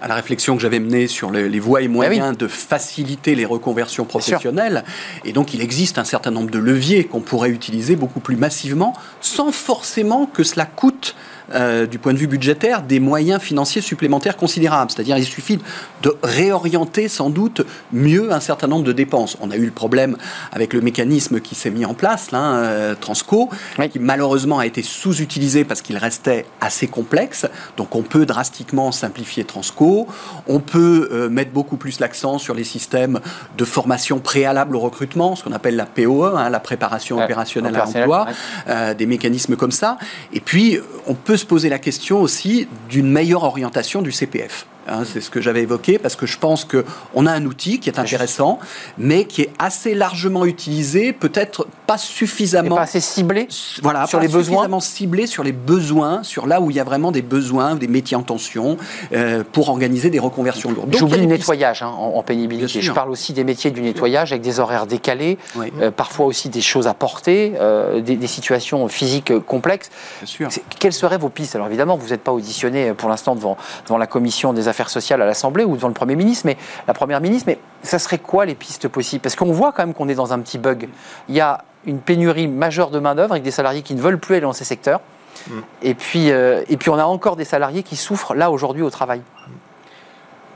à 0.01 0.07
la 0.07 0.15
réflexion 0.15 0.55
que 0.55 0.61
j'avais 0.61 0.79
menée 0.79 1.07
sur 1.07 1.29
les, 1.29 1.59
voies 1.59 1.81
et 1.81 1.85
ah 1.85 1.89
moyens 1.89 2.37
de 2.37 2.47
faciliter 2.47 3.35
les 3.35 3.45
reconversion 3.45 4.05
professionnelle. 4.05 4.85
Et 5.25 5.33
donc, 5.33 5.53
il 5.53 5.61
existe 5.61 5.97
un 5.97 6.05
certain 6.05 6.31
nombre 6.31 6.49
de 6.49 6.59
leviers 6.59 7.03
qu'on 7.03 7.19
pourrait 7.19 7.49
utiliser 7.49 7.97
beaucoup 7.97 8.21
plus 8.21 8.37
massivement, 8.37 8.93
sans 9.19 9.51
forcément 9.51 10.25
que 10.25 10.43
cela 10.43 10.65
coûte 10.65 11.15
euh, 11.53 11.85
du 11.85 11.99
point 11.99 12.13
de 12.13 12.17
vue 12.17 12.27
budgétaire, 12.27 12.83
des 12.83 12.99
moyens 13.01 13.41
financiers 13.41 13.81
supplémentaires 13.81 14.37
considérables. 14.37 14.91
C'est-à-dire, 14.91 15.17
il 15.17 15.25
suffit 15.25 15.59
de 16.01 16.15
réorienter 16.23 17.07
sans 17.07 17.29
doute 17.29 17.61
mieux 17.91 18.31
un 18.31 18.39
certain 18.39 18.67
nombre 18.67 18.83
de 18.83 18.93
dépenses. 18.93 19.37
On 19.41 19.51
a 19.51 19.55
eu 19.55 19.65
le 19.65 19.71
problème 19.71 20.17
avec 20.51 20.73
le 20.73 20.81
mécanisme 20.81 21.39
qui 21.39 21.55
s'est 21.55 21.69
mis 21.69 21.85
en 21.85 21.93
place, 21.93 22.31
là, 22.31 22.55
euh, 22.55 22.95
Transco, 22.99 23.49
qui 23.91 23.99
malheureusement 23.99 24.59
a 24.59 24.65
été 24.65 24.81
sous-utilisé 24.81 25.63
parce 25.63 25.81
qu'il 25.81 25.97
restait 25.97 26.45
assez 26.61 26.87
complexe. 26.87 27.45
Donc, 27.77 27.95
on 27.95 28.03
peut 28.03 28.25
drastiquement 28.25 28.91
simplifier 28.91 29.43
Transco. 29.43 30.07
On 30.47 30.59
peut 30.59 31.09
euh, 31.11 31.29
mettre 31.29 31.51
beaucoup 31.51 31.77
plus 31.77 31.99
l'accent 31.99 32.37
sur 32.37 32.53
les 32.53 32.63
systèmes 32.63 33.19
de 33.57 33.65
formation 33.65 34.19
préalable 34.19 34.75
au 34.75 34.79
recrutement, 34.79 35.35
ce 35.35 35.43
qu'on 35.43 35.51
appelle 35.51 35.75
la 35.75 35.85
POE, 35.85 36.37
hein, 36.37 36.49
la 36.49 36.59
préparation 36.59 37.21
opérationnelle 37.21 37.75
à 37.75 37.85
l'emploi, 37.85 38.27
euh, 38.67 38.93
des 38.93 39.05
mécanismes 39.05 39.55
comme 39.55 39.71
ça. 39.71 39.97
Et 40.33 40.39
puis, 40.39 40.79
on 41.07 41.13
peut 41.13 41.37
se 41.37 41.45
poser 41.45 41.69
la 41.69 41.79
question 41.79 42.21
aussi 42.21 42.67
d'une 42.89 43.09
meilleure 43.09 43.43
orientation 43.43 44.01
du 44.01 44.11
CPF. 44.11 44.65
Hein, 44.89 45.03
c'est 45.05 45.21
ce 45.21 45.29
que 45.29 45.41
j'avais 45.41 45.61
évoqué 45.61 45.99
parce 45.99 46.15
que 46.15 46.25
je 46.25 46.37
pense 46.37 46.65
qu'on 46.65 47.25
a 47.25 47.31
un 47.31 47.45
outil 47.45 47.79
qui 47.79 47.89
est 47.89 47.99
intéressant, 47.99 48.59
mais 48.97 49.25
qui 49.25 49.43
est 49.43 49.51
assez 49.59 49.93
largement 49.93 50.45
utilisé, 50.45 51.13
peut-être 51.13 51.67
pas 51.85 51.97
suffisamment. 51.97 52.75
pas 52.75 52.83
assez 52.83 52.99
ciblé 52.99 53.47
voilà, 53.81 54.07
sur 54.07 54.19
les 54.19 54.27
besoins. 54.27 54.57
Suffisamment 54.57 54.79
ciblé 54.79 55.27
sur 55.27 55.43
les 55.43 55.51
besoins, 55.51 56.23
sur 56.23 56.47
là 56.47 56.61
où 56.61 56.71
il 56.71 56.77
y 56.77 56.79
a 56.79 56.83
vraiment 56.83 57.11
des 57.11 57.21
besoins, 57.21 57.75
des 57.75 57.87
métiers 57.87 58.17
en 58.17 58.23
tension, 58.23 58.77
euh, 59.13 59.43
pour 59.51 59.69
organiser 59.69 60.09
des 60.09 60.19
reconversions 60.19 60.71
lourdes. 60.71 60.95
J'oublie 60.95 61.19
le 61.19 61.25
nettoyage 61.25 61.83
hein, 61.83 61.87
en, 61.87 62.23
pénibilité. 62.23 62.81
Je 62.81 62.91
parle 62.91 63.11
aussi 63.11 63.33
des 63.33 63.43
métiers 63.43 63.71
du 63.71 63.81
nettoyage 63.81 64.31
avec 64.31 64.41
des 64.41 64.59
horaires 64.59 64.87
décalés, 64.87 65.37
euh, 65.79 65.91
parfois 65.91 66.25
aussi 66.25 66.49
des 66.49 66.61
choses 66.61 66.87
à 66.87 66.93
porter, 66.93 67.53
euh, 67.59 68.01
des, 68.01 68.27
situations 68.27 68.87
physiques 68.87 69.37
complexes. 69.39 69.89
Bien 70.21 70.27
sûr. 70.27 70.49
Quelles 70.79 70.93
seraient 70.93 71.17
vos 71.17 71.29
pistes? 71.29 71.55
Alors 71.55 71.67
évidemment, 71.67 71.97
vous 71.97 72.09
n'êtes 72.09 72.21
pas 72.21 72.31
auditionné 72.31 72.93
pour 72.93 73.09
l'instant 73.09 73.35
devant, 73.35 73.57
devant 73.85 73.97
la 73.97 74.07
commission 74.07 74.53
des 74.53 74.67
affaires 74.67 74.78
sociales 74.87 75.21
à 75.21 75.25
l'Assemblée 75.25 75.65
ou 75.65 75.75
devant 75.75 75.89
le 75.89 75.93
Premier 75.93 76.15
ministre, 76.15 76.45
mais 76.45 76.55
la 76.87 76.93
Première 76.93 77.19
ministre, 77.19 77.45
mais 77.47 77.59
ça 77.83 77.99
serait 77.99 78.19
quoi 78.19 78.45
les 78.45 78.55
pistes 78.55 78.87
possibles? 78.87 79.21
Parce 79.21 79.35
qu'on 79.35 79.51
voit 79.51 79.73
quand 79.73 79.85
même 79.85 79.93
qu'on 79.93 80.07
est 80.07 80.15
dans 80.15 80.31
un 80.31 80.39
petit 80.39 80.57
bug. 80.57 80.87
Il 81.27 81.35
y 81.35 81.41
a 81.41 81.65
une 81.85 81.99
pénurie 81.99 82.47
majeure 82.47 82.91
de 82.91 82.99
main-d'œuvre 82.99 83.31
avec 83.31 83.43
des 83.43 83.51
salariés 83.51 83.81
qui 83.81 83.95
ne 83.95 84.01
veulent 84.01 84.19
plus 84.19 84.35
aller 84.35 84.43
dans 84.43 84.53
ces 84.53 84.65
secteurs. 84.65 85.01
Mm. 85.47 85.59
Et, 85.81 85.93
puis, 85.95 86.31
euh, 86.31 86.63
et 86.69 86.77
puis 86.77 86.89
on 86.89 86.97
a 86.97 87.03
encore 87.03 87.35
des 87.35 87.45
salariés 87.45 87.83
qui 87.83 87.95
souffrent 87.95 88.35
là 88.35 88.51
aujourd'hui 88.51 88.83
au 88.83 88.89
travail. 88.89 89.21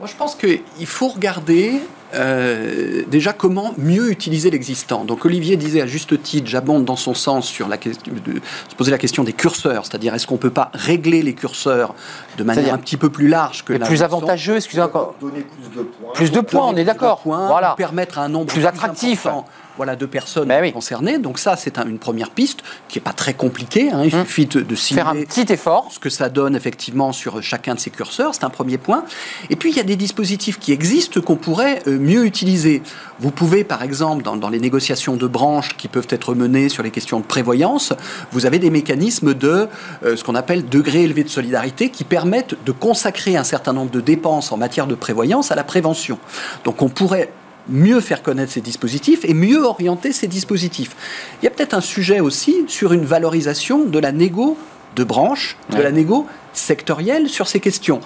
Moi, 0.00 0.08
je 0.08 0.16
pense 0.16 0.34
qu'il 0.34 0.86
faut 0.86 1.08
regarder 1.08 1.80
euh, 2.14 3.02
déjà 3.08 3.32
comment 3.32 3.74
mieux 3.76 4.10
utiliser 4.10 4.50
l'existant. 4.50 5.04
Donc 5.04 5.24
Olivier 5.24 5.56
disait 5.56 5.80
à 5.80 5.86
juste 5.86 6.22
titre, 6.22 6.48
j'abonde 6.48 6.84
dans 6.84 6.96
son 6.96 7.14
sens 7.14 7.46
sur 7.46 7.68
la 7.68 7.76
question 7.76 8.12
de 8.12 8.40
se 8.68 8.74
poser 8.74 8.90
la 8.90 8.98
question 8.98 9.24
des 9.24 9.32
curseurs, 9.32 9.86
c'est-à-dire 9.86 10.14
est-ce 10.14 10.26
qu'on 10.26 10.36
peut 10.36 10.50
pas 10.50 10.70
régler 10.74 11.22
les 11.22 11.34
curseurs 11.34 11.94
de 12.38 12.44
manière 12.44 12.74
un 12.74 12.78
petit 12.78 12.96
peu 12.96 13.10
plus 13.10 13.28
large 13.28 13.64
que 13.64 13.72
la 13.72 13.86
plus 13.86 14.02
avantageux, 14.02 14.56
excusez-moi 14.56 14.88
encore. 14.88 15.14
Donner 15.20 15.42
plus 15.42 15.76
de 15.76 15.82
points. 15.82 16.12
Plus 16.14 16.30
de 16.30 16.40
points, 16.40 16.66
on 16.66 16.76
est 16.76 16.84
d'accord. 16.84 17.22
Voilà. 17.24 17.74
Permettre 17.76 18.18
un 18.18 18.28
nombre 18.28 18.52
plus 18.52 18.66
attractif 18.66 19.26
voilà, 19.76 19.96
de 19.96 20.06
personnes 20.06 20.48
ben 20.48 20.72
concernées. 20.72 21.18
Donc 21.18 21.38
ça, 21.38 21.56
c'est 21.56 21.78
une 21.78 21.98
première 21.98 22.30
piste 22.30 22.60
qui 22.88 22.98
n'est 22.98 23.02
pas 23.02 23.12
très 23.12 23.34
compliquée. 23.34 23.90
Hein. 23.90 24.02
Il 24.04 24.14
hum. 24.14 24.24
suffit 24.24 24.46
de, 24.46 24.60
de 24.60 24.74
Faire 24.74 25.08
un 25.08 25.22
petit 25.22 25.52
effort. 25.52 25.88
ce 25.90 25.98
que 25.98 26.10
ça 26.10 26.28
donne 26.28 26.54
effectivement 26.54 27.12
sur 27.12 27.42
chacun 27.42 27.74
de 27.74 27.80
ces 27.80 27.90
curseurs. 27.90 28.34
C'est 28.34 28.44
un 28.44 28.50
premier 28.50 28.78
point. 28.78 29.04
Et 29.50 29.56
puis, 29.56 29.70
il 29.70 29.76
y 29.76 29.80
a 29.80 29.84
des 29.84 29.96
dispositifs 29.96 30.58
qui 30.58 30.72
existent 30.72 31.20
qu'on 31.20 31.36
pourrait 31.36 31.82
euh, 31.86 31.98
mieux 31.98 32.24
utiliser. 32.24 32.82
Vous 33.20 33.30
pouvez, 33.30 33.64
par 33.64 33.82
exemple, 33.82 34.22
dans, 34.22 34.48
les 34.48 34.60
négociations 34.60 35.16
de 35.16 35.26
branches 35.26 35.76
qui 35.76 35.88
peuvent 35.88 36.06
être 36.10 36.34
menées 36.34 36.68
sur 36.68 36.82
les 36.82 36.90
questions 36.90 37.20
de 37.20 37.24
prévoyance, 37.24 37.92
vous 38.32 38.46
avez 38.46 38.58
des 38.58 38.70
mécanismes 38.70 39.34
de 39.34 39.68
euh, 40.04 40.16
ce 40.16 40.24
qu'on 40.24 40.34
appelle 40.34 40.68
degré 40.68 41.02
élevé 41.02 41.24
de 41.24 41.28
solidarité 41.28 41.90
qui 41.90 42.04
permettent 42.04 42.56
de 42.64 42.72
consacrer 42.72 43.36
un 43.36 43.44
certain 43.44 43.72
nombre 43.72 43.90
de 43.90 44.00
dépenses 44.00 44.52
en 44.52 44.56
matière 44.56 44.86
de 44.86 44.94
prévoyance 44.94 45.50
à 45.50 45.54
la 45.54 45.64
prévention. 45.64 46.18
Donc 46.64 46.82
on 46.82 46.88
pourrait 46.88 47.30
mieux 47.68 48.00
faire 48.00 48.22
connaître 48.22 48.52
ces 48.52 48.60
dispositifs 48.60 49.24
et 49.24 49.34
mieux 49.34 49.62
orienter 49.62 50.12
ces 50.12 50.26
dispositifs. 50.26 50.96
Il 51.40 51.44
y 51.44 51.48
a 51.48 51.50
peut-être 51.50 51.74
un 51.74 51.80
sujet 51.80 52.20
aussi 52.20 52.64
sur 52.68 52.92
une 52.92 53.04
valorisation 53.04 53.84
de 53.84 53.98
la 53.98 54.12
négo 54.12 54.56
de 54.96 55.04
branche, 55.04 55.56
de 55.70 55.82
la 55.82 55.90
négo 55.90 56.26
sectorielle 56.52 57.28
sur 57.28 57.48
ces 57.48 57.60
questions. 57.60 58.00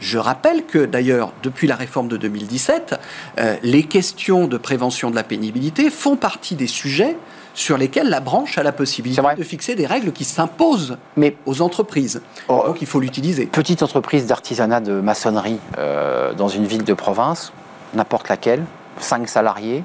Je 0.00 0.18
rappelle 0.18 0.66
que 0.66 0.84
d'ailleurs, 0.84 1.32
depuis 1.42 1.66
la 1.66 1.76
réforme 1.76 2.08
de 2.08 2.16
2017, 2.16 2.96
euh, 3.38 3.56
les 3.62 3.84
questions 3.84 4.46
de 4.46 4.58
prévention 4.58 5.10
de 5.10 5.14
la 5.14 5.22
pénibilité 5.22 5.88
font 5.88 6.16
partie 6.16 6.56
des 6.56 6.66
sujets 6.66 7.16
sur 7.54 7.78
lesquels 7.78 8.08
la 8.08 8.18
branche 8.18 8.58
a 8.58 8.64
la 8.64 8.72
possibilité 8.72 9.22
de 9.38 9.42
fixer 9.44 9.76
des 9.76 9.86
règles 9.86 10.10
qui 10.10 10.24
s'imposent 10.24 10.98
aux 11.46 11.62
entreprises. 11.62 12.20
Oh, 12.48 12.64
Donc 12.66 12.82
il 12.82 12.86
faut 12.88 12.98
l'utiliser. 12.98 13.46
Petite 13.46 13.82
entreprise 13.84 14.26
d'artisanat 14.26 14.80
de 14.80 14.94
maçonnerie 15.00 15.60
euh, 15.78 16.34
dans 16.34 16.48
une 16.48 16.66
ville 16.66 16.82
de 16.82 16.94
province, 16.94 17.52
n'importe 17.94 18.28
laquelle, 18.28 18.64
5 18.98 19.28
salariés, 19.28 19.84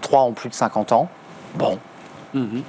3 0.00 0.22
ont 0.22 0.32
plus 0.32 0.48
de 0.48 0.54
50 0.54 0.92
ans. 0.92 1.08
Bon. 1.54 1.78
Mhm. 2.34 2.62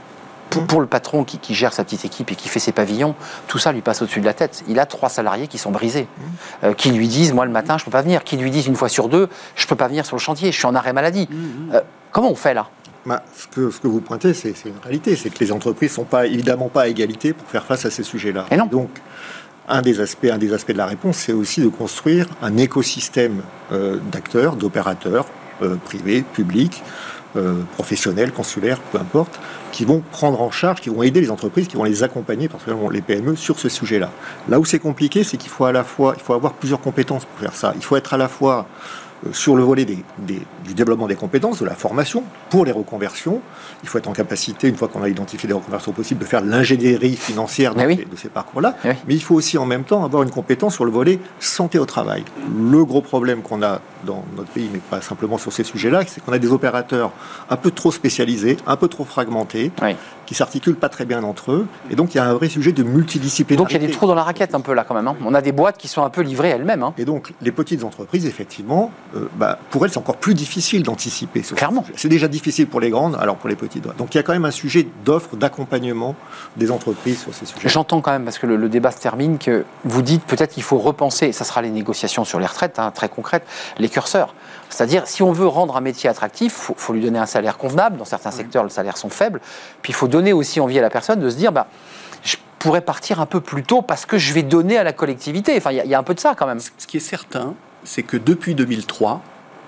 Pour, 0.67 0.81
le 0.81 0.87
patron 0.87 1.23
qui, 1.23 1.53
gère 1.53 1.73
sa 1.73 1.83
petite 1.83 2.05
équipe 2.05 2.31
et 2.31 2.35
qui 2.35 2.49
fait 2.49 2.59
ses 2.59 2.71
pavillons, 2.71 3.13
tout 3.47 3.59
ça 3.59 3.71
lui 3.71 3.81
passe 3.81 4.01
au-dessus 4.01 4.19
de 4.19 4.25
la 4.25 4.33
tête. 4.33 4.63
Il 4.67 4.79
a 4.79 4.87
trois 4.87 5.09
salariés 5.09 5.47
qui 5.47 5.59
sont 5.59 5.69
brisés, 5.69 6.07
mhm. 6.17 6.25
euh, 6.63 6.73
qui 6.73 6.89
lui 6.89 7.07
disent 7.07 7.33
Moi, 7.33 7.45
le 7.45 7.51
matin, 7.51 7.77
je 7.77 7.83
ne 7.83 7.85
peux 7.85 7.91
pas 7.91 8.01
venir. 8.01 8.23
Qui 8.23 8.35
lui 8.35 8.49
disent 8.49 8.65
une 8.65 8.75
fois 8.75 8.89
sur 8.89 9.09
deux 9.09 9.29
Je 9.55 9.65
ne 9.65 9.69
peux 9.69 9.75
pas 9.75 9.87
venir 9.87 10.07
sur 10.07 10.15
le 10.15 10.21
chantier, 10.21 10.51
je 10.51 10.57
suis 10.57 10.65
en 10.65 10.73
arrêt 10.73 10.91
maladie. 10.91 11.27
Mhm. 11.29 11.75
Euh, 11.75 11.81
comment 12.11 12.31
on 12.31 12.35
fait 12.35 12.55
là? 12.55 12.67
Bah, 13.05 13.23
ce, 13.35 13.47
que, 13.47 13.69
ce, 13.69 13.79
que, 13.79 13.87
vous 13.87 14.01
pointez, 14.01 14.33
c'est 14.33 14.53
une 14.65 14.79
réalité. 14.83 15.15
C'est 15.15 15.29
que 15.29 15.39
les 15.39 15.51
entreprises 15.51 15.91
ne 15.91 15.95
sont 15.95 16.03
pas, 16.03 16.25
évidemment 16.25 16.67
pas 16.67 16.81
à 16.81 16.87
égalité 16.87 17.33
pour 17.33 17.47
faire 17.47 17.65
face 17.65 17.85
à 17.85 17.91
ces 17.91 18.03
sujets-là. 18.03 18.45
Donc, 18.71 18.89
un 19.69 19.81
des 19.81 20.01
aspects, 20.01 20.27
un 20.31 20.37
des 20.37 20.51
aspects 20.53 20.71
de 20.71 20.77
la 20.77 20.87
réponse, 20.87 21.17
c'est 21.17 21.33
aussi 21.33 21.61
de 21.61 21.67
construire 21.67 22.25
un 22.41 22.57
écosystème 22.57 23.41
euh, 23.71 23.97
d'acteurs, 24.11 24.55
d'opérateurs, 24.55 25.25
privés, 25.77 26.21
publics, 26.21 26.83
euh, 27.35 27.61
professionnels, 27.73 28.31
consulaires, 28.31 28.79
peu 28.91 28.97
importe, 28.97 29.39
qui 29.71 29.85
vont 29.85 30.01
prendre 30.11 30.41
en 30.41 30.51
charge, 30.51 30.81
qui 30.81 30.89
vont 30.89 31.03
aider 31.03 31.21
les 31.21 31.31
entreprises, 31.31 31.67
qui 31.67 31.77
vont 31.77 31.83
les 31.83 32.03
accompagner, 32.03 32.47
particulièrement 32.47 32.89
les 32.89 33.01
PME, 33.01 33.35
sur 33.35 33.59
ce 33.59 33.69
sujet-là. 33.69 34.11
Là 34.47 34.59
où 34.59 34.65
c'est 34.65 34.79
compliqué, 34.79 35.23
c'est 35.23 35.37
qu'il 35.37 35.49
faut 35.49 35.65
à 35.65 35.71
la 35.71 35.83
fois, 35.83 36.13
il 36.17 36.23
faut 36.23 36.33
avoir 36.33 36.53
plusieurs 36.53 36.81
compétences 36.81 37.25
pour 37.25 37.39
faire 37.39 37.55
ça. 37.55 37.73
Il 37.75 37.83
faut 37.83 37.95
être 37.95 38.13
à 38.13 38.17
la 38.17 38.27
fois 38.27 38.67
euh, 39.25 39.33
sur 39.33 39.55
le 39.55 39.63
volet 39.63 39.85
du 39.85 40.73
développement 40.73 41.07
des 41.07 41.15
compétences, 41.15 41.59
de 41.59 41.65
la 41.65 41.75
formation 41.75 42.23
pour 42.49 42.65
les 42.65 42.71
reconversions. 42.71 43.41
Il 43.83 43.89
faut 43.89 43.97
être 43.97 44.07
en 44.07 44.13
capacité, 44.13 44.67
une 44.67 44.75
fois 44.75 44.87
qu'on 44.87 45.03
a 45.03 45.09
identifié 45.09 45.47
des 45.47 45.53
reconversions 45.53 45.91
possibles, 45.91 46.21
de 46.21 46.25
faire 46.25 46.41
l'ingénierie 46.41 47.15
financière 47.15 47.75
de, 47.75 47.81
ces, 48.15 48.29
parcours-là. 48.29 48.75
Mais 48.83 49.15
il 49.15 49.21
faut 49.21 49.35
aussi 49.35 49.57
en 49.57 49.65
même 49.65 49.83
temps 49.83 50.03
avoir 50.05 50.23
une 50.23 50.29
compétence 50.29 50.75
sur 50.75 50.85
le 50.85 50.91
volet 50.91 51.19
santé 51.39 51.79
au 51.79 51.85
travail. 51.85 52.23
Le 52.57 52.85
gros 52.85 53.01
problème 53.01 53.41
qu'on 53.41 53.61
a 53.61 53.81
dans 54.05 54.23
notre 54.37 54.49
pays, 54.49 54.69
mais 54.71 54.79
pas 54.79 55.01
simplement 55.01 55.37
sur 55.37 55.51
ces 55.51 55.63
sujets-là, 55.63 56.03
c'est 56.07 56.23
qu'on 56.23 56.31
a 56.31 56.39
des 56.39 56.51
opérateurs 56.51 57.11
un 57.49 57.57
peu 57.57 57.71
trop 57.71 57.91
spécialisés, 57.91 58.57
un 58.67 58.77
peu 58.77 58.87
trop 58.87 59.03
fragmentés, 59.03 59.68
是 59.77 59.95
qui 60.29 60.35
s'articulent 60.35 60.75
pas 60.75 60.89
très 60.89 61.05
bien 61.05 61.23
entre 61.23 61.51
eux. 61.51 61.65
Et 61.89 61.95
donc 61.95 62.13
il 62.13 62.17
y 62.17 62.19
a 62.19 62.23
un 62.23 62.35
vrai 62.35 62.49
sujet 62.49 62.71
de 62.71 62.83
multidisciplinarité. 62.83 63.55
Donc 63.57 63.71
il 63.71 63.81
y 63.81 63.83
a 63.83 63.87
des 63.87 63.91
trous 63.91 64.05
dans 64.05 64.13
la 64.13 64.21
raquette 64.21 64.53
un 64.53 64.59
peu 64.61 64.75
là 64.75 64.85
quand 64.87 64.93
même. 64.93 65.07
Hein. 65.07 65.15
On 65.25 65.33
a 65.33 65.41
des 65.41 65.51
boîtes 65.51 65.79
qui 65.79 65.87
sont 65.87 66.03
un 66.03 66.11
peu 66.11 66.21
livrées 66.21 66.49
elles-mêmes. 66.49 66.83
Hein. 66.83 66.93
Et 66.99 67.05
donc 67.05 67.33
les 67.41 67.51
petites 67.51 67.83
entreprises, 67.83 68.27
effectivement, 68.27 68.91
euh, 69.15 69.27
bah, 69.37 69.57
pour 69.71 69.83
elles 69.83 69.91
c'est 69.91 69.97
encore 69.97 70.17
plus 70.17 70.35
difficile 70.35 70.83
d'anticiper. 70.83 71.41
Clairement. 71.41 71.83
C'est 71.95 72.09
déjà 72.09 72.27
difficile 72.27 72.67
pour 72.67 72.79
les 72.79 72.91
grandes, 72.91 73.17
alors 73.19 73.37
pour 73.37 73.49
les 73.49 73.55
petites. 73.55 73.87
Donc 73.97 74.13
il 74.13 74.17
y 74.17 74.19
a 74.19 74.23
quand 74.23 74.33
même 74.33 74.45
un 74.45 74.51
sujet 74.51 74.85
d'offre, 75.03 75.35
d'accompagnement 75.35 76.15
des 76.57 76.69
entreprises 76.69 77.23
sur 77.23 77.33
ces 77.33 77.47
sujets. 77.47 77.67
J'entends 77.67 78.01
quand 78.01 78.11
même, 78.11 78.23
parce 78.23 78.37
que 78.37 78.45
le, 78.45 78.69
débat 78.69 78.91
se 78.91 78.99
termine, 78.99 79.39
que 79.39 79.65
vous 79.83 80.03
dites 80.03 80.23
peut-être 80.25 80.53
qu'il 80.53 80.61
faut 80.61 80.77
repenser, 80.77 81.31
ça 81.31 81.43
sera 81.43 81.63
les 81.63 81.71
négociations 81.71 82.23
sur 82.23 82.39
les 82.39 82.45
retraites, 82.45 82.77
hein, 82.77 82.91
très 82.91 83.09
concrètes, 83.09 83.47
les 83.79 83.89
curseurs. 83.89 84.35
C'est-à-dire, 84.69 85.07
si 85.07 85.23
on 85.23 85.31
veut 85.31 85.47
rendre 85.47 85.75
un 85.75 85.81
métier 85.81 86.09
attractif, 86.09 86.69
il 86.69 86.75
faut, 86.77 86.93
lui 86.93 87.01
donner 87.01 87.19
un 87.19 87.25
salaire 87.25 87.57
convenable. 87.57 87.97
Dans 87.97 88.05
certains 88.05 88.31
secteurs, 88.31 88.63
les 88.63 88.69
salaires 88.69 88.97
sont 88.97 89.09
faibles. 89.09 89.41
Puis 89.81 89.91
il 89.91 89.95
faut 89.95 90.07
donner 90.07 90.18
aussi 90.33 90.59
envie 90.59 90.79
à 90.79 90.81
la 90.81 90.89
personne 90.89 91.19
de 91.19 91.29
se 91.29 91.35
dire, 91.35 91.51
bah, 91.51 91.67
je 92.23 92.37
pourrais 92.59 92.81
partir 92.81 93.19
un 93.19 93.25
peu 93.25 93.41
plus 93.41 93.63
tôt 93.63 93.81
parce 93.81 94.05
que 94.05 94.17
je 94.17 94.33
vais 94.33 94.43
donner 94.43 94.77
à 94.77 94.83
la 94.83 94.93
collectivité. 94.93 95.55
Enfin, 95.57 95.71
il 95.71 95.85
y, 95.85 95.93
a 95.93 95.99
un 95.99 96.03
peu 96.03 96.13
de 96.13 96.19
ça 96.19 96.35
quand 96.35 96.47
même. 96.47 96.59
Ce 96.59 96.87
qui 96.87 96.97
est 96.97 97.01
certain, 97.01 97.55
c'est 97.83 98.03
que 98.03 98.17
depuis 98.17 98.55
2003, 98.55 99.21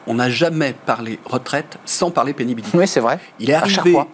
on 0.08 0.16
n'a 0.16 0.30
jamais 0.30 0.74
parlé 0.86 1.20
retraite 1.26 1.78
sans 1.86 2.12
parler 2.12 2.34
pénibilité. 2.34 2.78
Oui, 2.78 2.88
c'est 2.88 3.00
vrai. 3.00 3.20
Il 3.40 3.50
est 3.50 3.54
arrivé 3.54 3.80
à 3.80 3.84
chaque 3.84 3.92
fois 3.92 4.08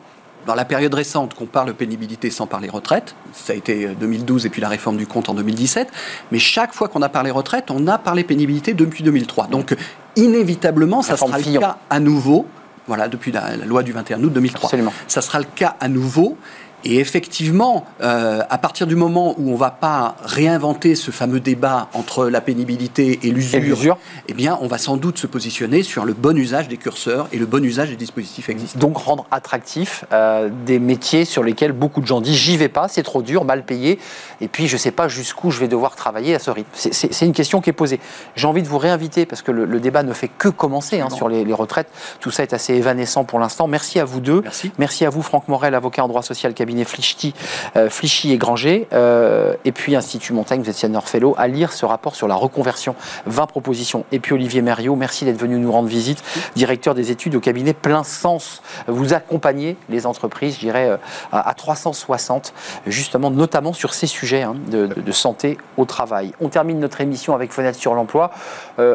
dans 0.48 0.56
la 0.56 0.66
période 0.66 0.94
récente 0.94 1.34
qu'on 1.34 1.46
parle 1.46 1.74
pénibilité 1.74 2.32
sans 2.32 2.48
parler 2.48 2.70
retraite, 2.70 3.16
ça 3.34 3.52
a 3.52 3.56
été 3.56 3.88
2012 4.00 4.46
et 4.46 4.50
puis 4.50 4.62
la 4.62 4.70
réforme 4.70 4.96
du 4.96 5.06
compte 5.06 5.28
en 5.28 5.34
2017, 5.34 5.90
mais 6.32 6.40
chaque 6.40 6.74
fois 6.74 6.88
qu'on 6.88 7.02
a 7.02 7.10
parlé 7.10 7.32
retraite, 7.32 7.70
on 7.70 7.86
a 7.88 7.98
parlé 7.98 8.24
pénibilité 8.24 8.74
depuis 8.74 9.04
2003. 9.04 9.48
Donc 9.48 9.76
inévitablement, 10.16 11.02
ça 11.02 11.18
sera 11.18 11.38
le 11.38 11.60
cas 11.60 11.78
à 11.90 12.00
nouveau, 12.00 12.48
voilà, 12.88 13.08
depuis 13.08 13.32
la, 13.32 13.56
loi 13.58 13.84
du 13.84 13.92
21 13.92 14.24
août 14.24 14.34
2003. 14.34 14.72
Ça 15.08 15.22
sera 15.22 15.40
le 15.40 15.46
cas 15.56 15.76
à 15.80 15.88
nouveau. 15.88 16.38
Et 16.84 17.00
effectivement, 17.00 17.86
euh, 18.02 18.42
à 18.50 18.58
partir 18.58 18.88
du 18.88 18.96
moment 18.96 19.34
où 19.38 19.50
on 19.50 19.54
ne 19.54 19.58
va 19.58 19.72
pas 19.72 20.16
réinventer 20.24 20.96
ce 20.96 21.12
fameux 21.12 21.40
débat 21.40 21.90
entre 21.94 22.28
la 22.28 22.40
pénibilité 22.40 23.20
et 23.24 23.32
l'usure, 23.32 23.98
eh 24.28 24.34
bien, 24.34 24.58
on 24.62 24.68
va 24.68 24.78
sans 24.78 24.96
doute 24.96 25.18
se 25.18 25.28
positionner 25.28 25.82
sur 25.84 26.06
le 26.06 26.14
bon 26.14 26.38
usage 26.38 26.68
des 26.68 26.78
curseurs 26.78 27.28
et 27.32 27.38
le 27.38 27.46
bon 27.46 27.64
usage 27.64 27.90
des 27.90 27.96
dispositifs 27.96 28.50
existants. 28.50 28.80
Donc 28.80 28.98
rendre 28.98 29.26
attractif 29.32 30.06
euh, 30.14 30.50
des 30.66 30.80
métiers 30.80 31.26
sur 31.26 31.44
lesquels 31.44 31.72
beaucoup 31.72 32.00
de 32.00 32.06
gens 32.06 32.22
disent 32.22 32.36
j'y 32.36 32.58
vais 32.58 32.70
pas, 32.70 32.88
c'est 32.88 33.04
trop 33.04 33.22
dur, 33.22 33.44
mal 33.44 33.64
payé, 33.64 34.00
et 34.40 34.48
puis 34.48 34.68
je 34.68 34.76
ne 34.76 34.80
sais 34.80 34.92
pas 34.92 35.08
jusqu'où 35.08 35.50
je 35.50 35.60
vais 35.60 35.68
devoir 35.68 35.96
travailler 35.96 36.36
à 36.36 36.40
ce 36.40 36.52
rythme. 36.52 36.70
C'est 36.74 37.26
une 37.26 37.34
question 37.34 37.60
qui 37.60 37.72
est 37.72 37.74
posée. 37.74 38.00
J'ai 38.36 38.48
envie 38.48 38.62
de 38.62 38.68
vous 38.68 38.78
réinviter 38.78 39.26
parce 39.26 39.42
que 39.42 39.52
le, 39.52 39.80
débat 39.80 40.04
ne 40.04 40.14
fait 40.14 40.30
que 40.30 40.50
commencer 40.50 41.02
hein, 41.02 41.10
sur 41.10 41.30
les, 41.30 41.44
les, 41.44 41.54
retraites. 41.54 41.90
Tout 42.20 42.32
ça 42.32 42.44
est 42.44 42.54
assez 42.54 42.74
évanescent 42.74 43.24
pour 43.24 43.40
l'instant. 43.40 43.68
Merci 43.68 44.00
à 44.00 44.06
vous 44.06 44.20
deux. 44.20 44.42
Merci. 44.42 44.72
Merci 44.78 45.06
à 45.06 45.10
vous, 45.10 45.22
Franck 45.22 45.48
Morel, 45.48 45.76
avocat 45.76 46.04
en 46.04 46.08
droit 46.08 46.24
social, 46.24 46.54
cabinet 46.68 46.84
Flichy, 46.84 47.34
euh, 47.78 47.90
et 48.26 48.38
Granger, 48.38 48.88
euh, 48.92 49.56
et 49.64 49.72
puis 49.72 49.96
Institut 49.96 50.34
Montaigne, 50.34 50.62
vous 50.62 50.70
êtes 50.70 50.76
senior 50.76 51.08
fellow, 51.08 51.34
à 51.38 51.48
lire 51.48 51.72
ce 51.72 51.86
rapport 51.86 52.14
sur 52.14 52.28
la 52.28 52.36
reconversion. 52.36 52.94
20 53.26 53.46
propositions. 53.46 54.04
Et 54.12 54.20
puis 54.20 54.34
Olivier 54.34 54.62
Mériot, 54.62 54.98
merci 54.98 55.24
d'être 55.24 55.40
venu 55.40 55.58
nous 55.60 55.72
rendre 55.72 55.88
visite, 55.88 56.22
directeur 56.58 56.94
des 56.94 57.10
études 57.10 57.36
au 57.36 57.40
cabinet 57.40 57.74
Plein 57.74 58.04
Sens. 58.04 58.62
Vous 58.88 59.14
accompagnez 59.14 59.78
les 59.88 60.06
entreprises, 60.06 60.56
je 60.56 60.60
dirais, 60.60 60.90
euh, 60.90 60.98
à 61.32 61.54
360, 61.54 62.54
justement, 62.86 63.32
notamment 63.32 63.72
sur 63.72 63.94
ces 63.94 64.08
sujets 64.08 64.42
hein, 64.42 64.56
de, 64.68 65.12
santé 65.14 65.58
au 65.78 65.86
travail. 65.86 66.34
On 66.42 66.50
termine 66.50 66.80
notre 66.80 67.00
émission 67.00 67.34
avec 67.34 67.54
Fenêtre 67.54 67.80
sur 67.80 67.94
l'emploi. 67.94 68.32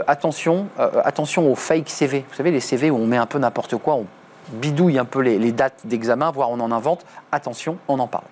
attention, 0.07 0.67
attention 1.05 1.51
aux 1.51 1.55
fake 1.55 1.89
CV. 1.89 2.25
Vous 2.29 2.37
savez, 2.37 2.51
les 2.51 2.61
CV 2.61 2.91
où 2.91 2.97
on 2.97 3.07
met 3.07 3.17
un 3.17 3.27
peu 3.27 3.39
n'importe 3.39 3.77
quoi, 3.77 3.95
on 3.95 4.07
bidouille 4.53 4.99
un 4.99 5.05
peu 5.05 5.21
les, 5.21 5.53
dates 5.53 5.87
d'examen, 5.87 6.31
voire 6.31 6.51
on 6.51 6.61
en 6.61 6.73
invente. 6.73 7.05
Attention, 7.31 7.79
on 7.89 7.99
en 7.99 8.07
parle. 8.07 8.25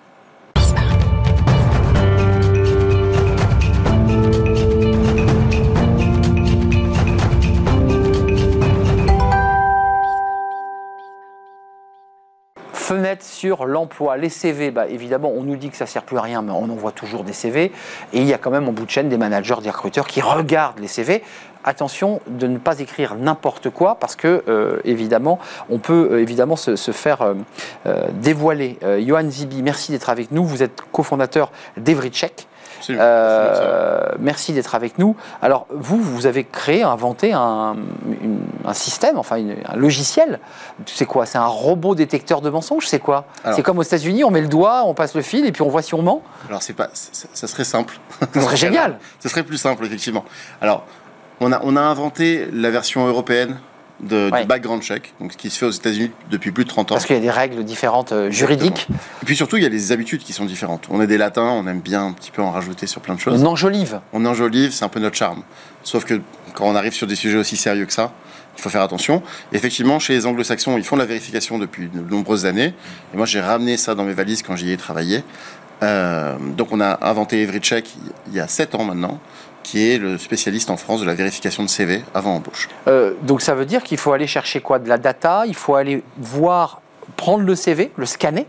Fenêtre 12.81 13.23
sur 13.23 13.65
l'emploi, 13.65 14.17
les 14.17 14.29
CV, 14.29 14.71
bah, 14.71 14.87
évidemment, 14.87 15.31
on 15.33 15.43
nous 15.43 15.55
dit 15.55 15.69
que 15.69 15.77
ça 15.77 15.85
ne 15.85 15.89
sert 15.89 16.03
plus 16.03 16.17
à 16.17 16.21
rien, 16.21 16.41
mais 16.41 16.51
on 16.51 16.69
envoie 16.69 16.91
toujours 16.91 17.23
des 17.23 17.33
CV. 17.33 17.71
Et 18.13 18.19
il 18.19 18.25
y 18.25 18.33
a 18.33 18.37
quand 18.37 18.51
même 18.51 18.67
en 18.67 18.71
bout 18.71 18.85
de 18.85 18.89
chaîne 18.89 19.07
des 19.07 19.17
managers, 19.17 19.55
des 19.61 19.69
recruteurs 19.69 20.07
qui 20.07 20.19
regardent 20.21 20.79
les 20.79 20.87
CV 20.87 21.23
attention 21.63 22.21
de 22.25 22.47
ne 22.47 22.57
pas 22.57 22.79
écrire 22.79 23.13
n'importe 23.13 23.69
quoi 23.69 23.93
parce 23.93 24.15
que 24.15 24.43
euh, 24.47 24.81
on 25.69 25.77
peut 25.77 26.09
euh, 26.11 26.19
évidemment 26.19 26.55
se, 26.55 26.75
faire 26.91 27.21
euh, 27.85 28.07
dévoiler. 28.13 28.79
Johan 29.05 29.29
Zibi, 29.29 29.61
merci 29.61 29.91
d'être 29.91 30.09
avec 30.09 30.31
nous. 30.31 30.43
Vous 30.43 30.63
êtes 30.63 30.81
cofondateur 30.91 31.51
d'Evrycheck. 32.87 34.19
merci 34.19 34.53
d'être 34.53 34.75
avec 34.75 34.97
nous. 34.97 35.15
Alors 35.41 35.67
vous, 35.69 36.01
vous 36.01 36.25
avez 36.25 36.43
créé, 36.43 36.83
inventé 36.83 37.33
un, 37.33 37.75
système, 38.73 39.17
enfin 39.17 39.37
un 39.65 39.75
logiciel. 39.75 40.39
C'est 40.85 41.05
quoi? 41.05 41.25
C'est 41.25 41.37
un 41.37 41.45
robot 41.45 41.95
détecteur 41.95 42.41
de 42.41 42.49
mensonges? 42.49 42.87
C'est 42.87 42.99
quoi? 42.99 43.25
C'est 43.55 43.63
comme 43.63 43.79
aux 43.79 43.83
États-Unis, 43.83 44.23
on 44.23 44.31
met 44.31 44.41
le 44.41 44.47
doigt, 44.47 44.83
on 44.85 44.93
passe 44.93 45.15
le 45.15 45.21
fil 45.21 45.45
et 45.45 45.51
puis 45.51 45.61
on 45.61 45.69
voit 45.69 45.81
si 45.81 45.93
on 45.93 46.01
ment? 46.01 46.21
Alors 46.47 46.61
c'est 46.61 46.73
pas, 46.73 46.89
ça 46.93 47.47
serait 47.47 47.63
simple. 47.63 47.99
Ça 48.33 48.41
serait 48.41 48.55
génial. 48.57 48.99
Ça 49.19 49.29
serait 49.29 49.43
plus 49.43 49.57
simple 49.57 49.85
effectivement. 49.85 50.25
Alors 50.61 50.85
on 51.41 51.75
a, 51.75 51.81
inventé 51.81 52.47
la 52.53 52.69
version 52.69 53.07
européenne 53.07 53.57
de, 54.01 54.29
du 54.29 54.45
background 54.45 54.81
check, 54.81 55.13
donc, 55.19 55.35
qui 55.35 55.49
se 55.49 55.57
fait 55.57 55.65
aux 55.65 55.71
États-Unis 55.71 56.11
depuis 56.29 56.51
plus 56.51 56.63
de 56.63 56.69
30 56.69 56.91
ans. 56.91 56.95
Parce 56.95 57.05
qu'il 57.05 57.15
y 57.15 57.19
a 57.19 57.21
des 57.21 57.29
règles 57.29 57.63
différentes 57.63 58.11
euh, 58.11 58.31
juridiques. 58.31 58.87
Et 59.21 59.25
puis 59.25 59.35
surtout, 59.35 59.57
il 59.57 59.63
y 59.63 59.65
a 59.65 59.69
des 59.69 59.91
habitudes 59.91 60.21
qui 60.21 60.33
sont 60.33 60.45
différentes. 60.45 60.87
On 60.89 61.01
est 61.01 61.07
des 61.07 61.17
latins, 61.17 61.43
on 61.43 61.67
aime 61.67 61.81
bien 61.81 62.05
un 62.05 62.11
petit 62.13 62.31
peu 62.31 62.41
en 62.41 62.51
rajouter 62.51 62.87
sur 62.87 63.01
plein 63.01 63.15
de 63.15 63.19
choses. 63.19 63.41
On 63.41 63.45
enjolive. 63.45 64.01
On 64.13 64.25
enjolive, 64.25 64.71
c'est 64.71 64.85
un 64.85 64.89
peu 64.89 64.99
notre 64.99 65.15
charme. 65.15 65.43
Sauf 65.83 66.05
que 66.05 66.21
quand 66.53 66.65
on 66.65 66.75
arrive 66.75 66.93
sur 66.93 67.07
des 67.07 67.15
sujets 67.15 67.37
aussi 67.37 67.57
sérieux 67.57 67.85
que 67.85 67.93
ça, 67.93 68.11
il 68.57 68.61
faut 68.61 68.69
faire 68.69 68.81
attention. 68.81 69.23
effectivement, 69.53 69.99
chez 69.99 70.13
les 70.13 70.25
anglo-saxons, 70.25 70.77
ils 70.77 70.83
font 70.83 70.97
la 70.97 71.05
vérification 71.05 71.57
depuis 71.57 71.87
de 71.87 72.01
nombreuses 72.01 72.45
années. 72.45 72.73
Et 73.13 73.17
moi, 73.17 73.25
j'ai 73.25 73.39
ramené 73.39 73.77
ça 73.77 73.95
dans 73.95 74.03
mes 74.03 74.13
valises 74.13 74.43
quand 74.43 74.55
j'y 74.55 74.71
ai 74.71 74.77
travaillé. 74.77 75.23
Euh, 75.83 76.37
donc, 76.57 76.67
on 76.71 76.81
a 76.81 76.99
inventé 77.07 77.41
EveryCheck 77.41 77.89
il 78.27 78.33
y 78.33 78.39
a 78.39 78.47
7 78.47 78.75
ans 78.75 78.83
maintenant 78.83 79.19
qui 79.63 79.91
est 79.91 79.97
le 79.97 80.17
spécialiste 80.17 80.69
en 80.69 80.77
France 80.77 81.01
de 81.01 81.05
la 81.05 81.13
vérification 81.13 81.63
de 81.63 81.69
CV 81.69 82.03
avant 82.13 82.35
embauche. 82.35 82.69
Euh, 82.87 83.13
donc 83.23 83.41
ça 83.41 83.55
veut 83.55 83.65
dire 83.65 83.83
qu'il 83.83 83.97
faut 83.97 84.11
aller 84.11 84.27
chercher 84.27 84.61
quoi? 84.61 84.79
De 84.79 84.89
la 84.89 84.97
data, 84.97 85.43
il 85.47 85.55
faut 85.55 85.75
aller 85.75 86.03
voir, 86.17 86.81
prendre 87.17 87.43
le 87.43 87.55
CV, 87.55 87.91
le 87.95 88.05
scanner? 88.05 88.45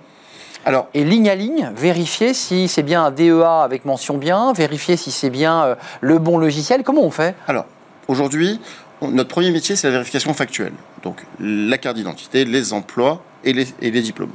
Alors, 0.65 0.89
et 0.95 1.05
ligne 1.05 1.29
à 1.29 1.35
ligne, 1.35 1.73
vérifier 1.75 2.35
si 2.35 2.69
c'est 2.69 2.85
bien 2.85 3.05
un 3.05 3.11
DEA 3.11 3.63
avec 3.65 3.85
mention 3.85 4.17
bien, 4.17 4.53
vérifier 4.53 4.97
si 4.97 5.11
c'est 5.11 5.31
bien 5.31 5.65
euh, 5.65 5.75
le 6.01 6.19
bon 6.19 6.39
logiciel. 6.39 6.85
Comment 6.85 7.03
on 7.03 7.11
fait? 7.11 7.35
Alors, 7.49 7.67
aujourd'hui, 8.07 8.61
notre 9.01 9.29
premier 9.29 9.51
métier, 9.51 9.75
c'est 9.75 9.89
la 9.89 9.93
vérification 9.93 10.33
factuelle. 10.35 10.73
Donc, 11.03 11.25
la 11.41 11.79
carte 11.79 11.97
d'identité, 11.97 12.45
les 12.45 12.73
emplois 12.73 13.23
et 13.43 13.53
les, 13.53 13.67
et 13.81 13.91
les 13.91 14.03
diplômes. 14.03 14.31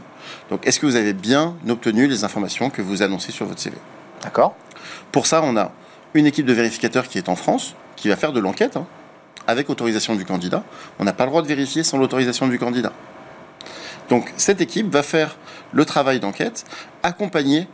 Donc, 0.49 0.67
est-ce 0.67 0.81
que 0.81 0.85
vous 0.85 0.97
avez 0.97 1.13
bien 1.13 1.55
obtenu 1.69 2.07
les 2.07 2.25
informations 2.25 2.69
que 2.69 2.81
vous 2.81 3.01
annoncez 3.01 3.31
sur 3.31 3.45
votre 3.45 3.61
CV 3.61 3.77
D'accord. 4.21 4.53
Pour 5.13 5.27
ça, 5.27 5.41
on 5.43 5.55
a 5.55 5.71
une 6.13 6.25
équipe 6.25 6.45
de 6.45 6.53
vérificateurs 6.53 7.07
qui 7.07 7.17
est 7.17 7.29
en 7.29 7.35
France, 7.35 7.75
qui 7.95 8.09
va 8.09 8.15
faire 8.15 8.33
de 8.33 8.39
l'enquête, 8.39 8.77
hein, 8.77 8.85
avec 9.47 9.69
autorisation 9.69 10.15
du 10.15 10.25
candidat. 10.25 10.63
On 10.99 11.03
n'a 11.03 11.13
pas 11.13 11.25
le 11.25 11.29
droit 11.29 11.41
de 11.41 11.47
vérifier 11.47 11.83
sans 11.83 11.97
l'autorisation 11.97 12.47
du 12.47 12.59
candidat. 12.59 12.93
Donc 14.09 14.31
cette 14.37 14.61
équipe 14.61 14.91
va 14.91 15.03
faire 15.03 15.37
le 15.71 15.85
travail 15.85 16.19
d'enquête, 16.19 16.65
accompagné 17.03 17.67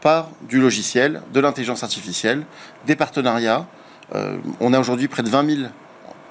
par 0.00 0.30
du 0.48 0.60
logiciel, 0.60 1.22
de 1.32 1.40
l'intelligence 1.40 1.82
artificielle, 1.82 2.44
des 2.86 2.96
partenariats. 2.96 3.66
Euh, 4.14 4.38
on 4.60 4.72
a 4.72 4.78
aujourd'hui 4.78 5.08
près 5.08 5.22
de 5.22 5.28
20 5.28 5.56
000 5.56 5.68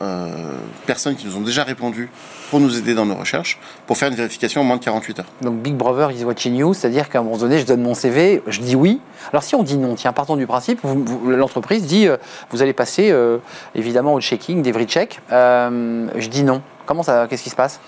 euh, 0.02 0.52
personnes 0.86 1.16
qui 1.16 1.26
nous 1.26 1.36
ont 1.38 1.42
déjà 1.42 1.64
répondu 1.64 2.10
pour 2.52 2.60
nous 2.60 2.78
aider 2.78 2.94
dans 2.94 3.06
nos 3.06 3.16
recherches, 3.16 3.60
pour 3.88 3.98
faire 3.98 4.10
une 4.10 4.16
vérification 4.16 4.62
en 4.62 4.64
moins 4.64 4.78
de 4.78 4.84
48 4.84 5.20
heures. 5.20 5.26
Donc 5.42 5.56
Big 5.56 5.76
Brother 5.76 6.12
is 6.12 6.24
watching 6.24 6.56
you, 6.56 6.74
c'est-à-dire 6.74 7.10
qu'à 7.10 7.20
un 7.20 7.24
moment 7.24 7.38
donné, 7.38 7.60
je 7.60 7.66
donne 7.66 7.82
mon 7.82 7.96
CV, 7.96 8.44
je 8.48 8.62
dis 8.62 8.76
oui. 8.76 9.02
Alors 9.32 9.44
si 9.44 9.56
on 9.56 9.64
dit 9.64 9.78
non, 9.78 9.96
tiens, 9.96 10.14
partons 10.14 10.36
du 10.36 10.46
principe, 10.46 10.82
l'entreprise 11.26 11.84
dit, 11.84 12.08
euh, 12.08 12.18
vous 12.52 12.62
allez 12.62 12.74
passer 12.74 13.10
euh, 13.12 13.40
évidemment 13.74 14.14
au 14.14 14.22
checking, 14.22 14.62
des 14.62 14.72
vrais 14.72 14.86
checks. 14.86 15.20
je 15.32 16.28
dis 16.28 16.44
non. 16.44 16.62
Comment 16.86 17.04
ça, 17.04 17.28
qu'est-ce 17.28 17.44
qui 17.44 17.50
se 17.50 17.56
passe? 17.56 17.82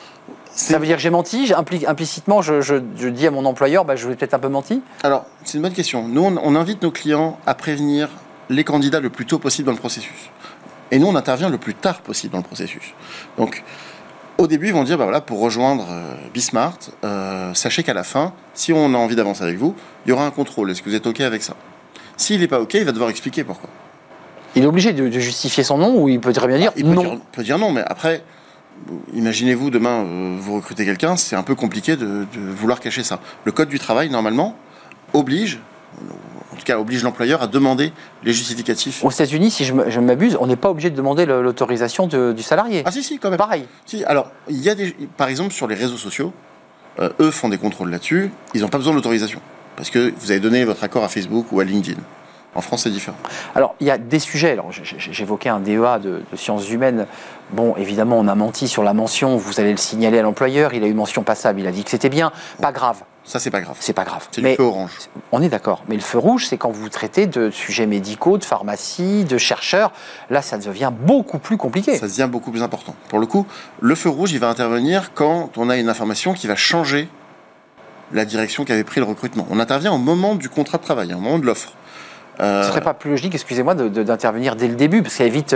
Ça 0.52 0.78
veut 0.78 0.86
dire 0.86 0.98
que 0.98 1.02
j'ai 1.02 1.10
menti 1.10 1.54
Implicitement, 1.56 2.42
je, 2.42 3.10
dis 3.10 3.28
à 3.28 3.32
mon 3.32 3.46
employeur, 3.46 3.86
bah, 3.86 3.96
je 3.96 4.08
vais 4.08 4.16
peut-être 4.16 4.34
un 4.34 4.40
peu 4.40 4.50
menti 4.50 4.82
Alors, 5.04 5.26
c'est 5.46 5.58
une 5.58 5.62
bonne 5.62 5.74
question. 5.74 6.08
Nous, 6.08 6.22
on 6.22 6.56
invite 6.56 6.82
nos 6.82 6.92
clients 6.92 7.38
à 7.46 7.54
prévenir 7.54 8.10
les 8.50 8.64
candidats 8.64 9.00
le 9.00 9.10
plus 9.10 9.26
tôt 9.26 9.40
possible 9.40 9.68
dans 9.68 9.74
le 9.74 9.78
processus. 9.78 10.32
Et 10.92 11.00
nous, 11.00 11.08
on 11.08 11.16
intervient 11.16 11.50
le 11.50 11.58
plus 11.58 11.76
tard 11.76 12.02
possible 12.02 12.32
dans 12.32 12.40
le 12.40 12.44
processus. 12.44 12.94
Donc, 13.38 13.64
au 14.40 14.48
début, 14.48 14.68
ils 14.68 14.74
vont 14.74 14.84
dire, 14.84 14.98
bah 14.98 15.04
voilà, 15.04 15.22
pour 15.22 15.40
rejoindre 15.40 15.88
euh, 15.90 16.16
Bismart, 16.34 16.78
euh, 17.04 17.54
sachez 17.54 17.84
qu'à 17.84 17.94
la 17.94 18.04
fin, 18.04 18.34
si 18.54 18.72
on 18.74 18.94
a 18.94 18.98
envie 18.98 19.16
d'avancer 19.16 19.44
avec 19.44 19.58
vous, 19.58 19.76
il 20.06 20.10
y 20.10 20.12
aura 20.12 20.26
un 20.26 20.32
contrôle. 20.32 20.72
Est-ce 20.72 20.82
que 20.82 20.90
vous 20.90 20.96
êtes 20.96 21.06
OK 21.06 21.20
avec 21.20 21.44
ça? 21.44 21.56
S'il 22.18 22.40
n'est 22.40 22.48
pas 22.48 22.60
OK, 22.60 22.74
il 22.74 22.86
va 22.86 22.92
devoir 22.92 23.10
expliquer 23.10 23.44
pourquoi. 23.44 23.70
Il 24.56 24.64
est 24.64 24.66
obligé 24.66 24.94
de, 24.94 25.10
justifier 25.20 25.64
son 25.64 25.78
nom 25.78 26.02
ou 26.02 26.10
il 26.10 26.20
peut 26.20 26.34
très 26.34 26.48
bien 26.48 26.58
dire 26.58 26.72
il 26.76 26.90
non 26.90 27.22
peut 27.32 27.44
dire 27.44 27.60
non, 27.60 27.72
mais 27.72 27.84
après, 27.86 28.24
imaginez-vous 29.14 29.70
demain, 29.70 30.04
euh, 30.04 30.38
vous 30.40 30.56
recrutez 30.56 30.86
quelqu'un, 30.86 31.18
c'est 31.18 31.36
un 31.36 31.44
peu 31.44 31.56
compliqué 31.56 31.98
de, 31.98 32.26
vouloir 32.34 32.80
cacher 32.80 33.04
ça. 33.04 33.20
Le 33.44 33.52
code 33.52 33.70
du 33.70 33.78
travail, 33.78 34.10
normalement, 34.10 34.56
oblige 35.14 35.60
tout 36.60 36.66
cas 36.66 36.78
oblige 36.78 37.04
l'employeur 37.04 37.42
à 37.42 37.48
demander 37.48 37.92
les 38.24 38.34
justificatifs. 38.34 39.04
Aux 39.04 39.10
États-Unis, 39.10 39.52
si 39.52 39.66
je 39.66 40.00
m'abuse, 40.00 40.38
on 40.40 40.48
n'est 40.48 40.56
pas 40.56 40.70
obligé 40.70 40.90
de 40.90 40.96
demander 40.96 41.26
l'autorisation 41.26 42.08
du 42.08 42.44
salarié. 42.44 42.84
Ah 42.86 42.92
si, 42.92 43.04
si, 43.04 43.18
quand 43.18 43.30
même. 43.30 43.40
Pareil. 43.40 43.66
Si, 43.86 44.04
alors, 44.04 44.32
il 44.50 44.62
y 44.62 44.70
a 44.70 44.76
des, 44.76 44.96
par 45.18 45.30
exemple, 45.30 45.54
sur 45.54 45.68
les 45.68 45.76
réseaux 45.76 45.98
sociaux, 45.98 46.34
euh, 47.00 47.10
eux 47.20 47.32
font 47.32 47.50
des 47.50 47.58
contrôles 47.58 47.90
là-dessus, 47.90 48.32
ils 48.54 48.62
n'ont 48.62 48.68
pas 48.68 48.78
besoin 48.78 48.94
d'autorisation. 48.94 49.40
Parce 49.76 49.90
que 49.90 50.14
vous 50.18 50.32
avez 50.32 50.40
donné 50.42 50.66
votre 50.66 50.84
accord 50.84 51.04
à 51.04 51.08
Facebook 51.08 51.48
ou 51.52 51.60
à 51.60 51.64
LinkedIn. 51.64 52.02
En 52.56 52.62
France, 52.62 52.84
c'est 52.84 52.90
différent. 52.90 53.18
Alors, 53.56 53.76
il 53.80 53.88
y 53.88 53.92
a 53.92 53.98
des 53.98 54.20
sujets. 54.20 54.52
Alors, 54.52 54.72
j'évoquais 54.72 55.50
un 55.50 55.60
DEA 55.60 56.00
de, 56.02 56.24
de, 56.32 56.36
sciences 56.36 56.70
humaines. 56.70 57.06
Bon, 57.52 57.76
évidemment, 57.78 58.18
on 58.18 58.28
a 58.28 58.34
menti 58.36 58.68
sur 58.68 58.84
la 58.84 58.94
mention. 58.94 59.38
Vous 59.38 59.60
allez 59.60 59.72
le 59.72 59.78
signaler 59.78 60.18
à 60.20 60.24
l'employeur. 60.24 60.74
Il 60.74 60.84
a 60.84 60.88
eu 60.88 60.94
mention 60.94 61.24
passable. 61.24 61.60
Il 61.60 61.68
a 61.68 61.72
dit 61.72 61.84
que 61.84 61.92
c'était 61.92 62.10
bien. 62.10 62.32
Pas 62.60 62.72
grave. 62.72 63.04
Ça, 63.26 63.40
c'est 63.40 63.52
pas 63.52 63.62
grave. 63.62 63.78
C'est 63.80 63.94
pas 63.94 64.06
grave. 64.06 64.28
C'est 64.32 64.42
le 64.42 64.56
feu 64.56 64.64
orange. 64.64 64.92
On 65.32 65.42
est 65.42 65.50
d'accord. 65.50 65.84
Mais 65.88 65.96
le 65.96 66.02
feu 66.02 66.18
rouge, 66.18 66.48
c'est 66.48 66.58
quand 66.58 66.72
vous 66.72 66.90
traitez 66.90 67.28
de 67.28 67.52
sujets 67.52 67.86
médicaux, 67.86 68.38
de 68.38 68.44
pharmacie, 68.44 69.24
de 69.24 69.38
chercheurs. 69.38 69.92
Là, 70.30 70.42
ça 70.42 70.58
devient 70.58 70.92
beaucoup 70.92 71.38
plus 71.38 71.58
compliqué. 71.58 71.98
Ça 71.98 72.08
devient 72.08 72.28
beaucoup 72.32 72.50
plus 72.50 72.64
important. 72.64 72.96
Pour 73.08 73.20
le 73.20 73.28
coup, 73.28 73.46
le 73.82 73.94
feu 73.94 74.10
rouge, 74.10 74.32
il 74.32 74.40
va 74.40 74.50
intervenir 74.50 75.14
quand 75.14 75.58
on 75.58 75.70
a 75.70 75.78
une 75.78 75.90
information 75.90 76.34
qui 76.34 76.48
va 76.48 76.56
changer 76.56 77.08
la 78.12 78.26
direction 78.26 78.66
qu'avait 78.66 78.84
pris 78.84 79.00
le 79.00 79.06
recrutement. 79.06 79.46
On 79.52 79.60
intervient 79.60 79.92
au 79.92 80.00
moment 80.00 80.36
du 80.36 80.50
contrat 80.50 80.80
de 80.80 80.84
travail, 80.84 81.14
au 81.14 81.20
moment 81.20 81.38
de 81.38 81.46
l'offre. 81.46 81.74
Ce 82.40 82.70
serait 82.70 82.82
pas 82.82 82.94
plus 82.94 83.12
logique, 83.12 83.36
excusez-moi, 83.36 83.76
d'intervenir 83.76 84.56
dès 84.56 84.68
le 84.68 84.76
début, 84.76 85.02
parce 85.02 85.16
ça 85.16 85.26
évite 85.26 85.56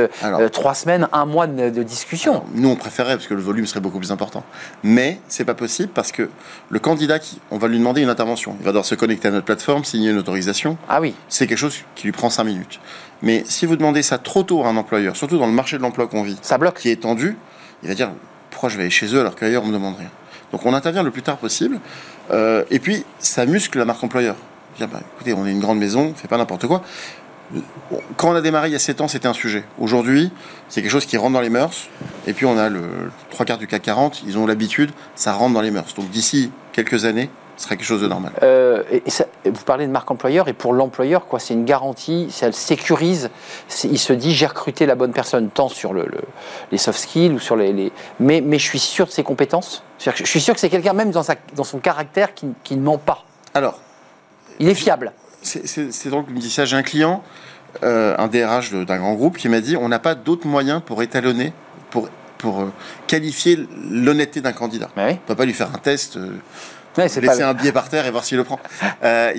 trois 0.51 0.73
semaines, 0.73 1.07
un 1.11 1.25
mois 1.25 1.47
de, 1.47 1.84
discussion. 1.84 2.43
nous, 2.53 2.69
on 2.69 2.75
préférerait, 2.75 3.15
parce 3.15 3.27
que 3.27 3.34
le 3.34 3.41
volume 3.41 3.65
serait 3.65 3.79
beaucoup 3.79 3.99
plus 3.99 4.11
important. 4.11 4.43
Mais 4.84 5.19
c'est 5.27 5.45
pas 5.45 5.53
possible 5.53 5.91
parce 5.93 6.11
que 6.11 6.29
le 6.69 6.79
candidat, 6.79 7.19
qui, 7.19 7.39
on 7.51 7.57
va 7.57 7.67
lui 7.67 7.77
demander 7.77 8.01
une 8.01 8.09
intervention. 8.09 8.55
Il 8.59 8.65
va 8.65 8.71
devoir 8.71 8.86
se 8.86 8.95
connecter 8.95 9.27
à 9.27 9.31
notre 9.31 9.45
plateforme, 9.45 9.84
signer 9.84 10.11
une 10.11 10.17
autorisation. 10.17 10.77
Ah 10.89 11.01
oui. 11.01 11.15
C'est 11.29 11.47
quelque 11.47 11.57
chose 11.57 11.77
qui 11.95 12.05
lui 12.05 12.11
prend 12.11 12.29
cinq 12.29 12.45
minutes. 12.45 12.79
Mais 13.21 13.43
si 13.47 13.65
vous 13.65 13.77
demandez 13.77 14.01
ça 14.01 14.17
trop 14.17 14.43
tôt 14.43 14.63
à 14.63 14.67
un 14.67 14.77
employeur, 14.77 15.15
surtout 15.15 15.38
dans 15.38 15.47
le 15.47 15.53
marché 15.53 15.77
de 15.77 15.81
l'emploi 15.81 16.07
qu'on 16.07 16.23
vit, 16.23 16.38
ça 16.41 16.57
bloque. 16.57 16.79
qui 16.79 16.89
est 16.89 17.01
tendu, 17.01 17.38
il 17.81 17.89
va 17.89 17.95
dire 17.95 18.11
pourquoi 18.49 18.69
je 18.69 18.75
vais 18.75 18.84
aller 18.84 18.89
chez 18.89 19.13
eux 19.15 19.19
alors 19.21 19.36
qu'ailleurs 19.36 19.63
on 19.63 19.67
me 19.67 19.73
demande 19.73 19.95
rien. 19.97 20.09
Donc 20.51 20.65
on 20.65 20.73
intervient 20.73 21.03
le 21.03 21.11
plus 21.11 21.21
tard 21.21 21.38
possible. 21.38 21.79
Euh, 22.31 22.63
et 22.69 22.79
puis 22.79 23.05
ça 23.19 23.45
muscle 23.45 23.79
la 23.79 23.86
marque 23.86 24.03
employeur. 24.03 24.36
Dire, 24.78 24.88
bah, 24.88 24.99
écoutez, 25.15 25.34
on 25.34 25.45
est 25.45 25.51
une 25.51 25.59
grande 25.59 25.80
maison, 25.80 26.11
on 26.11 26.13
fait 26.15 26.28
pas 26.28 26.38
n'importe 26.38 26.67
quoi. 26.67 26.82
Quand 28.17 28.32
on 28.32 28.36
a 28.36 28.41
démarré 28.41 28.69
il 28.69 28.71
y 28.71 28.76
a 28.76 28.80
7 28.80 29.01
ans, 29.01 29.07
c'était 29.07 29.28
un 29.28 29.34
sujet. 29.34 29.63
Aujourd'hui, 29.80 30.32
c'est 30.69 30.82
quelque 30.82 30.91
chose 30.91 31.05
qui 31.05 31.17
rentre 31.17 31.34
dans 31.34 31.41
les 31.41 31.49
mœurs. 31.49 31.88
Et 32.26 32.34
puis 32.34 32.45
on 32.45 32.57
a 32.57 32.69
le 32.69 32.82
trois 33.30 33.45
quarts 33.45 33.57
du 33.57 33.67
CAC 33.67 33.84
40, 33.84 34.24
ils 34.26 34.38
ont 34.38 34.47
l'habitude, 34.47 34.91
ça 35.15 35.34
rentre 35.34 35.53
dans 35.53 35.61
les 35.61 35.69
mœurs. 35.69 35.93
Donc 35.93 36.09
d'ici 36.09 36.51
quelques 36.71 37.05
années, 37.05 37.30
ce 37.57 37.65
serait 37.65 37.78
quelque 37.78 37.86
chose 37.86 38.01
de 38.01 38.07
normal. 38.07 38.32
Euh, 38.41 38.84
et 38.91 39.03
vous 39.49 39.63
parlez 39.63 39.86
de 39.86 39.91
marque 39.91 40.09
employeur, 40.09 40.47
et 40.47 40.53
pour 40.53 40.74
l'employeur, 40.74 41.28
quoi, 41.28 41.39
c'est 41.39 41.53
une 41.53 41.65
garantie, 41.65 42.28
ça 42.32 42.47
le 42.47 42.51
sécurise. 42.51 43.30
Il 43.84 43.99
se 43.99 44.13
dit, 44.13 44.34
j'ai 44.34 44.47
recruté 44.47 44.86
la 44.86 44.95
bonne 44.95 45.11
personne, 45.11 45.49
tant 45.49 45.69
sur 45.69 45.93
le, 45.93 46.07
les 46.71 46.78
soft 46.78 46.99
skills 46.99 47.34
ou 47.34 47.39
sur 47.39 47.55
les, 47.55 47.91
Mais, 48.19 48.41
mais 48.41 48.57
je 48.57 48.65
suis 48.65 48.80
sûr 48.80 49.05
de 49.05 49.11
ses 49.11 49.24
compétences. 49.24 49.84
Je 49.99 50.26
suis 50.26 50.41
sûr 50.41 50.53
que 50.53 50.59
c'est 50.59 50.69
quelqu'un 50.69 50.93
même 50.93 51.11
dans, 51.11 51.24
sa, 51.24 51.36
dans 51.55 51.63
son 51.63 51.80
caractère 51.80 52.34
qui, 52.34 52.47
qui, 52.63 52.76
ne 52.76 52.82
ment 52.82 52.97
pas. 52.97 53.24
Alors, 53.53 53.80
il 54.59 54.69
est 54.69 54.75
fiable. 54.75 55.13
C'est 55.41 56.09
donc 56.09 56.29
me 56.29 56.39
dit 56.39 56.49
ça. 56.49 56.65
J'ai 56.65 56.77
un 56.77 56.83
client, 56.83 57.23
euh, 57.83 58.15
un 58.17 58.27
DRH 58.27 58.71
d'un 58.71 58.97
grand 58.97 59.13
groupe, 59.13 59.37
qui 59.37 59.49
m'a 59.49 59.59
dit, 59.61 59.75
on 59.75 59.89
n'a 59.89 59.99
pas 59.99 60.15
d'autres 60.15 60.47
moyens 60.47 60.81
pour 60.85 61.03
étalonner, 61.03 61.53
pour 61.89 62.09
pour 62.37 62.61
euh, 62.61 62.71
qualifier 63.07 63.67
l'honnêteté 63.89 64.41
d'un 64.41 64.53
candidat. 64.53 64.89
Bah 64.95 65.03
on 65.07 65.11
ne 65.11 65.15
peut 65.15 65.35
pas 65.35 65.45
lui 65.45 65.53
faire 65.53 65.69
un 65.73 65.79
test 65.79 66.17
laisser 66.97 67.41
un 67.41 67.53
billet 67.53 67.71
par 67.71 67.89
terre 67.89 68.05
et 68.05 68.11
voir 68.11 68.23
s'il 68.23 68.37
le 68.37 68.43
prend. 68.43 68.59
Euh, 69.03 69.31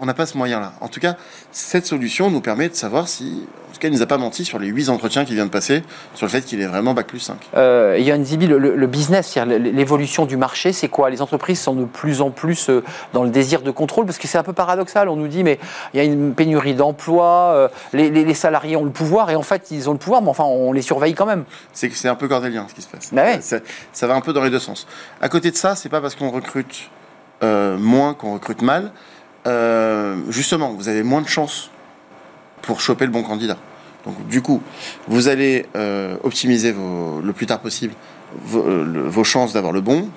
on 0.00 0.06
n'a 0.06 0.14
pas 0.14 0.26
ce 0.26 0.36
moyen-là. 0.36 0.74
En 0.80 0.88
tout 0.88 1.00
cas, 1.00 1.16
cette 1.52 1.86
solution 1.86 2.30
nous 2.30 2.40
permet 2.40 2.68
de 2.68 2.74
savoir 2.74 3.08
si, 3.08 3.46
tout 3.78 3.82
cas, 3.82 3.88
il 3.88 3.92
ne 3.92 3.96
nous 3.96 4.02
a 4.02 4.06
pas 4.06 4.18
menti 4.18 4.44
sur 4.44 4.58
les 4.58 4.66
8 4.66 4.88
entretiens 4.88 5.24
qu'il 5.24 5.36
vient 5.36 5.46
de 5.46 5.50
passer, 5.50 5.82
sur 6.14 6.26
le 6.26 6.30
fait 6.30 6.42
qu'il 6.42 6.60
est 6.60 6.66
vraiment 6.66 6.94
Bac 6.94 7.06
plus 7.06 7.20
5. 7.20 7.36
Euh, 7.56 7.96
Yann 7.98 8.24
Zibi, 8.24 8.46
le, 8.46 8.58
le, 8.58 8.86
business, 8.86 9.36
l'évolution 9.36 10.26
du 10.26 10.36
marché, 10.36 10.72
c'est 10.72 10.88
quoi? 10.88 11.10
Les 11.10 11.22
entreprises 11.22 11.60
sont 11.60 11.74
de 11.74 11.84
plus 11.84 12.20
en 12.20 12.30
plus 12.30 12.70
euh, 12.70 12.82
dans 13.12 13.22
le 13.22 13.30
désir 13.30 13.62
de 13.62 13.70
contrôle, 13.70 14.04
parce 14.04 14.18
que 14.18 14.26
c'est 14.26 14.38
un 14.38 14.42
peu 14.42 14.52
paradoxal. 14.52 15.08
On 15.08 15.16
nous 15.16 15.28
dit, 15.28 15.44
mais 15.44 15.58
il 15.94 15.98
y 15.98 16.00
a 16.00 16.04
une 16.04 16.34
pénurie 16.34 16.74
d'emplois, 16.74 17.52
euh, 17.54 17.68
les, 17.92 18.34
salariés 18.34 18.76
ont 18.76 18.84
le 18.84 18.90
pouvoir, 18.90 19.30
et 19.30 19.36
en 19.36 19.42
fait, 19.42 19.70
ils 19.70 19.88
ont 19.88 19.92
le 19.92 19.98
pouvoir, 19.98 20.22
mais 20.22 20.28
enfin, 20.28 20.44
on 20.44 20.72
les 20.72 20.82
surveille 20.82 21.14
quand 21.14 21.26
même. 21.26 21.44
C'est 21.72 22.08
un 22.08 22.14
peu 22.14 22.28
cordélien 22.28 22.66
ce 22.68 22.74
qui 22.74 22.82
se 22.82 22.88
passe. 22.88 23.12
Bah 23.12 23.40
ça, 23.40 23.58
ça 23.92 24.06
va 24.06 24.14
un 24.14 24.20
peu 24.20 24.32
dans 24.32 24.42
les 24.42 24.50
deux 24.50 24.58
sens. 24.58 24.86
À 25.20 25.28
côté 25.28 25.50
de 25.50 25.56
ça, 25.56 25.76
c'est 25.76 25.88
pas 25.88 26.00
parce 26.00 26.14
qu'on 26.14 26.30
recrute 26.30 26.90
euh, 27.42 27.78
moins 27.78 28.14
qu'on 28.14 28.34
recrute 28.34 28.62
mal, 28.62 28.90
euh, 29.46 30.16
justement, 30.28 30.72
vous 30.72 30.88
avez 30.88 31.04
moins 31.04 31.22
de 31.22 31.28
chances 31.28 31.70
pour 32.68 32.82
choper 32.82 33.06
le 33.06 33.10
bon 33.10 33.22
candidat. 33.22 33.56
Donc, 34.04 34.28
du 34.28 34.42
coup, 34.42 34.60
vous 35.06 35.28
allez 35.28 35.64
euh, 35.74 36.18
optimiser 36.22 36.74
le 36.74 37.32
plus 37.32 37.46
tard 37.46 37.60
possible 37.60 37.94
vos, 38.44 39.24
chances 39.24 39.54
d'avoir 39.54 39.72
le 39.72 39.80
bon 39.80 40.10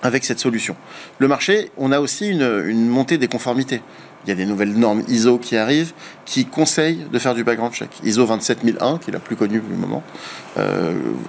avec 0.00 0.24
cette 0.24 0.38
solution. 0.38 0.76
Le 1.18 1.26
marché, 1.26 1.72
on 1.76 1.90
a 1.90 1.98
aussi 1.98 2.28
une, 2.28 2.88
montée 2.88 3.18
des 3.18 3.26
conformités. 3.26 3.82
Il 4.24 4.28
y 4.28 4.32
a 4.32 4.36
des 4.36 4.46
nouvelles 4.46 4.74
normes 4.74 5.02
ISO 5.08 5.38
qui 5.38 5.56
arrivent 5.56 5.92
qui 6.24 6.44
conseillent 6.44 7.04
de 7.12 7.18
faire 7.18 7.34
du 7.34 7.42
background 7.42 7.74
check. 7.74 7.90
ISO 8.04 8.24
27001, 8.24 8.98
qui 8.98 9.10
est 9.10 9.12
la 9.12 9.18
plus 9.18 9.34
connue 9.34 9.58
pour 9.58 9.72
le 9.72 9.78
moment, 9.78 10.04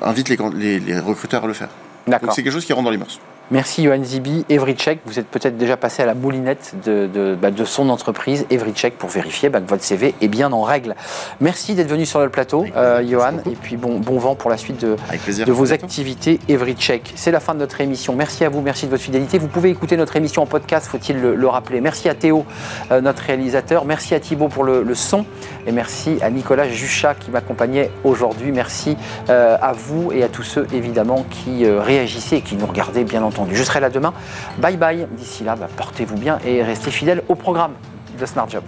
invite 0.03 0.29
les, 0.29 0.79
les 0.79 0.99
recruteurs 0.99 1.45
à 1.45 1.47
le 1.47 1.53
faire. 1.53 1.69
Donc 2.05 2.21
c'est 2.35 2.43
quelque 2.43 2.53
chose 2.53 2.65
qui 2.65 2.73
rentre 2.73 2.85
dans 2.85 2.91
les 2.91 2.97
mœurs. 2.97 3.19
Merci 3.53 3.83
Johan 3.83 4.03
Zibi. 4.03 4.45
Evrycheck, 4.49 5.01
vous 5.05 5.19
êtes 5.19 5.27
peut-être 5.27 5.57
déjà 5.57 5.77
passé 5.77 6.01
à 6.01 6.07
la 6.07 6.15
moulinette 6.15 6.73
de, 6.83 7.05
de, 7.05 7.37
bah, 7.39 7.49
son 7.65 7.89
entreprise, 7.89 8.47
Evrycheck, 8.49 8.97
pour 8.97 9.11
vérifier 9.11 9.49
bah, 9.49 9.61
que 9.61 9.69
votre 9.69 9.83
CV 9.83 10.15
est 10.21 10.27
bien 10.27 10.51
en 10.51 10.63
règle. 10.63 10.95
Merci 11.39 11.75
d'être 11.75 11.87
venu 11.87 12.07
sur 12.07 12.19
le 12.19 12.29
plateau, 12.29 12.65
euh, 12.75 13.07
Johan, 13.07 13.33
et 13.45 13.55
puis 13.55 13.77
bon, 13.77 13.99
bon 13.99 14.17
vent 14.17 14.33
pour 14.33 14.49
la 14.49 14.57
suite 14.57 14.81
de, 14.81 14.95
de 15.45 15.51
vos 15.51 15.71
activités 15.71 16.39
Evrycheck. 16.49 17.13
C'est 17.15 17.29
la 17.29 17.39
fin 17.39 17.53
de 17.53 17.59
notre 17.59 17.79
émission. 17.79 18.15
Merci 18.15 18.43
à 18.43 18.49
vous, 18.49 18.61
merci 18.61 18.87
de 18.87 18.89
votre 18.89 19.03
fidélité. 19.03 19.37
Vous 19.37 19.47
pouvez 19.47 19.69
écouter 19.69 19.97
notre 19.97 20.15
émission 20.15 20.41
en 20.41 20.47
podcast, 20.47 20.87
faut-il 20.87 21.21
le, 21.21 21.47
rappeler. 21.47 21.79
Merci 21.79 22.09
à 22.09 22.15
Théo, 22.15 22.45
euh, 22.91 23.01
notre 23.01 23.21
réalisateur. 23.21 23.85
Merci 23.85 24.15
à 24.15 24.19
Thibaut 24.19 24.47
pour 24.47 24.63
le, 24.63 24.95
son. 24.95 25.27
Et 25.67 25.71
merci 25.71 26.17
à 26.23 26.31
Nicolas 26.31 26.69
Juchat 26.69 27.13
qui 27.13 27.29
m'accompagnait 27.29 27.91
aujourd'hui. 28.03 28.51
Merci 28.51 28.97
euh, 29.29 29.57
à 29.61 29.73
vous 29.73 30.11
et 30.11 30.23
à 30.23 30.27
tous 30.27 30.41
ceux, 30.41 30.65
évidemment, 30.73 31.23
qui 31.29 31.69
réagissaient 31.69 32.37
et 32.37 32.41
qui 32.41 32.55
nous 32.55 32.65
regardaient, 32.65 33.03
bien 33.03 33.21
je 33.51 33.63
serai 33.63 33.79
là 33.79 33.89
demain. 33.89 34.13
Bye 34.57 34.77
bye. 34.77 35.07
D'ici 35.11 35.43
là, 35.43 35.55
bah, 35.55 35.67
portez-vous 35.75 36.17
bien 36.17 36.39
et 36.45 36.63
restez 36.63 36.91
fidèles 36.91 37.23
au 37.27 37.35
programme 37.35 37.73
de 38.19 38.25
Smart 38.25 38.49
Job. 38.49 38.63